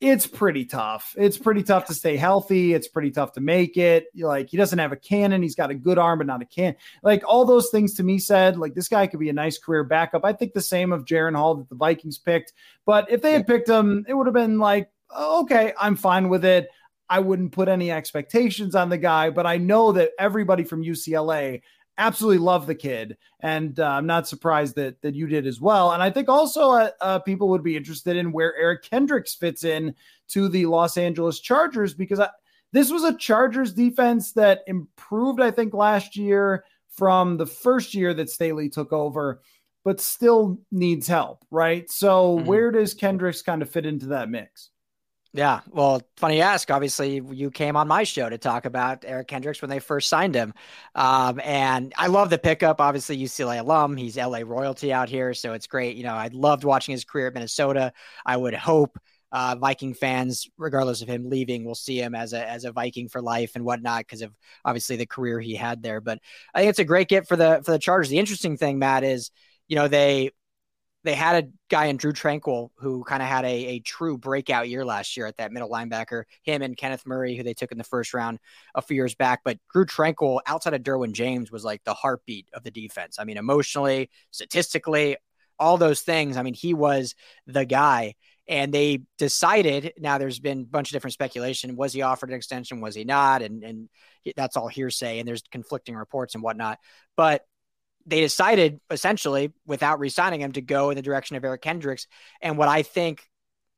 It's 0.00 0.26
pretty 0.26 0.64
tough. 0.64 1.14
It's 1.16 1.38
pretty 1.38 1.62
tough 1.62 1.86
to 1.86 1.94
stay 1.94 2.16
healthy. 2.16 2.74
It's 2.74 2.88
pretty 2.88 3.10
tough 3.10 3.32
to 3.34 3.40
make 3.40 3.76
it. 3.76 4.06
Like 4.14 4.50
he 4.50 4.56
doesn't 4.56 4.78
have 4.78 4.92
a 4.92 4.96
cannon. 4.96 5.40
He's 5.42 5.54
got 5.54 5.70
a 5.70 5.74
good 5.74 5.98
arm, 5.98 6.18
but 6.18 6.26
not 6.26 6.42
a 6.42 6.46
can. 6.46 6.74
Like 7.02 7.22
all 7.26 7.44
those 7.44 7.70
things 7.70 7.94
to 7.94 8.02
me 8.02 8.18
said, 8.18 8.58
like 8.58 8.74
this 8.74 8.88
guy 8.88 9.06
could 9.06 9.20
be 9.20 9.30
a 9.30 9.34
nice 9.34 9.56
career 9.56 9.84
backup. 9.84 10.24
I 10.24 10.32
think 10.32 10.52
the 10.52 10.60
same 10.60 10.92
of 10.92 11.04
Jaren 11.04 11.36
Hall 11.36 11.54
that 11.54 11.68
the 11.68 11.74
Vikings 11.74 12.18
picked. 12.18 12.52
But 12.84 13.10
if 13.10 13.22
they 13.22 13.32
had 13.32 13.46
picked 13.46 13.68
him, 13.68 14.04
it 14.08 14.14
would 14.14 14.26
have 14.26 14.34
been 14.34 14.58
like, 14.58 14.90
okay, 15.16 15.72
I'm 15.78 15.96
fine 15.96 16.28
with 16.28 16.44
it. 16.44 16.68
I 17.08 17.20
wouldn't 17.20 17.52
put 17.52 17.68
any 17.68 17.90
expectations 17.90 18.74
on 18.74 18.88
the 18.88 18.98
guy, 18.98 19.30
but 19.30 19.46
I 19.46 19.58
know 19.58 19.92
that 19.92 20.12
everybody 20.18 20.64
from 20.64 20.82
UCLA 20.82 21.62
absolutely 21.98 22.38
love 22.38 22.66
the 22.66 22.74
kid, 22.74 23.16
and 23.40 23.78
uh, 23.78 23.86
I'm 23.86 24.06
not 24.06 24.26
surprised 24.26 24.74
that 24.76 25.00
that 25.02 25.14
you 25.14 25.26
did 25.26 25.46
as 25.46 25.60
well. 25.60 25.92
And 25.92 26.02
I 26.02 26.10
think 26.10 26.28
also 26.28 26.70
uh, 26.72 26.90
uh, 27.00 27.18
people 27.20 27.48
would 27.50 27.62
be 27.62 27.76
interested 27.76 28.16
in 28.16 28.32
where 28.32 28.56
Eric 28.56 28.82
Kendricks 28.82 29.34
fits 29.34 29.64
in 29.64 29.94
to 30.28 30.48
the 30.48 30.66
Los 30.66 30.96
Angeles 30.96 31.40
Chargers 31.40 31.94
because 31.94 32.20
I, 32.20 32.28
this 32.72 32.90
was 32.90 33.04
a 33.04 33.16
Chargers 33.16 33.72
defense 33.72 34.32
that 34.32 34.62
improved, 34.66 35.40
I 35.40 35.50
think, 35.50 35.74
last 35.74 36.16
year 36.16 36.64
from 36.88 37.36
the 37.36 37.46
first 37.46 37.94
year 37.94 38.14
that 38.14 38.30
Staley 38.30 38.68
took 38.68 38.92
over, 38.92 39.40
but 39.84 40.00
still 40.00 40.58
needs 40.72 41.06
help, 41.06 41.44
right? 41.50 41.88
So 41.90 42.36
mm-hmm. 42.36 42.46
where 42.46 42.70
does 42.72 42.94
Kendricks 42.94 43.42
kind 43.42 43.62
of 43.62 43.70
fit 43.70 43.86
into 43.86 44.06
that 44.06 44.28
mix? 44.28 44.70
Yeah, 45.36 45.62
well, 45.72 46.00
funny 46.16 46.40
ask. 46.40 46.70
Obviously, 46.70 47.20
you 47.32 47.50
came 47.50 47.74
on 47.74 47.88
my 47.88 48.04
show 48.04 48.28
to 48.28 48.38
talk 48.38 48.66
about 48.66 49.04
Eric 49.04 49.26
Kendricks 49.26 49.60
when 49.60 49.68
they 49.68 49.80
first 49.80 50.08
signed 50.08 50.32
him, 50.36 50.54
um, 50.94 51.40
and 51.42 51.92
I 51.96 52.06
love 52.06 52.30
the 52.30 52.38
pickup. 52.38 52.80
Obviously, 52.80 53.18
UCLA 53.18 53.58
alum. 53.58 53.96
He's 53.96 54.16
LA 54.16 54.42
royalty 54.46 54.92
out 54.92 55.08
here, 55.08 55.34
so 55.34 55.52
it's 55.52 55.66
great. 55.66 55.96
You 55.96 56.04
know, 56.04 56.14
I 56.14 56.30
loved 56.32 56.62
watching 56.62 56.92
his 56.92 57.04
career 57.04 57.26
at 57.26 57.34
Minnesota. 57.34 57.92
I 58.24 58.36
would 58.36 58.54
hope 58.54 58.96
uh, 59.32 59.56
Viking 59.58 59.92
fans, 59.92 60.48
regardless 60.56 61.02
of 61.02 61.08
him 61.08 61.28
leaving, 61.28 61.64
will 61.64 61.74
see 61.74 62.00
him 62.00 62.14
as 62.14 62.32
a 62.32 62.48
as 62.48 62.64
a 62.64 62.70
Viking 62.70 63.08
for 63.08 63.20
life 63.20 63.56
and 63.56 63.64
whatnot 63.64 64.02
because 64.02 64.22
of 64.22 64.32
obviously 64.64 64.94
the 64.94 65.04
career 65.04 65.40
he 65.40 65.56
had 65.56 65.82
there. 65.82 66.00
But 66.00 66.20
I 66.54 66.60
think 66.60 66.70
it's 66.70 66.78
a 66.78 66.84
great 66.84 67.08
get 67.08 67.26
for 67.26 67.34
the 67.34 67.60
for 67.64 67.72
the 67.72 67.80
Chargers. 67.80 68.08
The 68.08 68.20
interesting 68.20 68.56
thing, 68.56 68.78
Matt, 68.78 69.02
is 69.02 69.32
you 69.66 69.74
know 69.74 69.88
they 69.88 70.30
they 71.04 71.14
had 71.14 71.44
a 71.44 71.48
guy 71.68 71.86
in 71.86 71.98
Drue 71.98 72.14
Tranquill 72.14 72.70
who 72.78 73.04
kind 73.04 73.22
of 73.22 73.28
had 73.28 73.44
a, 73.44 73.48
a 73.48 73.78
true 73.80 74.16
breakout 74.16 74.68
year 74.68 74.84
last 74.84 75.16
year 75.16 75.26
at 75.26 75.36
that 75.36 75.52
middle 75.52 75.68
linebacker. 75.68 76.24
Him 76.42 76.62
and 76.62 76.76
Kenneth 76.76 77.06
Murray, 77.06 77.36
who 77.36 77.42
they 77.42 77.54
took 77.54 77.70
in 77.72 77.78
the 77.78 77.84
first 77.84 78.14
round 78.14 78.38
a 78.74 78.80
few 78.80 78.96
years 78.96 79.14
back. 79.14 79.40
But 79.44 79.58
Drue 79.72 79.84
Tranquill, 79.84 80.40
outside 80.46 80.72
of 80.72 80.82
Derwin 80.82 81.12
James, 81.12 81.52
was 81.52 81.62
like 81.62 81.84
the 81.84 81.94
heartbeat 81.94 82.48
of 82.54 82.64
the 82.64 82.70
defense. 82.70 83.18
I 83.18 83.24
mean, 83.24 83.36
emotionally, 83.36 84.10
statistically, 84.30 85.18
all 85.58 85.76
those 85.76 86.00
things. 86.00 86.36
I 86.36 86.42
mean, 86.42 86.54
he 86.54 86.74
was 86.74 87.14
the 87.46 87.66
guy. 87.66 88.14
And 88.46 88.74
they 88.74 89.02
decided. 89.16 89.94
Now, 89.98 90.18
there's 90.18 90.38
been 90.38 90.60
a 90.60 90.64
bunch 90.64 90.90
of 90.90 90.92
different 90.92 91.14
speculation. 91.14 91.76
Was 91.76 91.94
he 91.94 92.02
offered 92.02 92.28
an 92.28 92.36
extension? 92.36 92.82
Was 92.82 92.94
he 92.94 93.04
not? 93.04 93.40
And 93.40 93.62
and 93.64 93.88
that's 94.36 94.58
all 94.58 94.68
hearsay. 94.68 95.18
And 95.18 95.26
there's 95.26 95.42
conflicting 95.50 95.94
reports 95.94 96.34
and 96.34 96.42
whatnot. 96.42 96.78
But 97.16 97.46
they 98.06 98.20
decided 98.20 98.80
essentially 98.90 99.52
without 99.66 99.98
re-signing 99.98 100.40
him 100.40 100.52
to 100.52 100.60
go 100.60 100.90
in 100.90 100.96
the 100.96 101.02
direction 101.02 101.36
of 101.36 101.44
Eric 101.44 101.62
Kendricks. 101.62 102.06
And 102.42 102.58
what 102.58 102.68
I 102.68 102.82
think, 102.82 103.22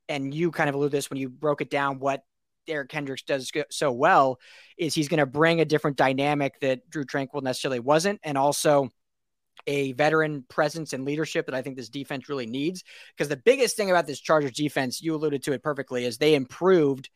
and 0.08 0.34
you 0.34 0.50
kind 0.50 0.68
of 0.68 0.74
alluded 0.74 0.92
this 0.92 1.10
when 1.10 1.18
you 1.18 1.28
broke 1.28 1.60
it 1.60 1.70
down, 1.70 1.98
what 1.98 2.22
Eric 2.68 2.88
Kendricks 2.88 3.22
does 3.22 3.50
so 3.70 3.92
well 3.92 4.38
is 4.76 4.94
he's 4.94 5.08
going 5.08 5.18
to 5.18 5.26
bring 5.26 5.60
a 5.60 5.64
different 5.64 5.96
dynamic 5.96 6.58
that 6.60 6.90
Drue 6.90 7.04
Tranquill 7.04 7.42
necessarily 7.42 7.78
wasn't, 7.78 8.20
and 8.24 8.36
also 8.36 8.90
a 9.66 9.92
veteran 9.92 10.44
presence 10.48 10.92
and 10.92 11.04
leadership 11.04 11.46
that 11.46 11.54
I 11.54 11.62
think 11.62 11.76
this 11.76 11.88
defense 11.88 12.28
really 12.28 12.46
needs. 12.46 12.82
Because 13.16 13.28
the 13.28 13.36
biggest 13.36 13.76
thing 13.76 13.90
about 13.90 14.06
this 14.06 14.20
Chargers 14.20 14.52
defense, 14.52 15.00
you 15.00 15.14
alluded 15.14 15.44
to 15.44 15.52
it 15.52 15.62
perfectly, 15.62 16.04
is 16.04 16.18
they 16.18 16.34
improved 16.34 17.08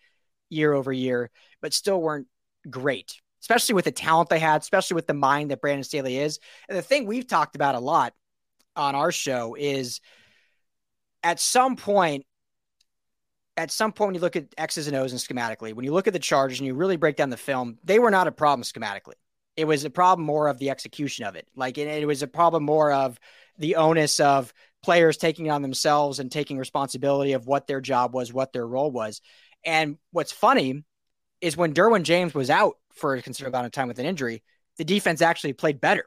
year 0.48 0.72
over 0.72 0.92
year, 0.92 1.30
but 1.60 1.74
still 1.74 2.00
weren't 2.00 2.28
great 2.68 3.20
especially 3.40 3.74
with 3.74 3.84
the 3.84 3.92
talent 3.92 4.28
they 4.28 4.38
had, 4.38 4.60
especially 4.60 4.94
with 4.94 5.06
the 5.06 5.14
mind 5.14 5.50
that 5.50 5.60
Brandon 5.60 5.84
Staley 5.84 6.18
is. 6.18 6.38
And 6.68 6.76
the 6.76 6.82
thing 6.82 7.06
we've 7.06 7.26
talked 7.26 7.56
about 7.56 7.74
a 7.74 7.80
lot 7.80 8.14
on 8.76 8.94
our 8.94 9.12
show 9.12 9.54
is 9.58 10.00
at 11.22 11.40
some 11.40 11.76
point, 11.76 12.26
at 13.56 13.70
some 13.70 13.92
point, 13.92 14.08
when 14.08 14.14
you 14.14 14.20
look 14.20 14.36
at 14.36 14.54
X's 14.56 14.86
and 14.86 14.96
O's 14.96 15.12
and 15.12 15.20
schematically, 15.20 15.74
when 15.74 15.84
you 15.84 15.92
look 15.92 16.06
at 16.06 16.12
the 16.12 16.18
Chargers 16.18 16.60
and 16.60 16.66
you 16.66 16.74
really 16.74 16.96
break 16.96 17.16
down 17.16 17.30
the 17.30 17.36
film, 17.36 17.78
they 17.84 17.98
were 17.98 18.10
not 18.10 18.26
a 18.26 18.32
problem 18.32 18.62
schematically. 18.62 19.14
It 19.56 19.66
was 19.66 19.84
a 19.84 19.90
problem 19.90 20.24
more 20.24 20.48
of 20.48 20.58
the 20.58 20.70
execution 20.70 21.26
of 21.26 21.34
it. 21.34 21.48
Like 21.54 21.76
it, 21.76 21.88
it 21.88 22.06
was 22.06 22.22
a 22.22 22.26
problem 22.26 22.62
more 22.64 22.92
of 22.92 23.18
the 23.58 23.76
onus 23.76 24.20
of 24.20 24.54
players 24.82 25.18
taking 25.18 25.50
on 25.50 25.60
themselves 25.60 26.18
and 26.18 26.32
taking 26.32 26.56
responsibility 26.56 27.32
of 27.32 27.46
what 27.46 27.66
their 27.66 27.80
job 27.80 28.14
was, 28.14 28.32
what 28.32 28.52
their 28.52 28.66
role 28.66 28.90
was. 28.90 29.20
And 29.64 29.98
what's 30.12 30.32
funny 30.32 30.84
is 31.40 31.56
when 31.56 31.74
Derwin 31.74 32.02
James 32.02 32.34
was 32.34 32.50
out 32.50 32.76
for 32.92 33.14
a 33.14 33.22
considerable 33.22 33.56
amount 33.56 33.66
of 33.66 33.72
time 33.72 33.88
with 33.88 33.98
an 33.98 34.06
injury, 34.06 34.42
the 34.76 34.84
defense 34.84 35.22
actually 35.22 35.52
played 35.52 35.80
better. 35.80 36.04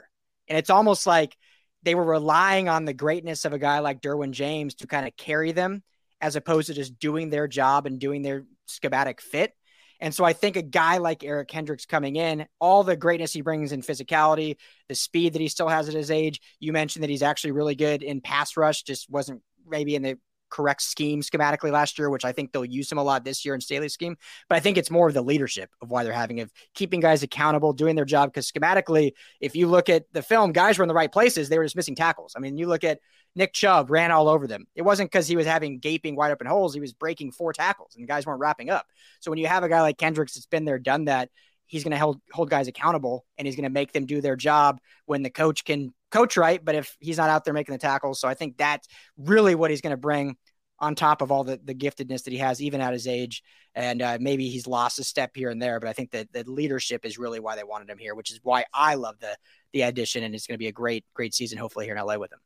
And 0.48 0.58
it's 0.58 0.70
almost 0.70 1.08
like 1.08 1.36
they 1.84 1.96
were 1.96 2.04
relying 2.04 2.70
on 2.70 2.86
the 2.86 2.94
greatness 2.94 3.46
of 3.46 3.54
a 3.54 3.60
guy 3.60 3.80
like 3.80 4.02
Derwin 4.02 4.32
James 4.32 4.76
to 4.76 4.88
kind 4.88 5.08
of 5.08 5.16
carry 5.18 5.52
them 5.52 5.84
as 6.22 6.36
opposed 6.36 6.68
to 6.68 6.74
just 6.74 7.00
doing 7.00 7.30
their 7.30 7.48
job 7.48 7.86
and 7.86 8.00
doing 8.00 8.22
their 8.22 8.46
schematic 8.66 9.22
fit. 9.22 9.54
And 10.00 10.14
so 10.14 10.24
I 10.24 10.34
think 10.34 10.56
a 10.56 10.62
guy 10.62 10.98
like 10.98 11.24
Eric 11.24 11.48
Kendricks 11.48 11.86
coming 11.86 12.16
in, 12.16 12.46
all 12.60 12.84
the 12.84 12.98
greatness 12.98 13.32
he 13.32 13.42
brings 13.42 13.72
in 13.72 13.82
physicality, 13.82 14.58
the 14.90 14.96
speed 14.96 15.34
that 15.34 15.42
he 15.42 15.48
still 15.48 15.70
has 15.70 15.88
at 15.88 15.96
his 15.96 16.12
age. 16.12 16.42
You 16.60 16.74
mentioned 16.74 17.04
that 17.04 17.10
he's 17.10 17.24
actually 17.24 17.52
really 17.52 17.76
good 17.76 18.04
in 18.04 18.22
pass 18.22 18.58
rush, 18.58 18.84
just 18.84 19.10
wasn't 19.10 19.42
maybe 19.66 19.96
in 19.96 20.02
the 20.02 20.18
correct 20.54 20.84
scheme 20.84 21.22
schematically 21.22 21.72
last 21.72 21.98
year, 21.98 22.12
which 22.12 22.24
I 22.24 22.32
think 22.32 22.52
they'll 22.52 22.64
use 22.64 22.92
him 22.92 23.00
a 23.00 23.04
lot 23.04 23.26
this 23.26 23.44
year 23.44 23.56
in 23.56 23.62
Staley's 23.62 23.94
scheme. 23.94 24.16
But 24.48 24.56
I 24.56 24.60
think 24.60 24.78
it's 24.78 24.92
more 24.92 25.08
of 25.08 25.16
the 25.16 25.24
leadership 25.24 25.72
of 25.82 25.90
why 25.90 26.04
they're 26.04 26.14
having 26.14 26.42
of 26.42 26.52
keeping 26.76 27.00
guys 27.00 27.24
accountable, 27.24 27.74
doing 27.74 27.96
their 27.96 28.06
job. 28.06 28.30
Because 28.30 28.52
schematically, 28.52 29.14
if 29.42 29.56
you 29.56 29.68
look 29.68 29.90
at 29.90 30.06
the 30.14 30.22
film, 30.22 30.52
guys 30.52 30.78
were 30.78 30.84
in 30.84 30.88
the 30.88 30.94
right 30.94 31.12
places. 31.12 31.50
They 31.50 31.58
were 31.58 31.66
just 31.66 31.76
missing 31.76 31.96
tackles. 31.96 32.34
I 32.38 32.40
mean, 32.40 32.58
you 32.58 32.68
look 32.68 32.84
at 32.84 33.00
Nick 33.36 33.54
Chubb 33.54 33.90
ran 33.90 34.12
all 34.12 34.30
over 34.30 34.46
them. 34.46 34.68
It 34.76 34.84
wasn't 34.84 35.12
because 35.12 35.28
he 35.28 35.36
was 35.36 35.48
having 35.48 35.80
gaping 35.80 36.16
wide 36.16 36.32
open 36.32 36.46
holes. 36.46 36.76
He 36.76 36.80
was 36.80 36.94
breaking 36.94 37.32
four 37.32 37.52
tackles 37.52 37.96
and 37.98 38.08
guys 38.08 38.28
weren't 38.28 38.40
wrapping 38.40 38.70
up. 38.70 38.86
So 39.22 39.32
when 39.32 39.40
you 39.40 39.48
have 39.48 39.64
a 39.64 39.70
guy 39.70 39.82
like 39.82 39.98
Kendricks 39.98 40.36
that's 40.36 40.46
been 40.46 40.66
there, 40.66 40.78
done 40.78 41.06
that, 41.06 41.30
he's 41.66 41.84
going 41.84 41.92
to 41.92 41.98
hold, 41.98 42.22
hold 42.32 42.52
guys 42.52 42.68
accountable 42.68 43.26
and 43.38 43.48
he's 43.48 43.56
going 43.56 43.64
to 43.64 43.72
make 43.72 43.92
them 43.92 44.06
do 44.06 44.22
their 44.22 44.36
job 44.36 44.80
when 45.08 45.24
the 45.24 45.32
coach 45.32 45.66
can 45.66 45.94
coach 46.14 46.38
right. 46.38 46.64
But 46.64 46.76
if 46.76 46.96
he's 47.00 47.18
not 47.18 47.30
out 47.30 47.44
there 47.44 47.54
making 47.54 47.74
the 47.74 47.80
tackles, 47.80 48.20
so 48.20 48.28
I 48.28 48.34
think 48.34 48.58
that's 48.58 48.88
really 49.18 49.56
what 49.56 49.72
he's 49.72 49.82
going 49.82 49.92
to 49.92 49.98
bring 49.98 50.38
on 50.80 50.96
top 50.96 51.22
of 51.22 51.32
all 51.32 51.44
the, 51.44 51.60
the 51.64 51.74
giftedness 51.74 52.24
that 52.24 52.32
he 52.32 52.40
has, 52.40 52.62
even 52.62 52.82
at 52.82 52.94
his 52.94 53.08
age. 53.08 53.44
And 53.74 54.02
uh, 54.02 54.18
maybe 54.20 54.50
he's 54.50 54.68
lost 54.68 55.00
a 55.00 55.04
step 55.04 55.32
here 55.34 55.50
and 55.50 55.62
there, 55.62 55.80
but 55.80 55.90
I 55.90 55.94
think 55.94 56.12
that 56.12 56.32
the 56.32 56.44
leadership 56.46 57.06
is 57.06 57.18
really 57.18 57.40
why 57.40 57.56
they 57.56 57.64
wanted 57.64 57.90
him 57.90 57.98
here, 57.98 58.16
which 58.16 58.32
is 58.32 58.40
why 58.44 58.66
I 58.74 58.96
love 58.96 59.16
the 59.20 59.36
the 59.72 59.82
addition. 59.82 60.24
And 60.24 60.36
it's 60.36 60.46
going 60.46 60.56
to 60.56 60.60
be 60.60 60.68
a 60.68 60.74
great, 60.74 61.06
great 61.14 61.34
season, 61.34 61.58
hopefully 61.58 61.86
here 61.86 61.96
in 61.96 62.06
LA 62.06 62.18
with 62.18 62.32
him. 62.32 62.40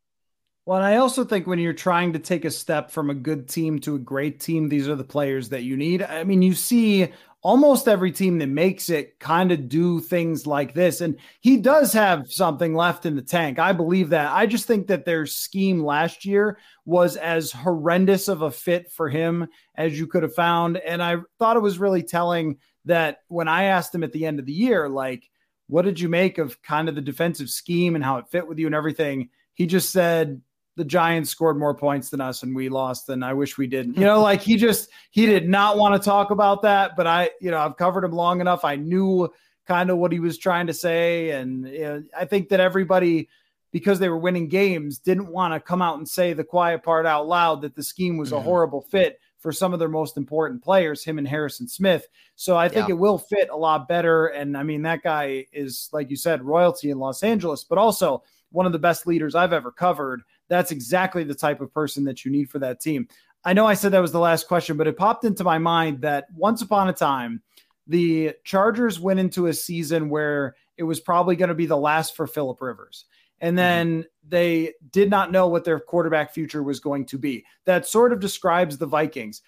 Well, 0.65 0.77
and 0.77 0.85
I 0.85 0.97
also 0.97 1.23
think 1.23 1.47
when 1.47 1.59
you're 1.59 1.73
trying 1.73 2.13
to 2.13 2.19
take 2.19 2.43
a 2.43 2.51
step 2.51 2.91
from 2.91 3.09
a 3.09 3.13
good 3.13 3.47
team 3.47 3.79
to 3.79 3.95
a 3.95 3.99
great 3.99 4.39
team, 4.41 4.67
these 4.67 4.87
are 4.89 4.95
the 4.95 5.03
players 5.03 5.49
that 5.49 5.63
you 5.63 5.77
need. 5.77 6.03
I 6.03 6.25
mean, 6.25 6.41
you 6.41 6.53
see 6.53 7.07
almost 7.41 7.87
every 7.87 8.11
team 8.11 8.39
that 8.39 8.47
makes 8.47 8.89
it 8.89 9.19
kind 9.19 9.51
of 9.51 9.69
do 9.69 9.99
things 9.99 10.47
like 10.47 10.73
this. 10.73 11.01
And 11.01 11.17
he 11.39 11.57
does 11.57 11.93
have 11.93 12.31
something 12.31 12.73
left 12.73 13.05
in 13.05 13.15
the 13.15 13.21
tank. 13.21 13.59
I 13.59 13.73
believe 13.73 14.09
that. 14.09 14.31
I 14.31 14.47
just 14.47 14.65
think 14.65 14.87
that 14.87 15.05
their 15.05 15.25
scheme 15.25 15.83
last 15.83 16.25
year 16.25 16.57
was 16.85 17.15
as 17.15 17.51
horrendous 17.51 18.27
of 18.27 18.41
a 18.41 18.51
fit 18.51 18.91
for 18.91 19.07
him 19.07 19.47
as 19.75 19.97
you 19.97 20.07
could 20.07 20.23
have 20.23 20.33
found. 20.33 20.77
And 20.77 21.01
I 21.01 21.17
thought 21.37 21.57
it 21.57 21.61
was 21.61 21.79
really 21.79 22.03
telling 22.03 22.57
that 22.85 23.19
when 23.27 23.47
I 23.47 23.65
asked 23.65 23.93
him 23.93 24.03
at 24.03 24.13
the 24.13 24.25
end 24.25 24.39
of 24.39 24.45
the 24.45 24.53
year, 24.53 24.89
like, 24.89 25.29
what 25.67 25.83
did 25.83 25.99
you 25.99 26.09
make 26.09 26.37
of 26.37 26.61
kind 26.61 26.89
of 26.89 26.95
the 26.95 27.01
defensive 27.01 27.49
scheme 27.49 27.95
and 27.95 28.03
how 28.03 28.17
it 28.17 28.29
fit 28.29 28.47
with 28.47 28.57
you 28.57 28.65
and 28.65 28.75
everything? 28.75 29.29
He 29.53 29.67
just 29.67 29.91
said, 29.91 30.41
the 30.77 30.85
Giants 30.85 31.31
scored 31.31 31.57
more 31.57 31.73
points 31.73 32.11
than 32.11 32.21
us 32.21 32.43
and 32.43 32.55
we 32.55 32.69
lost 32.69 33.09
and 33.09 33.25
I 33.25 33.33
wish 33.33 33.57
we 33.57 33.65
didn't. 33.65 33.97
You 33.97 34.05
know, 34.05 34.21
like 34.21 34.41
he 34.41 34.55
just 34.55 34.89
he 35.09 35.25
did 35.25 35.49
not 35.49 35.75
want 35.75 36.01
to 36.01 36.05
talk 36.05 36.29
about 36.29 36.61
that, 36.61 36.95
but 36.95 37.07
I, 37.07 37.31
you 37.41 37.49
know, 37.49 37.57
I've 37.57 37.77
covered 37.77 38.03
him 38.03 38.11
long 38.11 38.41
enough. 38.41 38.63
I 38.63 38.75
knew 38.75 39.27
kind 39.65 39.89
of 39.89 39.97
what 39.97 40.11
he 40.11 40.19
was 40.19 40.37
trying 40.37 40.67
to 40.67 40.73
say 40.73 41.31
and 41.31 41.67
you 41.67 41.79
know, 41.79 42.03
I 42.15 42.25
think 42.25 42.49
that 42.49 42.59
everybody 42.59 43.27
because 43.71 43.97
they 43.97 44.07
were 44.07 44.19
winning 44.19 44.47
games 44.47 44.99
didn't 44.99 45.27
want 45.27 45.53
to 45.53 45.59
come 45.59 45.81
out 45.81 45.97
and 45.97 46.07
say 46.07 46.33
the 46.33 46.43
quiet 46.43 46.83
part 46.83 47.07
out 47.07 47.27
loud 47.27 47.63
that 47.63 47.75
the 47.75 47.83
scheme 47.83 48.17
was 48.17 48.29
mm-hmm. 48.29 48.37
a 48.37 48.41
horrible 48.41 48.81
fit 48.81 49.19
for 49.39 49.51
some 49.51 49.73
of 49.73 49.79
their 49.79 49.89
most 49.89 50.15
important 50.15 50.63
players, 50.63 51.03
him 51.03 51.17
and 51.17 51.27
Harrison 51.27 51.67
Smith. 51.67 52.07
So 52.35 52.55
I 52.55 52.69
think 52.69 52.87
yeah. 52.87 52.93
it 52.93 52.97
will 52.97 53.17
fit 53.17 53.49
a 53.49 53.57
lot 53.57 53.87
better 53.87 54.27
and 54.27 54.55
I 54.55 54.61
mean 54.61 54.83
that 54.83 55.01
guy 55.01 55.47
is 55.51 55.89
like 55.91 56.11
you 56.11 56.17
said 56.17 56.43
royalty 56.43 56.91
in 56.91 56.99
Los 56.99 57.23
Angeles, 57.23 57.63
but 57.63 57.79
also 57.79 58.23
one 58.51 58.65
of 58.65 58.71
the 58.71 58.79
best 58.79 59.07
leaders 59.07 59.35
I've 59.35 59.53
ever 59.53 59.71
covered 59.71 60.23
that's 60.49 60.71
exactly 60.71 61.23
the 61.23 61.35
type 61.35 61.61
of 61.61 61.73
person 61.73 62.03
that 62.05 62.25
you 62.25 62.31
need 62.31 62.49
for 62.49 62.59
that 62.59 62.79
team. 62.79 63.07
I 63.43 63.53
know 63.53 63.65
I 63.65 63.75
said 63.75 63.91
that 63.91 64.01
was 64.01 64.11
the 64.11 64.19
last 64.19 64.47
question, 64.47 64.77
but 64.77 64.87
it 64.87 64.97
popped 64.97 65.23
into 65.23 65.43
my 65.43 65.57
mind 65.57 66.01
that 66.01 66.25
once 66.35 66.61
upon 66.61 66.89
a 66.89 66.93
time, 66.93 67.41
the 67.87 68.33
Chargers 68.43 68.99
went 68.99 69.19
into 69.19 69.47
a 69.47 69.53
season 69.53 70.09
where 70.09 70.55
it 70.77 70.83
was 70.83 70.99
probably 70.99 71.35
going 71.35 71.49
to 71.49 71.55
be 71.55 71.65
the 71.65 71.77
last 71.77 72.15
for 72.15 72.27
Philip 72.27 72.61
Rivers. 72.61 73.05
And 73.39 73.51
mm-hmm. 73.51 73.55
then 73.55 73.87
mm-hmm. 73.99 74.29
they 74.29 74.73
did 74.91 75.09
not 75.09 75.31
know 75.31 75.47
what 75.47 75.63
their 75.63 75.79
quarterback 75.79 76.33
future 76.33 76.63
was 76.63 76.79
going 76.79 77.05
to 77.07 77.17
be. 77.17 77.45
That 77.65 77.87
sort 77.87 78.13
of 78.13 78.19
describes 78.19 78.77
the 78.77 78.85
Vikings. 78.85 79.41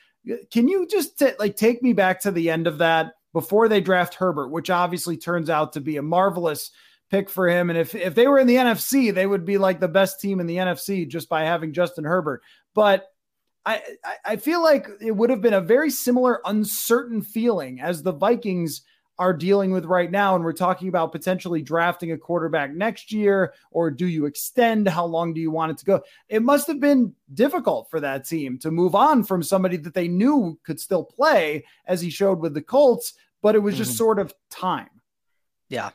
Can 0.51 0.67
you 0.67 0.87
just 0.87 1.17
t- 1.17 1.31
like 1.39 1.55
take 1.55 1.81
me 1.81 1.93
back 1.93 2.19
to 2.21 2.31
the 2.31 2.49
end 2.49 2.67
of 2.67 2.77
that 2.79 3.13
before 3.33 3.67
they 3.67 3.81
draft 3.81 4.15
Herbert, 4.15 4.49
which 4.49 4.69
obviously 4.69 5.17
turns 5.17 5.49
out 5.49 5.73
to 5.73 5.81
be 5.81 5.97
a 5.97 6.01
marvelous 6.01 6.71
pick 7.09 7.29
for 7.29 7.47
him. 7.47 7.69
And 7.69 7.77
if 7.77 7.95
if 7.95 8.15
they 8.15 8.27
were 8.27 8.39
in 8.39 8.47
the 8.47 8.55
NFC, 8.55 9.13
they 9.13 9.27
would 9.27 9.45
be 9.45 9.57
like 9.57 9.79
the 9.79 9.87
best 9.87 10.19
team 10.19 10.39
in 10.39 10.47
the 10.47 10.57
NFC 10.57 11.07
just 11.07 11.29
by 11.29 11.43
having 11.43 11.73
Justin 11.73 12.03
Herbert. 12.03 12.41
But 12.73 13.07
I 13.65 13.81
I 14.25 14.35
feel 14.37 14.61
like 14.61 14.87
it 15.01 15.11
would 15.11 15.29
have 15.29 15.41
been 15.41 15.53
a 15.53 15.61
very 15.61 15.89
similar 15.89 16.41
uncertain 16.45 17.21
feeling 17.21 17.81
as 17.81 18.03
the 18.03 18.13
Vikings 18.13 18.83
are 19.19 19.33
dealing 19.33 19.71
with 19.71 19.83
right 19.83 20.09
now. 20.09 20.33
And 20.33 20.45
we're 20.45 20.53
talking 20.53 20.87
about 20.87 21.11
potentially 21.11 21.61
drafting 21.61 22.13
a 22.13 22.17
quarterback 22.17 22.73
next 22.73 23.11
year, 23.11 23.53
or 23.69 23.91
do 23.91 24.07
you 24.07 24.25
extend? 24.25 24.87
How 24.87 25.05
long 25.05 25.33
do 25.33 25.41
you 25.41 25.51
want 25.51 25.73
it 25.73 25.77
to 25.79 25.85
go? 25.85 26.01
It 26.29 26.41
must 26.41 26.67
have 26.67 26.79
been 26.79 27.13
difficult 27.33 27.89
for 27.89 27.99
that 27.99 28.25
team 28.25 28.57
to 28.59 28.71
move 28.71 28.95
on 28.95 29.25
from 29.25 29.43
somebody 29.43 29.75
that 29.75 29.93
they 29.93 30.07
knew 30.07 30.57
could 30.63 30.79
still 30.79 31.03
play, 31.03 31.65
as 31.85 31.99
he 32.01 32.09
showed 32.09 32.39
with 32.39 32.53
the 32.53 32.61
Colts, 32.61 33.13
but 33.41 33.55
it 33.55 33.59
was 33.59 33.75
just 33.75 33.91
mm-hmm. 33.91 33.97
sort 33.97 34.19
of 34.19 34.33
time. 34.49 34.89
Yeah. 35.67 35.89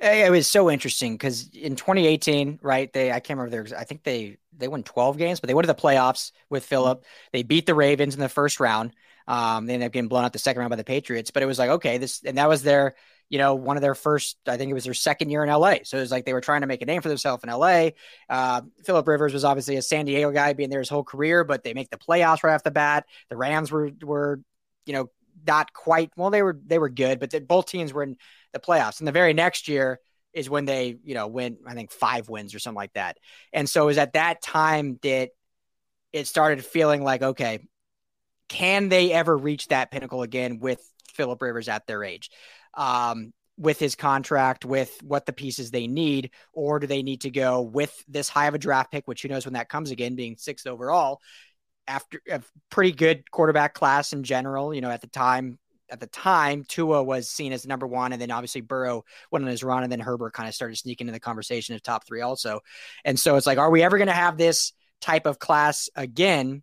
It 0.00 0.30
was 0.30 0.46
so 0.46 0.70
interesting 0.70 1.14
because 1.14 1.48
in 1.52 1.74
2018, 1.74 2.60
right? 2.62 2.92
They 2.92 3.10
I 3.10 3.18
can't 3.20 3.38
remember 3.38 3.64
their 3.64 3.78
I 3.78 3.82
think 3.84 4.04
they 4.04 4.38
they 4.56 4.68
won 4.68 4.84
12 4.84 5.18
games, 5.18 5.40
but 5.40 5.48
they 5.48 5.54
went 5.54 5.66
to 5.66 5.72
the 5.72 5.80
playoffs 5.80 6.30
with 6.50 6.64
Philip. 6.64 7.04
They 7.32 7.42
beat 7.42 7.66
the 7.66 7.74
Ravens 7.74 8.14
in 8.14 8.20
the 8.20 8.28
first 8.28 8.60
round. 8.60 8.92
Um, 9.26 9.66
they 9.66 9.74
ended 9.74 9.86
up 9.88 9.92
getting 9.92 10.08
blown 10.08 10.24
out 10.24 10.32
the 10.32 10.38
second 10.38 10.60
round 10.60 10.70
by 10.70 10.76
the 10.76 10.84
Patriots, 10.84 11.30
but 11.30 11.42
it 11.42 11.46
was 11.46 11.58
like, 11.58 11.68
okay, 11.70 11.98
this, 11.98 12.22
and 12.24 12.38
that 12.38 12.48
was 12.48 12.62
their, 12.62 12.94
you 13.28 13.36
know, 13.36 13.56
one 13.56 13.76
of 13.76 13.82
their 13.82 13.94
first, 13.94 14.38
I 14.46 14.56
think 14.56 14.70
it 14.70 14.74
was 14.74 14.84
their 14.84 14.94
second 14.94 15.28
year 15.28 15.42
in 15.44 15.50
LA. 15.50 15.84
So 15.84 15.98
it 15.98 16.00
was 16.00 16.10
like 16.10 16.24
they 16.24 16.32
were 16.32 16.40
trying 16.40 16.62
to 16.62 16.66
make 16.66 16.80
a 16.80 16.86
name 16.86 17.02
for 17.02 17.08
themselves 17.10 17.44
in 17.44 17.50
LA. 17.50 17.90
Uh, 18.30 18.62
Philip 18.84 19.06
Rivers 19.06 19.34
was 19.34 19.44
obviously 19.44 19.76
a 19.76 19.82
San 19.82 20.06
Diego 20.06 20.30
guy 20.30 20.54
being 20.54 20.70
there 20.70 20.78
his 20.78 20.88
whole 20.88 21.04
career, 21.04 21.44
but 21.44 21.62
they 21.62 21.74
make 21.74 21.90
the 21.90 21.98
playoffs 21.98 22.42
right 22.42 22.54
off 22.54 22.62
the 22.62 22.70
bat. 22.70 23.04
The 23.28 23.36
Rams 23.36 23.70
were, 23.70 23.90
were, 24.00 24.40
you 24.86 24.94
know, 24.94 25.10
not 25.46 25.72
quite, 25.72 26.10
well, 26.16 26.30
they 26.30 26.42
were, 26.42 26.58
they 26.66 26.78
were 26.78 26.88
good, 26.88 27.20
but 27.20 27.30
the, 27.30 27.40
both 27.40 27.66
teams 27.66 27.92
were 27.92 28.02
in 28.02 28.16
the 28.52 28.60
playoffs. 28.60 29.00
And 29.00 29.08
the 29.08 29.12
very 29.12 29.34
next 29.34 29.68
year, 29.68 30.00
is 30.34 30.50
when 30.50 30.66
they, 30.66 30.96
you 31.04 31.14
know, 31.14 31.26
win, 31.26 31.56
I 31.66 31.72
think 31.74 31.90
five 31.90 32.28
wins 32.28 32.54
or 32.54 32.58
something 32.58 32.76
like 32.76 32.92
that. 32.92 33.16
And 33.52 33.68
so 33.68 33.84
it 33.84 33.86
was 33.86 33.98
at 33.98 34.12
that 34.12 34.42
time 34.42 34.98
that 35.02 35.30
it 36.12 36.26
started 36.26 36.64
feeling 36.64 37.02
like, 37.02 37.22
okay, 37.22 37.60
can 38.48 38.88
they 38.88 39.10
ever 39.12 39.36
reach 39.36 39.68
that 39.68 39.90
pinnacle 39.90 40.22
again 40.22 40.58
with 40.58 40.80
Philip 41.14 41.40
Rivers 41.40 41.68
at 41.68 41.86
their 41.86 42.04
age? 42.04 42.30
Um, 42.74 43.32
with 43.56 43.80
his 43.80 43.96
contract, 43.96 44.64
with 44.64 44.96
what 45.02 45.26
the 45.26 45.32
pieces 45.32 45.70
they 45.70 45.88
need, 45.88 46.30
or 46.52 46.78
do 46.78 46.86
they 46.86 47.02
need 47.02 47.22
to 47.22 47.30
go 47.30 47.62
with 47.62 47.92
this 48.06 48.28
high 48.28 48.46
of 48.46 48.54
a 48.54 48.58
draft 48.58 48.92
pick, 48.92 49.08
which 49.08 49.22
who 49.22 49.28
knows 49.28 49.44
when 49.44 49.54
that 49.54 49.68
comes 49.68 49.90
again, 49.90 50.14
being 50.14 50.36
sixth 50.36 50.66
overall, 50.66 51.20
after 51.88 52.20
a 52.30 52.42
pretty 52.70 52.92
good 52.92 53.30
quarterback 53.30 53.74
class 53.74 54.12
in 54.12 54.22
general. 54.22 54.72
You 54.72 54.80
know, 54.80 54.90
at 54.90 55.00
the 55.00 55.08
time, 55.08 55.58
at 55.90 56.00
the 56.00 56.06
time, 56.06 56.64
Tua 56.68 57.02
was 57.02 57.28
seen 57.28 57.52
as 57.52 57.66
number 57.66 57.86
one, 57.86 58.12
and 58.12 58.20
then 58.20 58.30
obviously 58.30 58.60
Burrow 58.60 59.04
went 59.30 59.44
on 59.44 59.50
his 59.50 59.64
run, 59.64 59.82
and 59.82 59.90
then 59.90 60.00
Herbert 60.00 60.34
kind 60.34 60.48
of 60.48 60.54
started 60.54 60.76
sneaking 60.76 61.08
in 61.08 61.12
the 61.12 61.20
conversation 61.20 61.74
of 61.74 61.82
top 61.82 62.06
three 62.06 62.20
also. 62.20 62.60
And 63.04 63.18
so 63.18 63.36
it's 63.36 63.46
like, 63.46 63.58
are 63.58 63.70
we 63.70 63.82
ever 63.82 63.98
going 63.98 64.08
to 64.08 64.14
have 64.14 64.36
this 64.36 64.72
type 65.00 65.26
of 65.26 65.38
class 65.38 65.88
again 65.96 66.62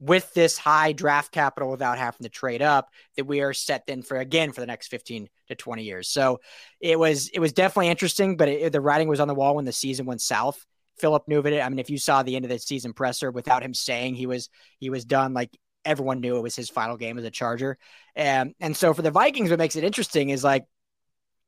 with 0.00 0.32
this 0.34 0.58
high 0.58 0.92
draft 0.92 1.32
capital 1.32 1.70
without 1.70 1.98
having 1.98 2.24
to 2.24 2.28
trade 2.28 2.60
up 2.60 2.90
that 3.16 3.24
we 3.24 3.40
are 3.40 3.54
set 3.54 3.86
then 3.86 4.02
for 4.02 4.18
again 4.18 4.52
for 4.52 4.60
the 4.60 4.66
next 4.66 4.88
15 4.88 5.28
to 5.48 5.54
20 5.54 5.82
years. 5.82 6.08
So 6.08 6.40
it 6.80 6.98
was 6.98 7.28
it 7.28 7.38
was 7.38 7.52
definitely 7.52 7.88
interesting, 7.88 8.36
but 8.36 8.48
it, 8.48 8.72
the 8.72 8.80
writing 8.80 9.08
was 9.08 9.20
on 9.20 9.28
the 9.28 9.34
wall 9.34 9.56
when 9.56 9.64
the 9.64 9.72
season 9.72 10.04
went 10.04 10.20
south. 10.20 10.64
Philip 10.98 11.28
knew. 11.28 11.40
I 11.40 11.68
mean, 11.68 11.78
if 11.78 11.90
you 11.90 11.98
saw 11.98 12.22
the 12.22 12.36
end 12.36 12.44
of 12.44 12.50
the 12.50 12.58
season 12.58 12.92
presser 12.92 13.30
without 13.30 13.62
him 13.62 13.74
saying 13.74 14.14
he 14.14 14.26
was 14.26 14.48
he 14.78 14.90
was 14.90 15.04
done, 15.04 15.34
like 15.34 15.50
everyone 15.84 16.20
knew 16.20 16.36
it 16.36 16.42
was 16.42 16.56
his 16.56 16.70
final 16.70 16.96
game 16.96 17.18
as 17.18 17.24
a 17.24 17.30
Charger. 17.30 17.78
And 18.14 18.54
and 18.60 18.76
so 18.76 18.94
for 18.94 19.02
the 19.02 19.10
Vikings, 19.10 19.50
what 19.50 19.58
makes 19.58 19.76
it 19.76 19.84
interesting 19.84 20.30
is 20.30 20.44
like 20.44 20.66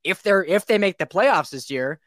if 0.05 0.22
they're 0.22 0.44
if 0.44 0.66
they 0.66 0.78
make 0.78 0.99
the 0.99 1.07
playoffs 1.07 1.51
this 1.51 1.70
year, 1.70 2.01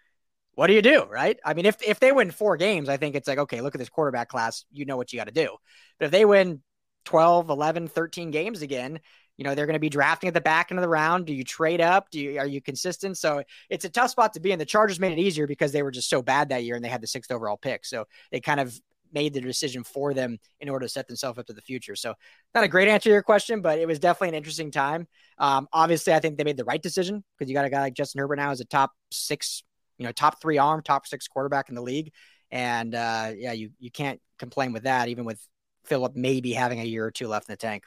what 0.54 0.68
do 0.68 0.74
you 0.74 0.82
do, 0.82 1.06
right? 1.06 1.40
I 1.44 1.54
mean, 1.54 1.66
if 1.66 1.82
if 1.82 2.00
they 2.00 2.12
win 2.12 2.32
four 2.32 2.58
games, 2.58 2.90
I 2.90 2.98
think 2.98 3.16
it's 3.16 3.28
like, 3.28 3.40
okay, 3.40 3.62
look 3.62 3.76
at 3.76 3.80
this 3.80 3.90
quarterback 3.90 4.30
class. 4.30 4.66
You 4.72 4.86
know 4.86 4.98
what 4.98 5.12
you 5.14 5.20
got 5.20 5.28
to 5.28 5.34
do. 5.34 5.56
But 5.98 6.06
if 6.06 6.12
they 6.12 6.26
win 6.26 6.62
12, 7.06 7.50
11, 7.50 7.88
13 7.88 8.32
games 8.32 8.62
again, 8.62 9.00
you 9.40 9.46
know, 9.46 9.56
they're 9.56 9.66
going 9.66 9.76
to 9.76 9.80
be 9.80 9.88
drafting 9.88 10.28
at 10.28 10.34
the 10.34 10.42
back 10.42 10.70
end 10.70 10.80
of 10.80 10.82
the 10.82 10.90
round. 10.90 11.26
Do 11.26 11.34
you 11.34 11.46
trade 11.46 11.80
up? 11.80 12.10
Do 12.12 12.20
you, 12.20 12.38
are 12.40 12.46
you 12.46 12.62
consistent? 12.62 13.18
So 13.18 13.42
it's 13.70 13.86
a 13.86 13.90
tough 13.90 14.12
spot 14.12 14.34
to 14.34 14.42
be 14.42 14.52
in. 14.52 14.60
The 14.60 14.66
Chargers 14.66 15.00
made 15.00 15.14
it 15.14 15.22
easier 15.22 15.48
because 15.48 15.72
they 15.72 15.82
were 15.82 15.92
just 15.92 16.10
so 16.10 16.22
bad 16.22 16.50
that 16.50 16.66
year 16.66 16.76
and 16.76 16.84
they 16.84 16.90
had 16.90 17.00
the 17.00 17.08
sixth 17.08 17.32
overall 17.32 17.56
pick. 17.56 17.86
So 17.86 18.04
they 18.34 18.42
kind 18.42 18.60
of 18.60 18.78
made 19.14 19.34
the 19.34 19.40
decision 19.40 19.86
for 19.86 20.14
them 20.14 20.40
in 20.60 20.68
order 20.68 20.86
to 20.86 20.90
set 20.90 21.08
themselves 21.08 21.40
up 21.40 21.46
to 21.46 21.54
the 21.54 21.62
future. 21.62 21.96
So 21.96 22.16
not 22.54 22.66
a 22.66 22.68
great 22.68 22.90
answer 22.90 23.06
to 23.06 23.14
your 23.14 23.24
question, 23.24 23.62
but 23.62 23.80
it 23.80 23.88
was 23.88 23.98
definitely 23.98 24.30
an 24.30 24.36
interesting 24.36 24.72
time. 24.72 25.08
Um, 25.38 25.70
obviously, 25.72 26.14
I 26.14 26.20
think 26.20 26.38
they 26.38 26.44
made 26.44 26.58
the 26.58 26.66
right 26.66 26.84
decision 26.84 27.24
because 27.38 27.50
you 27.50 27.56
got 27.56 27.64
a 27.64 27.70
guy 27.70 27.80
like 27.80 27.94
Justin 27.94 28.20
Herbert 28.20 28.36
now 28.36 28.52
as 28.52 28.60
a 28.60 28.66
top 28.66 28.92
six 29.10 29.64
you 29.98 30.06
know, 30.06 30.12
top 30.12 30.42
three 30.42 30.58
arm, 30.58 30.82
top 30.82 31.08
six 31.08 31.28
quarterback 31.28 31.70
in 31.70 31.76
the 31.76 31.82
league. 31.82 32.12
And 32.52 32.94
uh, 32.94 33.32
yeah, 33.36 33.52
you 33.52 33.70
you 33.80 33.92
can't 33.92 34.20
complain 34.38 34.74
with 34.74 34.84
that, 34.84 35.08
even 35.08 35.24
with 35.24 35.40
Philip 35.86 36.16
maybe 36.16 36.54
having 36.54 36.80
a 36.80 36.86
year 36.86 37.06
or 37.06 37.12
two 37.12 37.28
left 37.28 37.48
in 37.48 37.54
the 37.54 37.58
tank. 37.58 37.84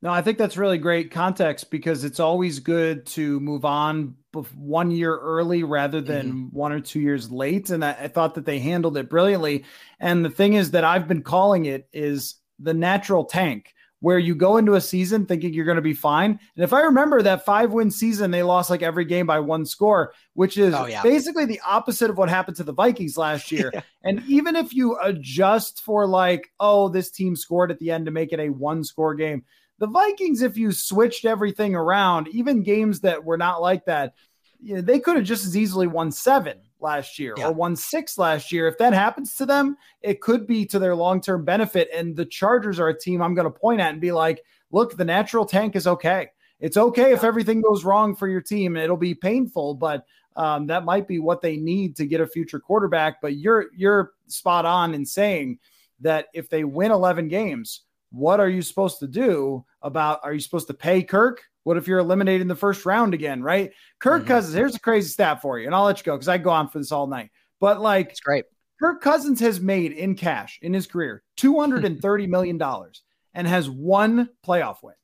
No, 0.00 0.10
I 0.10 0.22
think 0.22 0.38
that's 0.38 0.56
really 0.56 0.78
great 0.78 1.10
context 1.10 1.70
because 1.70 2.04
it's 2.04 2.20
always 2.20 2.60
good 2.60 3.04
to 3.06 3.40
move 3.40 3.64
on 3.64 4.14
one 4.54 4.92
year 4.92 5.18
early 5.18 5.64
rather 5.64 6.00
than 6.00 6.28
mm-hmm. 6.28 6.56
one 6.56 6.70
or 6.70 6.80
two 6.80 7.00
years 7.00 7.32
late. 7.32 7.70
And 7.70 7.84
I, 7.84 7.92
I, 8.02 8.08
thought 8.08 8.36
that 8.36 8.44
they 8.44 8.60
handled 8.60 8.96
it 8.96 9.10
brilliantly. 9.10 9.64
And 9.98 10.24
the 10.24 10.30
thing 10.30 10.54
is 10.54 10.70
that 10.70 10.84
I've 10.84 11.08
been 11.08 11.22
calling 11.22 11.64
it 11.64 11.88
is 11.92 12.36
the 12.60 12.74
natural 12.74 13.24
tank 13.24 13.74
where 14.00 14.18
you 14.18 14.34
go 14.34 14.56
into 14.58 14.74
a 14.74 14.80
season 14.80 15.26
thinking 15.26 15.52
you're 15.52 15.64
going 15.64 15.76
to 15.76 15.82
be 15.82 15.94
fine. 15.94 16.38
And 16.54 16.64
if 16.64 16.72
I 16.72 16.82
remember 16.82 17.20
that 17.22 17.44
five 17.44 17.72
win 17.72 17.90
season, 17.90 18.30
they 18.30 18.44
lost 18.44 18.70
like 18.70 18.82
every 18.82 19.04
game 19.04 19.26
by 19.26 19.40
one 19.40 19.66
score, 19.66 20.12
which 20.34 20.56
is 20.56 20.72
oh, 20.74 20.86
yeah. 20.86 21.02
basically 21.02 21.46
the 21.46 21.60
opposite 21.66 22.08
of 22.08 22.16
what 22.16 22.28
happened 22.28 22.56
to 22.58 22.64
the 22.64 22.72
Vikings 22.72 23.16
last 23.16 23.50
year. 23.52 23.70
yeah. 23.74 23.80
And 24.04 24.22
even 24.28 24.54
if 24.54 24.72
you 24.72 24.96
adjust 25.02 25.82
for 25.82 26.06
like, 26.06 26.48
oh, 26.60 26.88
this 26.88 27.10
team 27.10 27.34
scored 27.34 27.72
at 27.72 27.80
the 27.80 27.90
end 27.90 28.06
to 28.06 28.12
make 28.12 28.32
it 28.32 28.38
a 28.38 28.50
one 28.50 28.84
score 28.84 29.14
game, 29.16 29.44
the 29.78 29.86
Vikings, 29.86 30.42
if 30.42 30.56
you 30.56 30.72
switched 30.72 31.24
everything 31.24 31.74
around, 31.74 32.28
even 32.28 32.62
games 32.62 33.00
that 33.00 33.24
were 33.24 33.38
not 33.38 33.62
like 33.62 33.84
that, 33.86 34.14
you 34.60 34.76
know, 34.76 34.80
they 34.80 34.98
could 34.98 35.16
have 35.16 35.24
just 35.24 35.46
as 35.46 35.56
easily 35.56 35.86
won 35.86 36.10
seven 36.10 36.58
last 36.80 37.18
year 37.18 37.34
yeah. 37.36 37.46
or 37.46 37.52
won 37.52 37.76
six 37.76 38.18
last 38.18 38.50
year. 38.50 38.66
If 38.66 38.78
that 38.78 38.92
happens 38.92 39.36
to 39.36 39.46
them, 39.46 39.76
it 40.02 40.20
could 40.20 40.46
be 40.46 40.66
to 40.66 40.78
their 40.78 40.94
long 40.94 41.20
term 41.20 41.44
benefit. 41.44 41.88
And 41.94 42.16
the 42.16 42.26
Chargers 42.26 42.80
are 42.80 42.88
a 42.88 42.98
team 42.98 43.22
I'm 43.22 43.34
going 43.34 43.50
to 43.50 43.58
point 43.58 43.80
at 43.80 43.92
and 43.92 44.00
be 44.00 44.12
like, 44.12 44.42
look, 44.70 44.96
the 44.96 45.04
natural 45.04 45.44
tank 45.44 45.76
is 45.76 45.86
okay. 45.86 46.28
It's 46.60 46.76
okay 46.76 47.10
yeah. 47.10 47.14
if 47.14 47.24
everything 47.24 47.60
goes 47.60 47.84
wrong 47.84 48.16
for 48.16 48.26
your 48.26 48.40
team. 48.40 48.76
It'll 48.76 48.96
be 48.96 49.14
painful, 49.14 49.74
but 49.74 50.04
um, 50.34 50.66
that 50.66 50.84
might 50.84 51.06
be 51.06 51.18
what 51.18 51.40
they 51.40 51.56
need 51.56 51.96
to 51.96 52.06
get 52.06 52.20
a 52.20 52.26
future 52.26 52.60
quarterback. 52.60 53.20
But 53.20 53.36
you're 53.36 53.66
you're 53.76 54.12
spot 54.26 54.64
on 54.64 54.94
in 54.94 55.06
saying 55.06 55.58
that 56.00 56.26
if 56.34 56.48
they 56.48 56.64
win 56.64 56.90
11 56.90 57.28
games, 57.28 57.82
what 58.10 58.40
are 58.40 58.48
you 58.48 58.62
supposed 58.62 59.00
to 59.00 59.06
do 59.06 59.64
about? 59.82 60.20
Are 60.22 60.32
you 60.32 60.40
supposed 60.40 60.68
to 60.68 60.74
pay 60.74 61.02
Kirk? 61.02 61.42
What 61.64 61.76
if 61.76 61.86
you're 61.86 61.98
eliminated 61.98 62.40
in 62.40 62.48
the 62.48 62.54
first 62.54 62.86
round 62.86 63.14
again, 63.14 63.42
right? 63.42 63.72
Kirk 63.98 64.22
mm-hmm. 64.22 64.28
Cousins, 64.28 64.54
here's 64.54 64.74
a 64.74 64.80
crazy 64.80 65.08
stat 65.08 65.42
for 65.42 65.58
you, 65.58 65.66
and 65.66 65.74
I'll 65.74 65.84
let 65.84 65.98
you 65.98 66.04
go 66.04 66.16
because 66.16 66.28
I 66.28 66.38
go 66.38 66.50
on 66.50 66.68
for 66.68 66.78
this 66.78 66.92
all 66.92 67.06
night. 67.06 67.30
But 67.60 67.80
like, 67.80 68.10
it's 68.10 68.20
great. 68.20 68.44
Kirk 68.80 69.00
Cousins 69.02 69.40
has 69.40 69.60
made 69.60 69.92
in 69.92 70.14
cash 70.14 70.58
in 70.62 70.72
his 70.72 70.86
career 70.86 71.22
$230 71.38 72.28
million 72.28 72.62
and 73.34 73.46
has 73.46 73.68
one 73.68 74.28
playoff 74.46 74.82
win. 74.82 74.94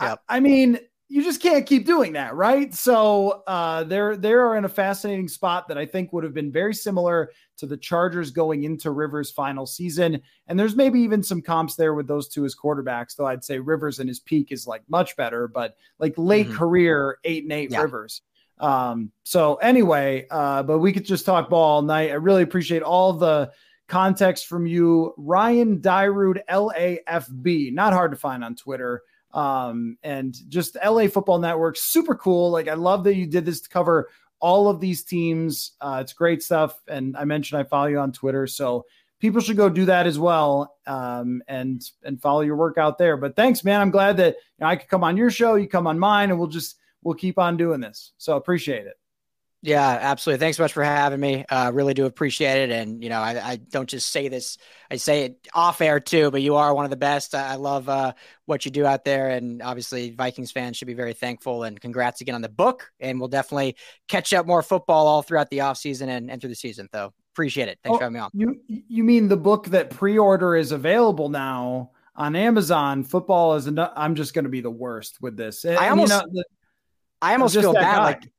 Yep. 0.00 0.20
I, 0.28 0.36
I 0.36 0.40
mean, 0.40 0.78
you 1.08 1.22
just 1.22 1.40
can't 1.40 1.66
keep 1.66 1.86
doing 1.86 2.14
that, 2.14 2.34
right? 2.34 2.74
So 2.74 3.42
uh, 3.46 3.84
they're 3.84 4.16
they 4.16 4.32
are 4.32 4.56
in 4.56 4.64
a 4.64 4.68
fascinating 4.68 5.28
spot 5.28 5.68
that 5.68 5.78
I 5.78 5.86
think 5.86 6.12
would 6.12 6.24
have 6.24 6.34
been 6.34 6.50
very 6.50 6.74
similar 6.74 7.30
to 7.58 7.66
the 7.66 7.76
Chargers 7.76 8.30
going 8.30 8.64
into 8.64 8.90
Rivers' 8.90 9.30
final 9.30 9.66
season. 9.66 10.20
And 10.48 10.58
there's 10.58 10.74
maybe 10.74 11.00
even 11.00 11.22
some 11.22 11.42
comps 11.42 11.76
there 11.76 11.94
with 11.94 12.08
those 12.08 12.28
two 12.28 12.44
as 12.44 12.56
quarterbacks, 12.56 13.14
though 13.14 13.26
I'd 13.26 13.44
say 13.44 13.60
Rivers 13.60 14.00
in 14.00 14.08
his 14.08 14.18
peak 14.18 14.50
is 14.50 14.66
like 14.66 14.82
much 14.88 15.16
better, 15.16 15.46
but 15.46 15.76
like 16.00 16.14
late 16.16 16.48
mm-hmm. 16.48 16.56
career 16.56 17.18
eight 17.24 17.44
and 17.44 17.52
eight 17.52 17.70
yeah. 17.70 17.82
Rivers. 17.82 18.22
Um, 18.58 19.12
so 19.22 19.56
anyway, 19.56 20.26
uh, 20.30 20.64
but 20.64 20.78
we 20.78 20.92
could 20.92 21.04
just 21.04 21.24
talk 21.24 21.48
ball 21.48 21.76
all 21.76 21.82
night. 21.82 22.10
I 22.10 22.14
really 22.14 22.42
appreciate 22.42 22.82
all 22.82 23.12
the 23.12 23.52
context 23.86 24.46
from 24.46 24.66
you, 24.66 25.14
Ryan 25.16 25.78
Dyrud, 25.78 26.40
LAFB. 26.50 27.72
Not 27.72 27.92
hard 27.92 28.10
to 28.10 28.16
find 28.16 28.42
on 28.42 28.56
Twitter 28.56 29.02
um, 29.32 29.98
and 30.02 30.34
just 30.48 30.76
LA 30.84 31.08
Football 31.08 31.38
Network, 31.38 31.76
super 31.76 32.14
cool. 32.14 32.50
Like 32.50 32.68
I 32.68 32.74
love 32.74 33.04
that 33.04 33.16
you 33.16 33.26
did 33.26 33.44
this 33.44 33.60
to 33.62 33.68
cover 33.68 34.08
all 34.40 34.68
of 34.68 34.80
these 34.80 35.04
teams. 35.04 35.72
Uh, 35.80 35.98
it's 36.00 36.12
great 36.12 36.42
stuff. 36.42 36.80
And 36.88 37.16
I 37.16 37.24
mentioned 37.24 37.60
I 37.60 37.64
follow 37.64 37.86
you 37.86 37.98
on 37.98 38.12
Twitter, 38.12 38.46
so 38.46 38.84
people 39.20 39.40
should 39.40 39.56
go 39.56 39.68
do 39.68 39.86
that 39.86 40.06
as 40.06 40.18
well 40.18 40.74
um, 40.86 41.42
and 41.48 41.82
and 42.04 42.20
follow 42.20 42.40
your 42.40 42.56
work 42.56 42.78
out 42.78 42.98
there. 42.98 43.16
But 43.16 43.36
thanks, 43.36 43.64
man. 43.64 43.80
I'm 43.80 43.90
glad 43.90 44.16
that 44.18 44.34
you 44.34 44.60
know, 44.60 44.66
I 44.66 44.76
could 44.76 44.88
come 44.88 45.04
on 45.04 45.16
your 45.16 45.30
show, 45.30 45.54
you 45.54 45.68
come 45.68 45.86
on 45.86 45.98
mine, 45.98 46.30
and 46.30 46.38
we'll 46.38 46.48
just 46.48 46.76
we'll 47.02 47.14
keep 47.14 47.38
on 47.38 47.56
doing 47.56 47.80
this. 47.80 48.12
So 48.18 48.36
appreciate 48.36 48.86
it. 48.86 48.96
Yeah, 49.66 49.98
absolutely. 50.00 50.38
Thanks 50.38 50.58
so 50.58 50.62
much 50.62 50.72
for 50.72 50.84
having 50.84 51.18
me. 51.18 51.44
Uh, 51.50 51.72
really 51.74 51.92
do 51.92 52.06
appreciate 52.06 52.70
it. 52.70 52.70
And, 52.70 53.02
you 53.02 53.08
know, 53.08 53.18
I, 53.18 53.30
I, 53.30 53.56
don't 53.56 53.88
just 53.88 54.12
say 54.12 54.28
this, 54.28 54.58
I 54.92 54.94
say 54.94 55.24
it 55.24 55.48
off 55.54 55.80
air 55.80 55.98
too, 55.98 56.30
but 56.30 56.40
you 56.40 56.54
are 56.54 56.72
one 56.72 56.84
of 56.84 56.90
the 56.92 56.96
best. 56.96 57.34
I, 57.34 57.56
love 57.56 57.88
uh, 57.88 58.12
what 58.44 58.64
you 58.64 58.70
do 58.70 58.86
out 58.86 59.04
there. 59.04 59.30
And 59.30 59.60
obviously, 59.60 60.10
Vikings 60.10 60.52
fans 60.52 60.76
should 60.76 60.86
be 60.86 60.94
very 60.94 61.14
thankful. 61.14 61.64
And 61.64 61.80
congrats 61.80 62.20
again 62.20 62.36
on 62.36 62.42
the 62.42 62.48
book. 62.48 62.92
And 63.00 63.18
we'll 63.18 63.28
definitely 63.28 63.74
catch 64.06 64.32
up 64.32 64.46
more 64.46 64.62
football 64.62 65.08
all 65.08 65.22
throughout 65.22 65.50
the 65.50 65.58
offseason 65.58 66.06
and, 66.06 66.30
and 66.30 66.40
through 66.40 66.50
the 66.50 66.54
season, 66.54 66.88
though. 66.92 67.12
Appreciate 67.34 67.66
it. 67.66 67.80
Thanks 67.82 67.96
oh, 67.96 67.98
for 67.98 68.04
having 68.04 68.14
me 68.14 68.20
on. 68.20 68.30
You, 68.34 68.60
you 68.68 69.02
mean 69.02 69.26
the 69.26 69.36
book 69.36 69.66
that 69.70 69.90
pre 69.90 70.16
order 70.16 70.54
is 70.54 70.70
available 70.70 71.28
now 71.28 71.90
on 72.14 72.36
Amazon? 72.36 73.02
Football 73.02 73.56
is, 73.56 73.66
enough, 73.66 73.92
I'm 73.96 74.14
just 74.14 74.32
going 74.32 74.44
to 74.44 74.48
be 74.48 74.60
the 74.60 74.70
worst 74.70 75.20
with 75.20 75.36
this. 75.36 75.64
I 75.64 75.88
almost, 75.88 76.12
you 76.12 76.18
know, 76.18 76.24
the, 76.30 76.44
I 77.20 77.32
almost 77.32 77.56
feel 77.56 77.72
bad. 77.72 77.82
Guy. 77.82 78.04
Like, 78.04 78.30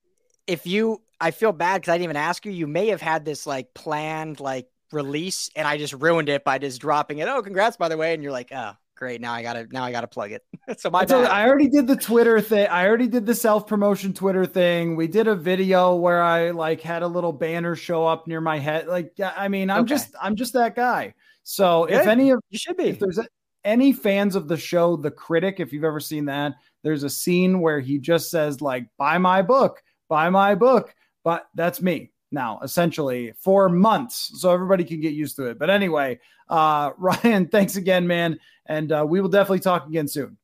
if 0.47 0.65
you 0.65 1.01
I 1.19 1.31
feel 1.31 1.51
bad 1.51 1.81
because 1.81 1.91
I 1.91 1.95
didn't 1.95 2.05
even 2.05 2.15
ask 2.17 2.45
you. 2.45 2.51
You 2.51 2.67
may 2.67 2.87
have 2.87 3.01
had 3.01 3.25
this 3.25 3.47
like 3.47 3.73
planned 3.73 4.39
like 4.39 4.67
release, 4.91 5.49
and 5.55 5.67
I 5.67 5.77
just 5.77 5.93
ruined 5.93 6.29
it 6.29 6.43
by 6.43 6.57
just 6.57 6.79
dropping 6.81 7.19
it. 7.19 7.27
Oh, 7.27 7.41
congrats 7.41 7.77
by 7.77 7.89
the 7.89 7.97
way, 7.97 8.13
and 8.13 8.21
you're 8.21 8.31
like, 8.31 8.51
oh, 8.53 8.73
great. 8.95 9.21
Now 9.21 9.33
I 9.33 9.41
gotta 9.41 9.67
now 9.71 9.83
I 9.83 9.91
gotta 9.91 10.07
plug 10.07 10.31
it. 10.31 10.43
so 10.77 10.89
my 10.89 11.05
bad. 11.05 11.25
I 11.25 11.47
already 11.47 11.69
did 11.69 11.87
the 11.87 11.95
Twitter 11.95 12.41
thing. 12.41 12.67
I 12.67 12.85
already 12.85 13.07
did 13.07 13.25
the 13.25 13.35
self 13.35 13.67
promotion 13.67 14.13
Twitter 14.13 14.45
thing. 14.45 14.95
We 14.95 15.07
did 15.07 15.27
a 15.27 15.35
video 15.35 15.95
where 15.95 16.21
I 16.21 16.51
like 16.51 16.81
had 16.81 17.03
a 17.03 17.07
little 17.07 17.33
banner 17.33 17.75
show 17.75 18.05
up 18.05 18.27
near 18.27 18.41
my 18.41 18.59
head. 18.59 18.87
Like, 18.87 19.13
I 19.19 19.47
mean, 19.47 19.69
I'm 19.69 19.81
okay. 19.81 19.89
just 19.89 20.15
I'm 20.21 20.35
just 20.35 20.53
that 20.53 20.75
guy. 20.75 21.13
So 21.43 21.85
Good. 21.85 22.01
if 22.01 22.07
any 22.07 22.31
of 22.31 22.39
you 22.49 22.57
should 22.57 22.77
be 22.77 22.89
if 22.89 22.99
there's 22.99 23.19
any 23.63 23.91
fans 23.91 24.35
of 24.35 24.47
the 24.47 24.57
show 24.57 24.95
The 24.95 25.11
Critic, 25.11 25.59
if 25.59 25.73
you've 25.73 25.83
ever 25.83 25.99
seen 25.99 26.25
that, 26.25 26.55
there's 26.83 27.03
a 27.03 27.09
scene 27.09 27.59
where 27.59 27.79
he 27.79 27.99
just 27.99 28.31
says, 28.31 28.61
like, 28.61 28.87
buy 28.97 29.17
my 29.17 29.41
book, 29.41 29.83
buy 30.07 30.29
my 30.29 30.55
book. 30.55 30.95
But 31.27 31.49
that's 31.55 31.81
me 31.81 32.11
now, 32.31 32.61
essentially, 32.63 33.33
for 33.41 33.67
months. 33.67 34.31
So 34.39 34.53
everybody 34.53 34.85
can 34.85 35.01
get 35.01 35.11
used 35.11 35.35
to 35.35 35.47
it. 35.47 35.59
But 35.59 35.69
anyway, 35.69 36.21
uh, 36.47 36.91
Ryan, 36.97 37.49
thanks 37.49 37.75
again, 37.75 38.07
man. 38.07 38.39
And 38.65 38.89
uh, 38.93 39.05
we 39.05 39.19
will 39.19 39.27
definitely 39.27 39.59
talk 39.59 39.87
again 39.87 40.07
soon. 40.07 40.37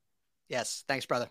Yes. 0.50 0.84
Thanks, 0.86 1.06
brother. 1.06 1.30